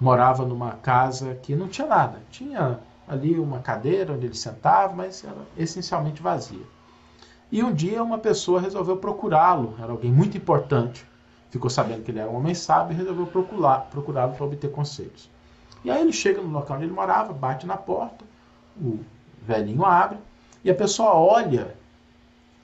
morava 0.00 0.44
numa 0.44 0.72
casa 0.72 1.34
que 1.36 1.54
não 1.54 1.68
tinha 1.68 1.86
nada. 1.86 2.20
Tinha 2.30 2.80
ali 3.06 3.38
uma 3.38 3.60
cadeira 3.60 4.12
onde 4.12 4.26
ele 4.26 4.34
sentava, 4.34 4.94
mas 4.94 5.24
era 5.24 5.36
essencialmente 5.56 6.22
vazia. 6.22 6.64
E 7.50 7.62
um 7.62 7.72
dia 7.72 8.02
uma 8.02 8.18
pessoa 8.18 8.60
resolveu 8.60 8.96
procurá-lo, 8.96 9.74
era 9.78 9.92
alguém 9.92 10.10
muito 10.10 10.36
importante. 10.36 11.06
Ficou 11.50 11.68
sabendo 11.68 12.02
que 12.02 12.10
ele 12.10 12.18
era 12.18 12.30
um 12.30 12.36
homem 12.36 12.54
sábio 12.54 12.94
e 12.94 12.96
resolveu 12.96 13.26
procurá-lo 13.26 14.32
para 14.32 14.44
obter 14.44 14.70
conselhos. 14.70 15.30
E 15.84 15.90
aí 15.90 16.00
ele 16.00 16.12
chega 16.12 16.40
no 16.40 16.48
local 16.48 16.76
onde 16.76 16.86
ele 16.86 16.94
morava, 16.94 17.32
bate 17.32 17.66
na 17.66 17.76
porta, 17.76 18.24
o 18.80 19.00
velhinho 19.42 19.84
abre, 19.84 20.18
e 20.64 20.70
a 20.70 20.74
pessoa 20.74 21.14
olha 21.14 21.76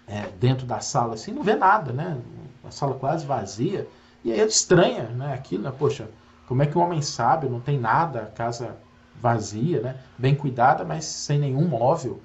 é, 0.06 0.22
dentro 0.40 0.66
da 0.66 0.80
sala 0.80 1.14
assim, 1.14 1.32
não 1.32 1.42
vê 1.42 1.54
nada, 1.54 1.92
né? 1.92 2.16
A 2.64 2.70
sala 2.70 2.94
quase 2.94 3.26
vazia. 3.26 3.86
E 4.24 4.32
aí 4.32 4.40
ele 4.40 4.48
estranha 4.48 5.04
né, 5.08 5.34
aquilo, 5.34 5.64
né? 5.64 5.72
Poxa, 5.76 6.08
como 6.46 6.62
é 6.62 6.66
que 6.66 6.78
um 6.78 6.80
homem 6.80 7.02
sábio 7.02 7.50
não 7.50 7.60
tem 7.60 7.78
nada, 7.78 8.22
a 8.22 8.26
casa 8.26 8.76
vazia, 9.20 9.80
né? 9.80 10.00
Bem 10.16 10.34
cuidada, 10.34 10.84
mas 10.84 11.04
sem 11.04 11.38
nenhum 11.38 11.66
móvel. 11.66 12.20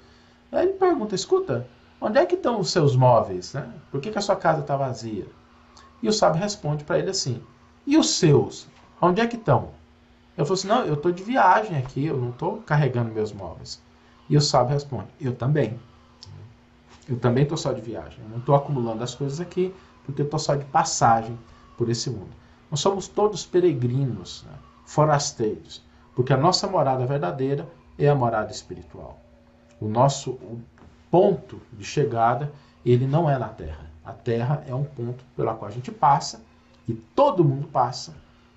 Aí 0.50 0.66
ele 0.66 0.74
pergunta, 0.74 1.14
escuta, 1.14 1.66
onde 2.00 2.18
é 2.18 2.26
que 2.26 2.34
estão 2.34 2.60
os 2.60 2.70
seus 2.70 2.96
móveis? 2.96 3.52
Né? 3.52 3.68
Por 3.90 4.00
que, 4.00 4.10
que 4.10 4.18
a 4.18 4.22
sua 4.22 4.36
casa 4.36 4.60
está 4.60 4.76
vazia? 4.76 5.26
E 6.02 6.08
o 6.08 6.12
sábio 6.12 6.40
responde 6.40 6.84
para 6.84 6.98
ele 6.98 7.10
assim, 7.10 7.42
e 7.86 7.96
os 7.96 8.10
seus? 8.10 8.68
Onde 9.00 9.20
é 9.20 9.26
que 9.26 9.36
estão? 9.36 9.70
Eu 10.36 10.44
falo 10.44 10.54
assim, 10.54 10.68
não, 10.68 10.84
eu 10.84 10.94
estou 10.94 11.12
de 11.12 11.22
viagem 11.22 11.76
aqui, 11.76 12.06
eu 12.06 12.16
não 12.16 12.30
estou 12.30 12.58
carregando 12.62 13.12
meus 13.12 13.32
móveis. 13.32 13.80
E 14.28 14.36
o 14.36 14.40
sábio 14.40 14.72
responde, 14.72 15.08
eu 15.20 15.34
também. 15.34 15.78
Eu 17.08 17.18
também 17.18 17.42
estou 17.42 17.58
só 17.58 17.72
de 17.72 17.80
viagem. 17.80 18.18
Eu 18.22 18.30
não 18.30 18.38
estou 18.38 18.54
acumulando 18.54 19.04
as 19.04 19.14
coisas 19.14 19.40
aqui, 19.40 19.74
porque 20.04 20.22
eu 20.22 20.24
estou 20.24 20.38
só 20.38 20.54
de 20.54 20.64
passagem 20.66 21.38
por 21.76 21.88
esse 21.88 22.10
mundo. 22.10 22.30
Nós 22.70 22.80
somos 22.80 23.06
todos 23.06 23.44
peregrinos, 23.44 24.44
né? 24.48 24.54
forasteiros. 24.84 25.82
Porque 26.14 26.32
a 26.32 26.36
nossa 26.36 26.68
morada 26.68 27.04
verdadeira 27.06 27.66
é 27.98 28.08
a 28.08 28.14
morada 28.14 28.52
espiritual. 28.52 29.18
O 29.80 29.88
nosso 29.88 30.38
ponto 31.10 31.60
de 31.72 31.84
chegada, 31.84 32.52
ele 32.84 33.06
não 33.06 33.28
é 33.28 33.36
na 33.38 33.48
Terra. 33.48 33.90
A 34.04 34.12
Terra 34.12 34.64
é 34.68 34.74
um 34.74 34.84
ponto 34.84 35.24
pela 35.36 35.54
qual 35.54 35.68
a 35.68 35.74
gente 35.74 35.90
passa 35.90 36.40
e 36.86 36.94
todo 36.94 37.44
mundo 37.44 37.66
passa. 37.66 38.14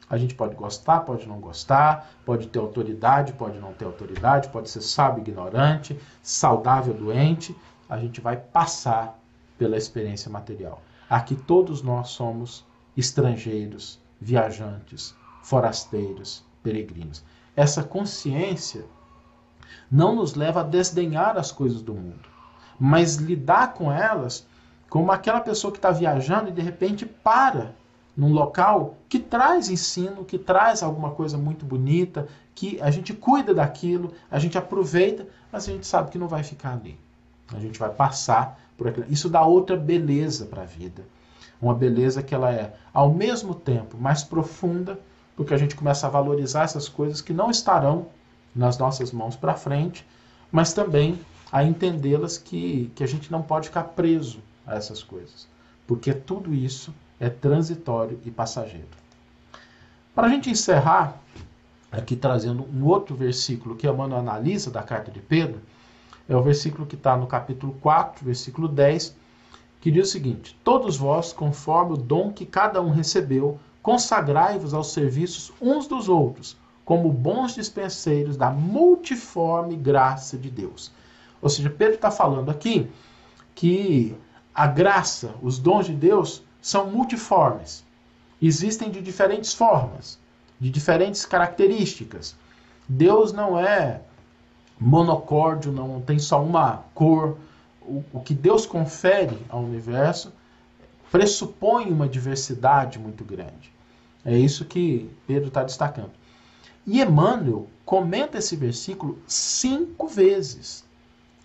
A 0.09 0.17
gente 0.17 0.35
pode 0.35 0.55
gostar, 0.55 1.01
pode 1.01 1.27
não 1.27 1.39
gostar, 1.39 2.09
pode 2.25 2.47
ter 2.47 2.59
autoridade, 2.59 3.33
pode 3.33 3.57
não 3.57 3.73
ter 3.73 3.85
autoridade, 3.85 4.49
pode 4.49 4.69
ser 4.69 4.81
sábio, 4.81 5.21
ignorante, 5.21 5.99
saudável, 6.21 6.93
doente. 6.93 7.55
A 7.89 7.97
gente 7.97 8.21
vai 8.21 8.37
passar 8.37 9.19
pela 9.57 9.75
experiência 9.75 10.31
material. 10.31 10.81
Aqui 11.09 11.35
todos 11.35 11.81
nós 11.81 12.09
somos 12.09 12.65
estrangeiros, 12.95 13.99
viajantes, 14.21 15.15
forasteiros, 15.41 16.43
peregrinos 16.63 17.23
essa 17.57 17.83
consciência 17.83 18.85
não 19.89 20.15
nos 20.15 20.35
leva 20.35 20.61
a 20.61 20.63
desdenhar 20.63 21.37
as 21.37 21.51
coisas 21.51 21.81
do 21.81 21.95
mundo, 21.95 22.29
mas 22.79 23.15
lidar 23.15 23.73
com 23.73 23.91
elas 23.91 24.45
como 24.87 25.11
aquela 25.11 25.41
pessoa 25.41 25.71
que 25.71 25.79
está 25.79 25.89
viajando 25.89 26.49
e 26.49 26.53
de 26.53 26.61
repente 26.61 27.05
para 27.05 27.73
num 28.15 28.31
local 28.31 28.97
que 29.09 29.19
traz 29.19 29.69
ensino, 29.69 30.23
que 30.23 30.37
traz 30.37 30.81
alguma 30.83 31.11
coisa 31.11 31.37
muito 31.37 31.65
bonita, 31.65 32.27
que 32.53 32.79
a 32.81 32.89
gente 32.89 33.13
cuida 33.13 33.53
daquilo, 33.53 34.13
a 34.29 34.39
gente 34.39 34.57
aproveita, 34.57 35.27
mas 35.51 35.67
a 35.67 35.71
gente 35.71 35.85
sabe 35.85 36.11
que 36.11 36.17
não 36.17 36.27
vai 36.27 36.43
ficar 36.43 36.73
ali. 36.73 36.99
A 37.53 37.59
gente 37.59 37.77
vai 37.77 37.89
passar 37.89 38.59
por 38.75 38.87
aquilo. 38.87 39.05
Isso 39.09 39.29
dá 39.29 39.45
outra 39.45 39.77
beleza 39.77 40.45
para 40.45 40.63
a 40.63 40.65
vida. 40.65 41.03
Uma 41.61 41.75
beleza 41.75 42.23
que 42.23 42.33
ela 42.33 42.51
é, 42.51 42.73
ao 42.93 43.13
mesmo 43.13 43.53
tempo, 43.53 43.97
mais 43.97 44.23
profunda 44.23 44.99
porque 45.38 45.53
a 45.53 45.57
gente 45.57 45.75
começa 45.75 46.07
a 46.07 46.09
valorizar 46.09 46.63
essas 46.63 46.89
coisas 46.89 47.21
que 47.21 47.31
não 47.31 47.51
estarão 47.51 48.07
nas 48.53 48.77
nossas 48.77 49.11
mãos 49.11 49.35
para 49.35 49.53
frente, 49.53 50.05
mas 50.51 50.73
também 50.73 51.19
a 51.51 51.63
entendê-las 51.63 52.39
que, 52.39 52.91
que 52.95 53.03
a 53.03 53.07
gente 53.07 53.31
não 53.31 53.43
pode 53.43 53.67
ficar 53.67 53.83
preso 53.83 54.39
a 54.65 54.75
essas 54.75 55.03
coisas, 55.03 55.47
porque 55.85 56.11
tudo 56.11 56.53
isso 56.53 56.93
é 57.19 57.29
transitório 57.29 58.19
e 58.25 58.31
passageiro. 58.31 58.88
Para 60.13 60.27
a 60.27 60.29
gente 60.29 60.49
encerrar, 60.49 61.21
aqui 61.91 62.15
trazendo 62.15 62.67
um 62.73 62.83
outro 62.85 63.15
versículo 63.15 63.75
que 63.75 63.88
Emmanuel 63.88 64.19
analisa 64.19 64.71
da 64.71 64.81
carta 64.81 65.11
de 65.11 65.19
Pedro, 65.19 65.61
é 66.27 66.35
o 66.35 66.41
versículo 66.41 66.88
que 66.88 66.95
está 66.95 67.15
no 67.15 67.27
capítulo 67.27 67.73
4, 67.79 68.25
versículo 68.25 68.67
10, 68.67 69.15
que 69.79 69.91
diz 69.91 70.09
o 70.09 70.11
seguinte: 70.11 70.57
Todos 70.63 70.97
vós, 70.97 71.31
conforme 71.31 71.93
o 71.93 71.97
dom 71.97 72.33
que 72.33 72.45
cada 72.45 72.81
um 72.81 72.89
recebeu, 72.89 73.59
consagrai-vos 73.88 74.73
aos 74.73 74.91
serviços 74.91 75.53
uns 75.61 75.88
dos 75.88 76.09
outros, 76.09 76.57
como 76.83 77.09
bons 77.09 77.55
dispenseiros 77.55 78.35
da 78.35 78.51
multiforme 78.51 79.77
graça 79.77 80.38
de 80.38 80.49
Deus. 80.49 80.91
Ou 81.41 81.47
seja, 81.47 81.69
Pedro 81.69 81.95
está 81.95 82.11
falando 82.11 82.51
aqui 82.51 82.91
que 83.55 84.13
a 84.53 84.67
graça, 84.67 85.33
os 85.41 85.57
dons 85.57 85.85
de 85.85 85.93
Deus 85.93 86.43
são 86.61 86.91
multiformes. 86.91 87.85
Existem 88.41 88.91
de 88.91 88.99
diferentes 89.01 89.53
formas, 89.53 90.19
de 90.59 90.69
diferentes 90.69 91.25
características. 91.25 92.35
Deus 92.89 93.31
não 93.31 93.57
é 93.57 94.01
monocórdio, 94.77 95.71
não 95.71 96.01
tem 96.01 96.19
só 96.19 96.43
uma 96.43 96.83
cor. 96.93 97.38
O, 97.81 98.03
o 98.11 98.19
que 98.19 98.33
Deus 98.33 98.65
confere 98.65 99.38
ao 99.47 99.61
universo 99.61 100.33
pressupõe 101.09 101.89
uma 101.89 102.09
diversidade 102.09 102.99
muito 102.99 103.23
grande. 103.23 103.76
É 104.28 104.38
isso 104.38 104.65
que 104.65 105.09
Pedro 105.25 105.47
está 105.47 105.63
destacando. 105.63 106.11
E 106.86 107.01
Emmanuel 107.01 107.65
comenta 107.86 108.38
esse 108.38 108.57
versículo 108.57 109.17
cinco 109.25 110.05
vezes. 110.05 110.84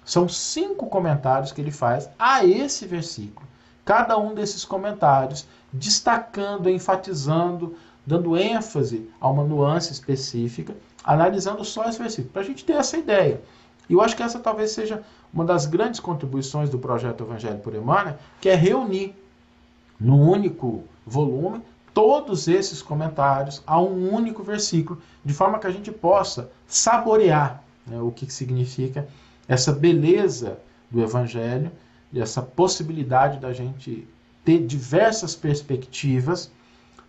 São 0.05 0.28
cinco 0.28 0.89
comentários 0.89 1.53
que 1.53 1.61
ele 1.61 1.70
faz 1.70 2.11
a 2.18 2.45
esse 2.45 2.85
versículo. 2.85 3.47
Cada 3.85 4.18
um 4.18 4.35
desses 4.35 4.64
comentários 4.64 5.47
destacando, 5.72 6.68
enfatizando, 6.68 7.76
dando 8.05 8.37
ênfase 8.37 9.09
a 9.20 9.28
uma 9.28 9.45
nuance 9.45 9.93
específica, 9.93 10.74
analisando 11.05 11.64
só 11.64 11.85
esse 11.85 12.01
versículo, 12.01 12.33
para 12.33 12.43
a 12.43 12.45
gente 12.45 12.64
ter 12.64 12.72
essa 12.72 12.99
ideia. 12.99 13.41
E 13.89 13.93
eu 13.93 14.01
acho 14.01 14.16
que 14.16 14.24
essa 14.24 14.41
talvez 14.41 14.72
seja 14.72 15.05
uma 15.33 15.45
das 15.45 15.66
grandes 15.66 16.01
contribuições 16.01 16.68
do 16.68 16.80
projeto 16.80 17.22
Evangelho 17.22 17.61
por 17.61 17.76
Emmanuel, 17.76 18.18
que 18.41 18.49
é 18.49 18.57
reunir 18.57 19.14
num 20.01 20.28
único 20.28 20.83
volume 21.07 21.62
todos 21.95 22.49
esses 22.49 22.82
comentários 22.82 23.62
a 23.66 23.80
um 23.80 24.12
único 24.12 24.43
versículo, 24.43 25.01
de 25.24 25.32
forma 25.32 25.59
que 25.59 25.66
a 25.66 25.70
gente 25.70 25.90
possa 25.90 26.51
saborear 26.66 27.62
né, 27.86 28.01
o 28.01 28.11
que 28.11 28.30
significa 28.32 29.07
essa 29.47 29.72
beleza 29.72 30.59
do 30.90 31.03
Evangelho 31.03 31.70
e 32.12 32.20
essa 32.20 32.43
possibilidade 32.43 33.38
da 33.38 33.53
gente 33.53 34.07
ter 34.45 34.66
diversas 34.66 35.34
perspectivas 35.34 36.51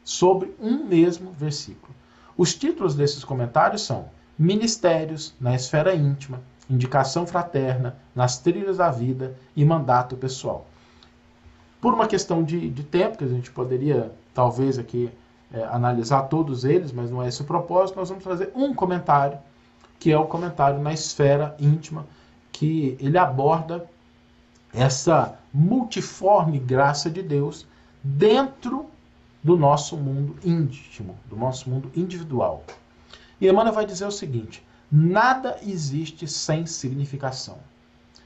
sobre 0.03 0.53
um 0.59 0.83
mesmo 0.83 1.31
versículo. 1.31 1.93
Os 2.37 2.53
títulos 2.55 2.95
desses 2.95 3.23
comentários 3.23 3.83
são 3.83 4.09
Ministérios 4.37 5.35
na 5.39 5.53
esfera 5.55 5.93
íntima, 5.93 6.41
Indicação 6.69 7.27
fraterna, 7.27 7.97
Nas 8.15 8.39
trilhas 8.39 8.77
da 8.77 8.89
vida 8.89 9.37
e 9.55 9.63
Mandato 9.63 10.15
pessoal. 10.15 10.67
Por 11.79 11.93
uma 11.93 12.07
questão 12.07 12.43
de, 12.43 12.69
de 12.69 12.83
tempo, 12.83 13.17
que 13.17 13.23
a 13.23 13.27
gente 13.27 13.51
poderia 13.51 14.11
talvez 14.33 14.77
aqui 14.77 15.11
é, 15.53 15.63
analisar 15.65 16.23
todos 16.23 16.65
eles, 16.65 16.91
mas 16.91 17.11
não 17.11 17.21
é 17.21 17.27
esse 17.27 17.41
o 17.41 17.45
propósito, 17.45 17.97
nós 17.97 18.09
vamos 18.09 18.23
fazer 18.23 18.51
um 18.55 18.73
comentário, 18.73 19.37
que 19.99 20.11
é 20.11 20.17
o 20.17 20.25
comentário 20.25 20.79
na 20.79 20.91
esfera 20.91 21.55
íntima, 21.59 22.05
que 22.51 22.97
ele 22.99 23.17
aborda 23.17 23.87
essa 24.73 25.37
multiforme 25.53 26.57
graça 26.57 27.09
de 27.09 27.21
Deus 27.21 27.67
dentro 28.03 28.87
do 29.43 29.55
nosso 29.55 29.95
mundo 29.97 30.35
íntimo, 30.43 31.15
do 31.29 31.35
nosso 31.35 31.69
mundo 31.69 31.91
individual. 31.95 32.63
E 33.39 33.47
Emmanuel 33.47 33.73
vai 33.73 33.85
dizer 33.85 34.05
o 34.05 34.11
seguinte: 34.11 34.65
nada 34.91 35.59
existe 35.61 36.27
sem 36.27 36.65
significação. 36.65 37.57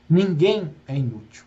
Ninguém 0.09 0.73
é 0.87 0.95
inútil. 0.95 1.43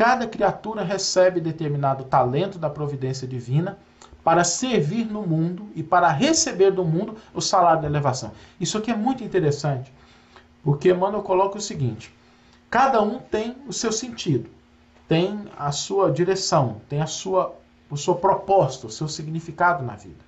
Cada 0.00 0.26
criatura 0.26 0.82
recebe 0.82 1.42
determinado 1.42 2.04
talento 2.04 2.58
da 2.58 2.70
providência 2.70 3.28
divina 3.28 3.78
para 4.24 4.44
servir 4.44 5.04
no 5.04 5.20
mundo 5.20 5.68
e 5.74 5.82
para 5.82 6.08
receber 6.08 6.70
do 6.70 6.82
mundo 6.82 7.18
o 7.34 7.40
salário 7.42 7.82
da 7.82 7.86
elevação. 7.86 8.32
Isso 8.58 8.78
aqui 8.78 8.90
é 8.90 8.96
muito 8.96 9.22
interessante, 9.22 9.92
porque 10.64 10.90
Emmanuel 10.90 11.22
coloca 11.22 11.58
o 11.58 11.60
seguinte: 11.60 12.14
cada 12.70 13.02
um 13.02 13.18
tem 13.18 13.54
o 13.68 13.74
seu 13.74 13.92
sentido, 13.92 14.48
tem 15.06 15.44
a 15.54 15.70
sua 15.70 16.10
direção, 16.10 16.80
tem 16.88 17.02
a 17.02 17.06
sua, 17.06 17.54
o 17.90 17.96
seu 17.98 18.14
propósito, 18.14 18.86
o 18.86 18.90
seu 18.90 19.06
significado 19.06 19.84
na 19.84 19.96
vida. 19.96 20.24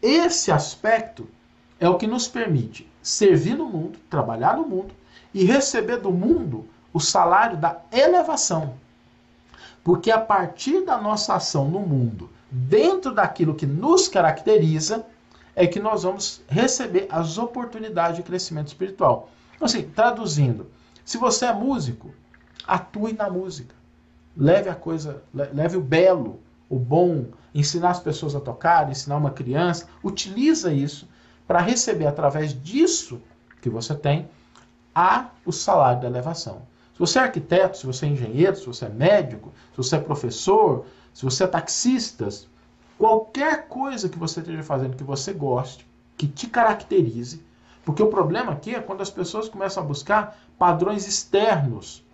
Esse 0.00 0.52
aspecto 0.52 1.26
é 1.80 1.88
o 1.88 1.98
que 1.98 2.06
nos 2.06 2.28
permite 2.28 2.88
servir 3.02 3.56
no 3.56 3.66
mundo, 3.66 3.98
trabalhar 4.08 4.56
no 4.56 4.64
mundo 4.64 4.94
e 5.34 5.42
receber 5.42 5.96
do 5.96 6.12
mundo 6.12 6.68
o 6.92 7.00
salário 7.00 7.56
da 7.56 7.80
elevação. 7.92 8.74
Porque 9.82 10.10
a 10.10 10.20
partir 10.20 10.84
da 10.84 11.00
nossa 11.00 11.34
ação 11.34 11.68
no 11.68 11.80
mundo, 11.80 12.28
dentro 12.50 13.14
daquilo 13.14 13.54
que 13.54 13.66
nos 13.66 14.08
caracteriza, 14.08 15.06
é 15.54 15.66
que 15.66 15.80
nós 15.80 16.02
vamos 16.02 16.42
receber 16.48 17.06
as 17.10 17.38
oportunidades 17.38 18.16
de 18.16 18.22
crescimento 18.22 18.68
espiritual. 18.68 19.30
Então, 19.54 19.66
assim, 19.66 19.82
traduzindo, 19.82 20.66
se 21.04 21.18
você 21.18 21.46
é 21.46 21.52
músico, 21.52 22.10
atue 22.66 23.12
na 23.12 23.28
música. 23.28 23.74
Leve 24.36 24.68
a 24.68 24.74
coisa, 24.74 25.22
leve 25.34 25.76
o 25.76 25.80
belo, 25.80 26.40
o 26.68 26.78
bom, 26.78 27.26
ensinar 27.54 27.90
as 27.90 28.00
pessoas 28.00 28.34
a 28.36 28.40
tocar, 28.40 28.88
ensinar 28.88 29.16
uma 29.16 29.32
criança, 29.32 29.88
utiliza 30.02 30.72
isso 30.72 31.08
para 31.46 31.60
receber 31.60 32.06
através 32.06 32.54
disso 32.62 33.20
que 33.60 33.68
você 33.68 33.94
tem 33.94 34.28
a 34.94 35.30
o 35.44 35.52
salário 35.52 36.00
da 36.00 36.06
elevação. 36.06 36.62
Se 37.00 37.06
você 37.06 37.18
é 37.18 37.22
arquiteto, 37.22 37.78
se 37.78 37.86
você 37.86 38.04
é 38.04 38.08
engenheiro, 38.10 38.54
se 38.54 38.66
você 38.66 38.84
é 38.84 38.90
médico, 38.90 39.50
se 39.70 39.76
você 39.78 39.96
é 39.96 40.00
professor, 40.00 40.84
se 41.14 41.24
você 41.24 41.44
é 41.44 41.46
taxista, 41.46 42.28
qualquer 42.98 43.68
coisa 43.68 44.06
que 44.06 44.18
você 44.18 44.40
esteja 44.40 44.62
fazendo 44.62 44.98
que 44.98 45.02
você 45.02 45.32
goste, 45.32 45.86
que 46.14 46.26
te 46.26 46.46
caracterize, 46.46 47.42
porque 47.86 48.02
o 48.02 48.10
problema 48.10 48.52
aqui 48.52 48.74
é 48.74 48.80
quando 48.80 49.00
as 49.00 49.08
pessoas 49.08 49.48
começam 49.48 49.82
a 49.82 49.86
buscar 49.86 50.38
padrões 50.58 51.08
externos 51.08 52.04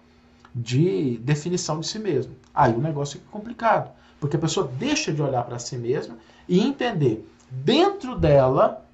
de 0.55 1.19
definição 1.19 1.81
de 1.81 1.89
si 1.89 1.99
mesmo. 1.99 2.37
Aí 2.55 2.73
o 2.73 2.81
negócio 2.81 3.19
fica 3.19 3.33
complicado, 3.33 3.91
porque 4.21 4.37
a 4.37 4.41
pessoa 4.41 4.71
deixa 4.79 5.13
de 5.13 5.21
olhar 5.21 5.43
para 5.43 5.59
si 5.59 5.77
mesma 5.77 6.17
e 6.49 6.61
entender 6.61 7.29
dentro 7.51 8.17
dela 8.17 8.87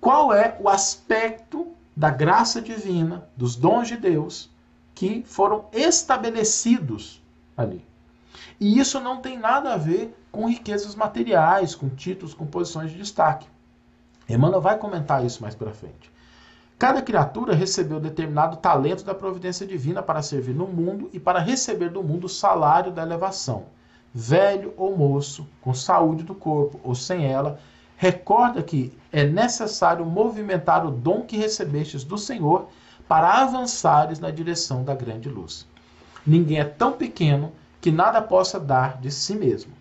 qual 0.00 0.32
é 0.32 0.56
o 0.60 0.68
aspecto 0.68 1.72
da 1.96 2.08
graça 2.08 2.62
divina, 2.62 3.28
dos 3.36 3.56
dons 3.56 3.88
de 3.88 3.96
Deus 3.96 4.53
que 4.94 5.22
foram 5.26 5.66
estabelecidos 5.72 7.22
ali. 7.56 7.84
E 8.60 8.78
isso 8.78 9.00
não 9.00 9.20
tem 9.20 9.38
nada 9.38 9.74
a 9.74 9.76
ver 9.76 10.16
com 10.30 10.48
riquezas 10.48 10.94
materiais, 10.94 11.74
com 11.74 11.88
títulos, 11.88 12.34
com 12.34 12.46
posições 12.46 12.90
de 12.90 12.98
destaque. 12.98 13.46
Emmanuel 14.28 14.60
vai 14.60 14.78
comentar 14.78 15.24
isso 15.24 15.42
mais 15.42 15.54
para 15.54 15.72
frente. 15.72 16.12
Cada 16.78 17.02
criatura 17.02 17.54
recebeu 17.54 18.00
determinado 18.00 18.56
talento 18.56 19.04
da 19.04 19.14
providência 19.14 19.66
divina 19.66 20.02
para 20.02 20.22
servir 20.22 20.54
no 20.54 20.66
mundo 20.66 21.08
e 21.12 21.20
para 21.20 21.38
receber 21.38 21.88
do 21.88 22.02
mundo 22.02 22.24
o 22.24 22.28
salário 22.28 22.90
da 22.90 23.02
elevação. 23.02 23.66
Velho 24.12 24.74
ou 24.76 24.96
moço, 24.96 25.46
com 25.60 25.74
saúde 25.74 26.24
do 26.24 26.34
corpo 26.34 26.80
ou 26.82 26.94
sem 26.94 27.26
ela, 27.26 27.58
recorda 27.96 28.62
que 28.62 28.92
é 29.12 29.24
necessário 29.24 30.04
movimentar 30.04 30.86
o 30.86 30.90
dom 30.90 31.22
que 31.22 31.36
recebestes 31.36 32.04
do 32.04 32.18
Senhor 32.18 32.68
para 33.08 33.42
avançares 33.42 34.18
na 34.18 34.30
direção 34.30 34.84
da 34.84 34.94
grande 34.94 35.28
luz. 35.28 35.66
Ninguém 36.26 36.58
é 36.58 36.64
tão 36.64 36.92
pequeno 36.92 37.52
que 37.80 37.90
nada 37.90 38.22
possa 38.22 38.58
dar 38.58 38.98
de 39.00 39.10
si 39.10 39.34
mesmo. 39.34 39.72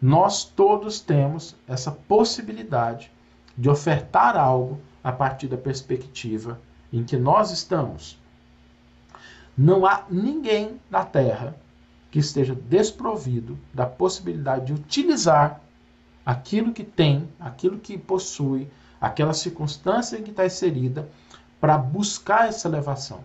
Nós 0.00 0.44
todos 0.44 1.00
temos 1.00 1.54
essa 1.68 1.90
possibilidade 1.90 3.10
de 3.56 3.68
ofertar 3.68 4.36
algo 4.36 4.80
a 5.04 5.12
partir 5.12 5.46
da 5.46 5.58
perspectiva 5.58 6.58
em 6.92 7.04
que 7.04 7.16
nós 7.16 7.50
estamos. 7.50 8.18
Não 9.56 9.84
há 9.84 10.04
ninguém 10.08 10.80
na 10.90 11.04
Terra 11.04 11.54
que 12.10 12.18
esteja 12.18 12.54
desprovido 12.54 13.58
da 13.74 13.86
possibilidade 13.86 14.66
de 14.66 14.72
utilizar 14.72 15.60
aquilo 16.24 16.72
que 16.72 16.82
tem, 16.82 17.28
aquilo 17.38 17.78
que 17.78 17.98
possui, 17.98 18.68
aquela 19.00 19.32
circunstância 19.32 20.16
em 20.16 20.22
que 20.22 20.30
está 20.30 20.44
inserida, 20.44 21.08
para 21.60 21.76
buscar 21.76 22.48
essa 22.48 22.68
elevação. 22.68 23.20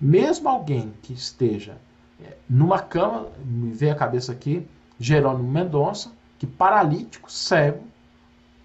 Mesmo 0.00 0.48
alguém 0.48 0.94
que 1.02 1.12
esteja 1.12 1.76
é, 2.20 2.36
numa 2.48 2.80
cama, 2.80 3.28
me 3.44 3.72
vem 3.72 3.90
a 3.90 3.94
cabeça 3.94 4.32
aqui, 4.32 4.66
Jerônimo 4.98 5.48
Mendonça, 5.48 6.10
que 6.38 6.46
paralítico, 6.46 7.30
cego, 7.30 7.84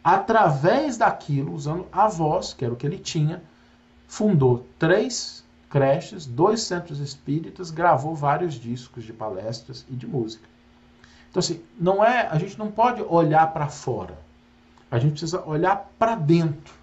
através 0.03 0.97
daquilo, 0.97 1.53
usando 1.53 1.87
a 1.91 2.07
voz, 2.07 2.53
que 2.53 2.65
era 2.65 2.73
o 2.73 2.77
que 2.77 2.85
ele 2.85 2.97
tinha, 2.97 3.41
fundou 4.07 4.65
três 4.77 5.43
creches, 5.69 6.25
dois 6.25 6.61
centros 6.61 6.99
espíritas, 6.99 7.71
gravou 7.71 8.15
vários 8.15 8.53
discos 8.55 9.03
de 9.03 9.11
palestras 9.11 9.85
e 9.89 9.95
de 9.95 10.05
música. 10.05 10.47
Então 11.31 11.39
assim, 11.39 11.63
não 11.79 12.03
é, 12.05 12.27
a 12.27 12.37
gente 12.37 12.59
não 12.59 12.71
pode 12.71 13.01
olhar 13.01 13.51
para 13.51 13.67
fora. 13.67 14.15
A 14.91 14.99
gente 14.99 15.13
precisa 15.13 15.43
olhar 15.43 15.91
para 15.97 16.15
dentro, 16.15 16.75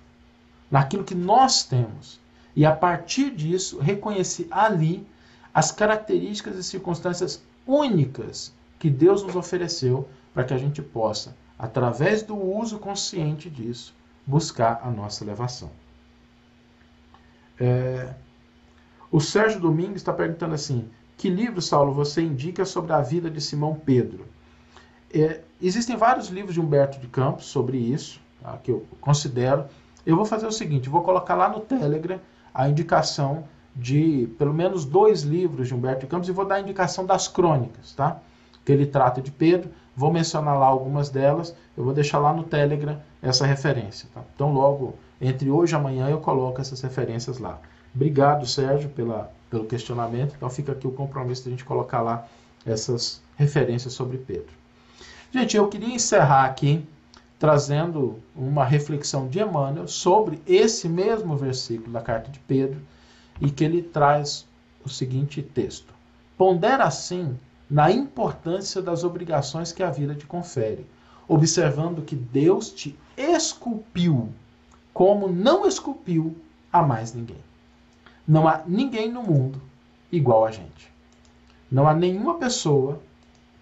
naquilo 0.70 1.04
que 1.04 1.14
nós 1.14 1.64
temos. 1.64 2.20
E 2.54 2.64
a 2.64 2.74
partir 2.74 3.30
disso, 3.30 3.78
reconhecer 3.78 4.46
ali 4.50 5.06
as 5.52 5.72
características 5.72 6.56
e 6.56 6.64
circunstâncias 6.64 7.42
únicas 7.66 8.52
que 8.78 8.88
Deus 8.90 9.22
nos 9.22 9.36
ofereceu 9.36 10.08
para 10.32 10.44
que 10.44 10.54
a 10.54 10.58
gente 10.58 10.80
possa 10.80 11.34
através 11.60 12.22
do 12.22 12.34
uso 12.34 12.78
consciente 12.78 13.50
disso, 13.50 13.94
buscar 14.26 14.80
a 14.82 14.90
nossa 14.90 15.22
elevação. 15.22 15.70
É, 17.58 18.14
o 19.12 19.20
Sérgio 19.20 19.60
Domingues 19.60 19.96
está 19.96 20.10
perguntando 20.10 20.54
assim: 20.54 20.88
que 21.18 21.28
livro, 21.28 21.60
Saulo, 21.60 21.92
você 21.92 22.22
indica 22.22 22.64
sobre 22.64 22.94
a 22.94 23.02
vida 23.02 23.30
de 23.30 23.42
Simão 23.42 23.74
Pedro? 23.74 24.26
É, 25.12 25.42
existem 25.60 25.98
vários 25.98 26.28
livros 26.28 26.54
de 26.54 26.60
Humberto 26.60 26.98
de 26.98 27.08
Campos 27.08 27.44
sobre 27.44 27.76
isso, 27.76 28.18
tá, 28.40 28.56
que 28.56 28.70
eu 28.70 28.86
considero. 28.98 29.66
Eu 30.06 30.16
vou 30.16 30.24
fazer 30.24 30.46
o 30.46 30.52
seguinte: 30.52 30.88
vou 30.88 31.02
colocar 31.02 31.34
lá 31.34 31.48
no 31.48 31.60
Telegram 31.60 32.18
a 32.52 32.68
indicação 32.68 33.44
de 33.74 34.28
pelo 34.38 34.52
menos 34.52 34.84
dois 34.84 35.22
livros 35.22 35.68
de 35.68 35.74
Humberto 35.74 36.06
Campos 36.06 36.28
e 36.28 36.32
vou 36.32 36.44
dar 36.44 36.56
a 36.56 36.60
indicação 36.60 37.06
das 37.06 37.28
crônicas, 37.28 37.92
tá? 37.92 38.20
Que 38.64 38.72
ele 38.72 38.86
trata 38.86 39.20
de 39.22 39.30
Pedro. 39.30 39.70
Vou 39.96 40.12
mencionar 40.12 40.58
lá 40.58 40.66
algumas 40.66 41.10
delas. 41.10 41.54
Eu 41.76 41.84
vou 41.84 41.92
deixar 41.92 42.18
lá 42.18 42.32
no 42.32 42.42
Telegram 42.42 43.00
essa 43.22 43.46
referência. 43.46 44.08
Tá? 44.14 44.22
Então, 44.34 44.52
logo 44.52 44.94
entre 45.20 45.50
hoje 45.50 45.74
e 45.74 45.76
amanhã, 45.76 46.08
eu 46.08 46.18
coloco 46.18 46.60
essas 46.60 46.80
referências 46.80 47.38
lá. 47.38 47.58
Obrigado, 47.94 48.46
Sérgio, 48.46 48.88
pela, 48.90 49.30
pelo 49.50 49.64
questionamento. 49.64 50.34
Então, 50.36 50.48
fica 50.48 50.72
aqui 50.72 50.86
o 50.86 50.92
compromisso 50.92 51.42
de 51.42 51.48
a 51.48 51.50
gente 51.52 51.64
colocar 51.64 52.00
lá 52.00 52.26
essas 52.64 53.20
referências 53.36 53.92
sobre 53.92 54.18
Pedro. 54.18 54.52
Gente, 55.32 55.56
eu 55.56 55.68
queria 55.68 55.94
encerrar 55.94 56.44
aqui 56.44 56.86
trazendo 57.40 58.20
uma 58.36 58.66
reflexão 58.66 59.26
de 59.26 59.40
Emmanuel 59.40 59.88
sobre 59.88 60.42
esse 60.46 60.86
mesmo 60.86 61.34
versículo 61.36 61.90
da 61.90 62.02
carta 62.02 62.30
de 62.30 62.38
Pedro 62.40 62.78
e 63.40 63.50
que 63.50 63.64
ele 63.64 63.82
traz 63.82 64.46
o 64.84 64.90
seguinte 64.90 65.42
texto: 65.42 65.92
Pondera 66.36 66.84
assim 66.84 67.36
na 67.68 67.90
importância 67.90 68.82
das 68.82 69.04
obrigações 69.04 69.72
que 69.72 69.82
a 69.82 69.90
vida 69.90 70.14
te 70.14 70.26
confere, 70.26 70.86
observando 71.26 72.02
que 72.02 72.14
Deus 72.14 72.70
te 72.70 72.96
esculpiu 73.16 74.28
como 74.92 75.28
não 75.28 75.66
esculpiu 75.66 76.36
a 76.70 76.82
mais 76.82 77.14
ninguém. 77.14 77.40
Não 78.28 78.46
há 78.46 78.62
ninguém 78.66 79.10
no 79.10 79.22
mundo 79.22 79.60
igual 80.12 80.44
a 80.44 80.50
gente. 80.50 80.92
Não 81.70 81.88
há 81.88 81.94
nenhuma 81.94 82.34
pessoa 82.34 83.00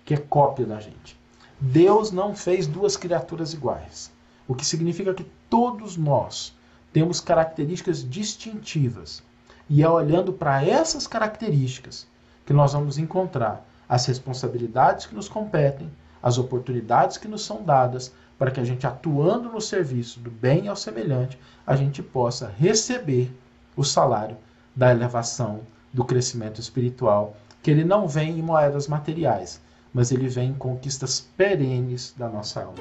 que 0.05 0.15
é 0.15 0.17
cópia 0.17 0.67
da 0.67 0.81
gente. 0.81 1.18
Deus 1.61 2.13
não 2.13 2.37
fez 2.37 2.69
duas 2.69 2.97
criaturas 2.97 3.53
iguais, 3.53 4.13
o 4.47 4.55
que 4.55 4.65
significa 4.65 5.13
que 5.13 5.27
todos 5.51 5.97
nós 5.97 6.57
temos 6.93 7.21
características 7.21 8.09
distintivas. 8.09 9.25
E 9.69 9.83
é 9.83 9.89
olhando 9.89 10.33
para 10.33 10.65
essas 10.65 11.07
características 11.07 12.07
que 12.47 12.53
nós 12.53 12.75
vamos 12.75 12.97
encontrar 12.97 13.67
as 13.89 14.07
responsabilidades 14.07 15.07
que 15.07 15.15
nos 15.17 15.29
competem, 15.29 15.91
as 16.23 16.39
oportunidades 16.39 17.17
que 17.17 17.27
nos 17.27 17.45
são 17.45 17.65
dadas, 17.65 18.13
para 18.39 18.53
que 18.53 18.61
a 18.61 18.65
gente, 18.65 18.87
atuando 18.87 19.49
no 19.49 19.61
serviço 19.61 20.21
do 20.21 20.31
bem 20.31 20.69
ao 20.69 20.77
semelhante, 20.77 21.37
a 21.67 21.75
gente 21.75 22.05
possa 22.05 22.55
receber 22.57 23.37
o 23.77 23.83
salário 23.83 24.37
da 24.77 24.93
elevação, 24.93 25.63
do 25.93 26.05
crescimento 26.05 26.61
espiritual, 26.61 27.37
que 27.63 27.71
ele 27.71 27.85
não 27.85 28.07
vem 28.07 28.39
em 28.39 28.43
moedas 28.43 28.87
materiais, 28.87 29.61
mas 29.93 30.13
ele 30.13 30.29
vem 30.29 30.51
em 30.51 30.55
conquistas 30.55 31.29
perenes 31.37 32.15
da 32.17 32.29
nossa 32.29 32.61
alma. 32.61 32.79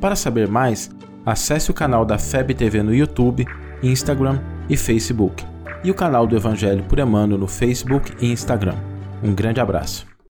Para 0.00 0.16
saber 0.16 0.48
mais, 0.48 0.90
acesse 1.24 1.70
o 1.70 1.74
canal 1.74 2.04
da 2.04 2.18
FEB 2.18 2.54
TV 2.54 2.82
no 2.82 2.94
YouTube, 2.94 3.46
Instagram 3.82 4.40
e 4.68 4.76
Facebook, 4.76 5.44
e 5.84 5.90
o 5.90 5.94
canal 5.94 6.26
do 6.26 6.36
Evangelho 6.36 6.84
por 6.84 6.98
Emmanuel 6.98 7.38
no 7.38 7.46
Facebook 7.46 8.12
e 8.20 8.30
Instagram. 8.30 8.76
Um 9.22 9.34
grande 9.34 9.60
abraço. 9.60 10.11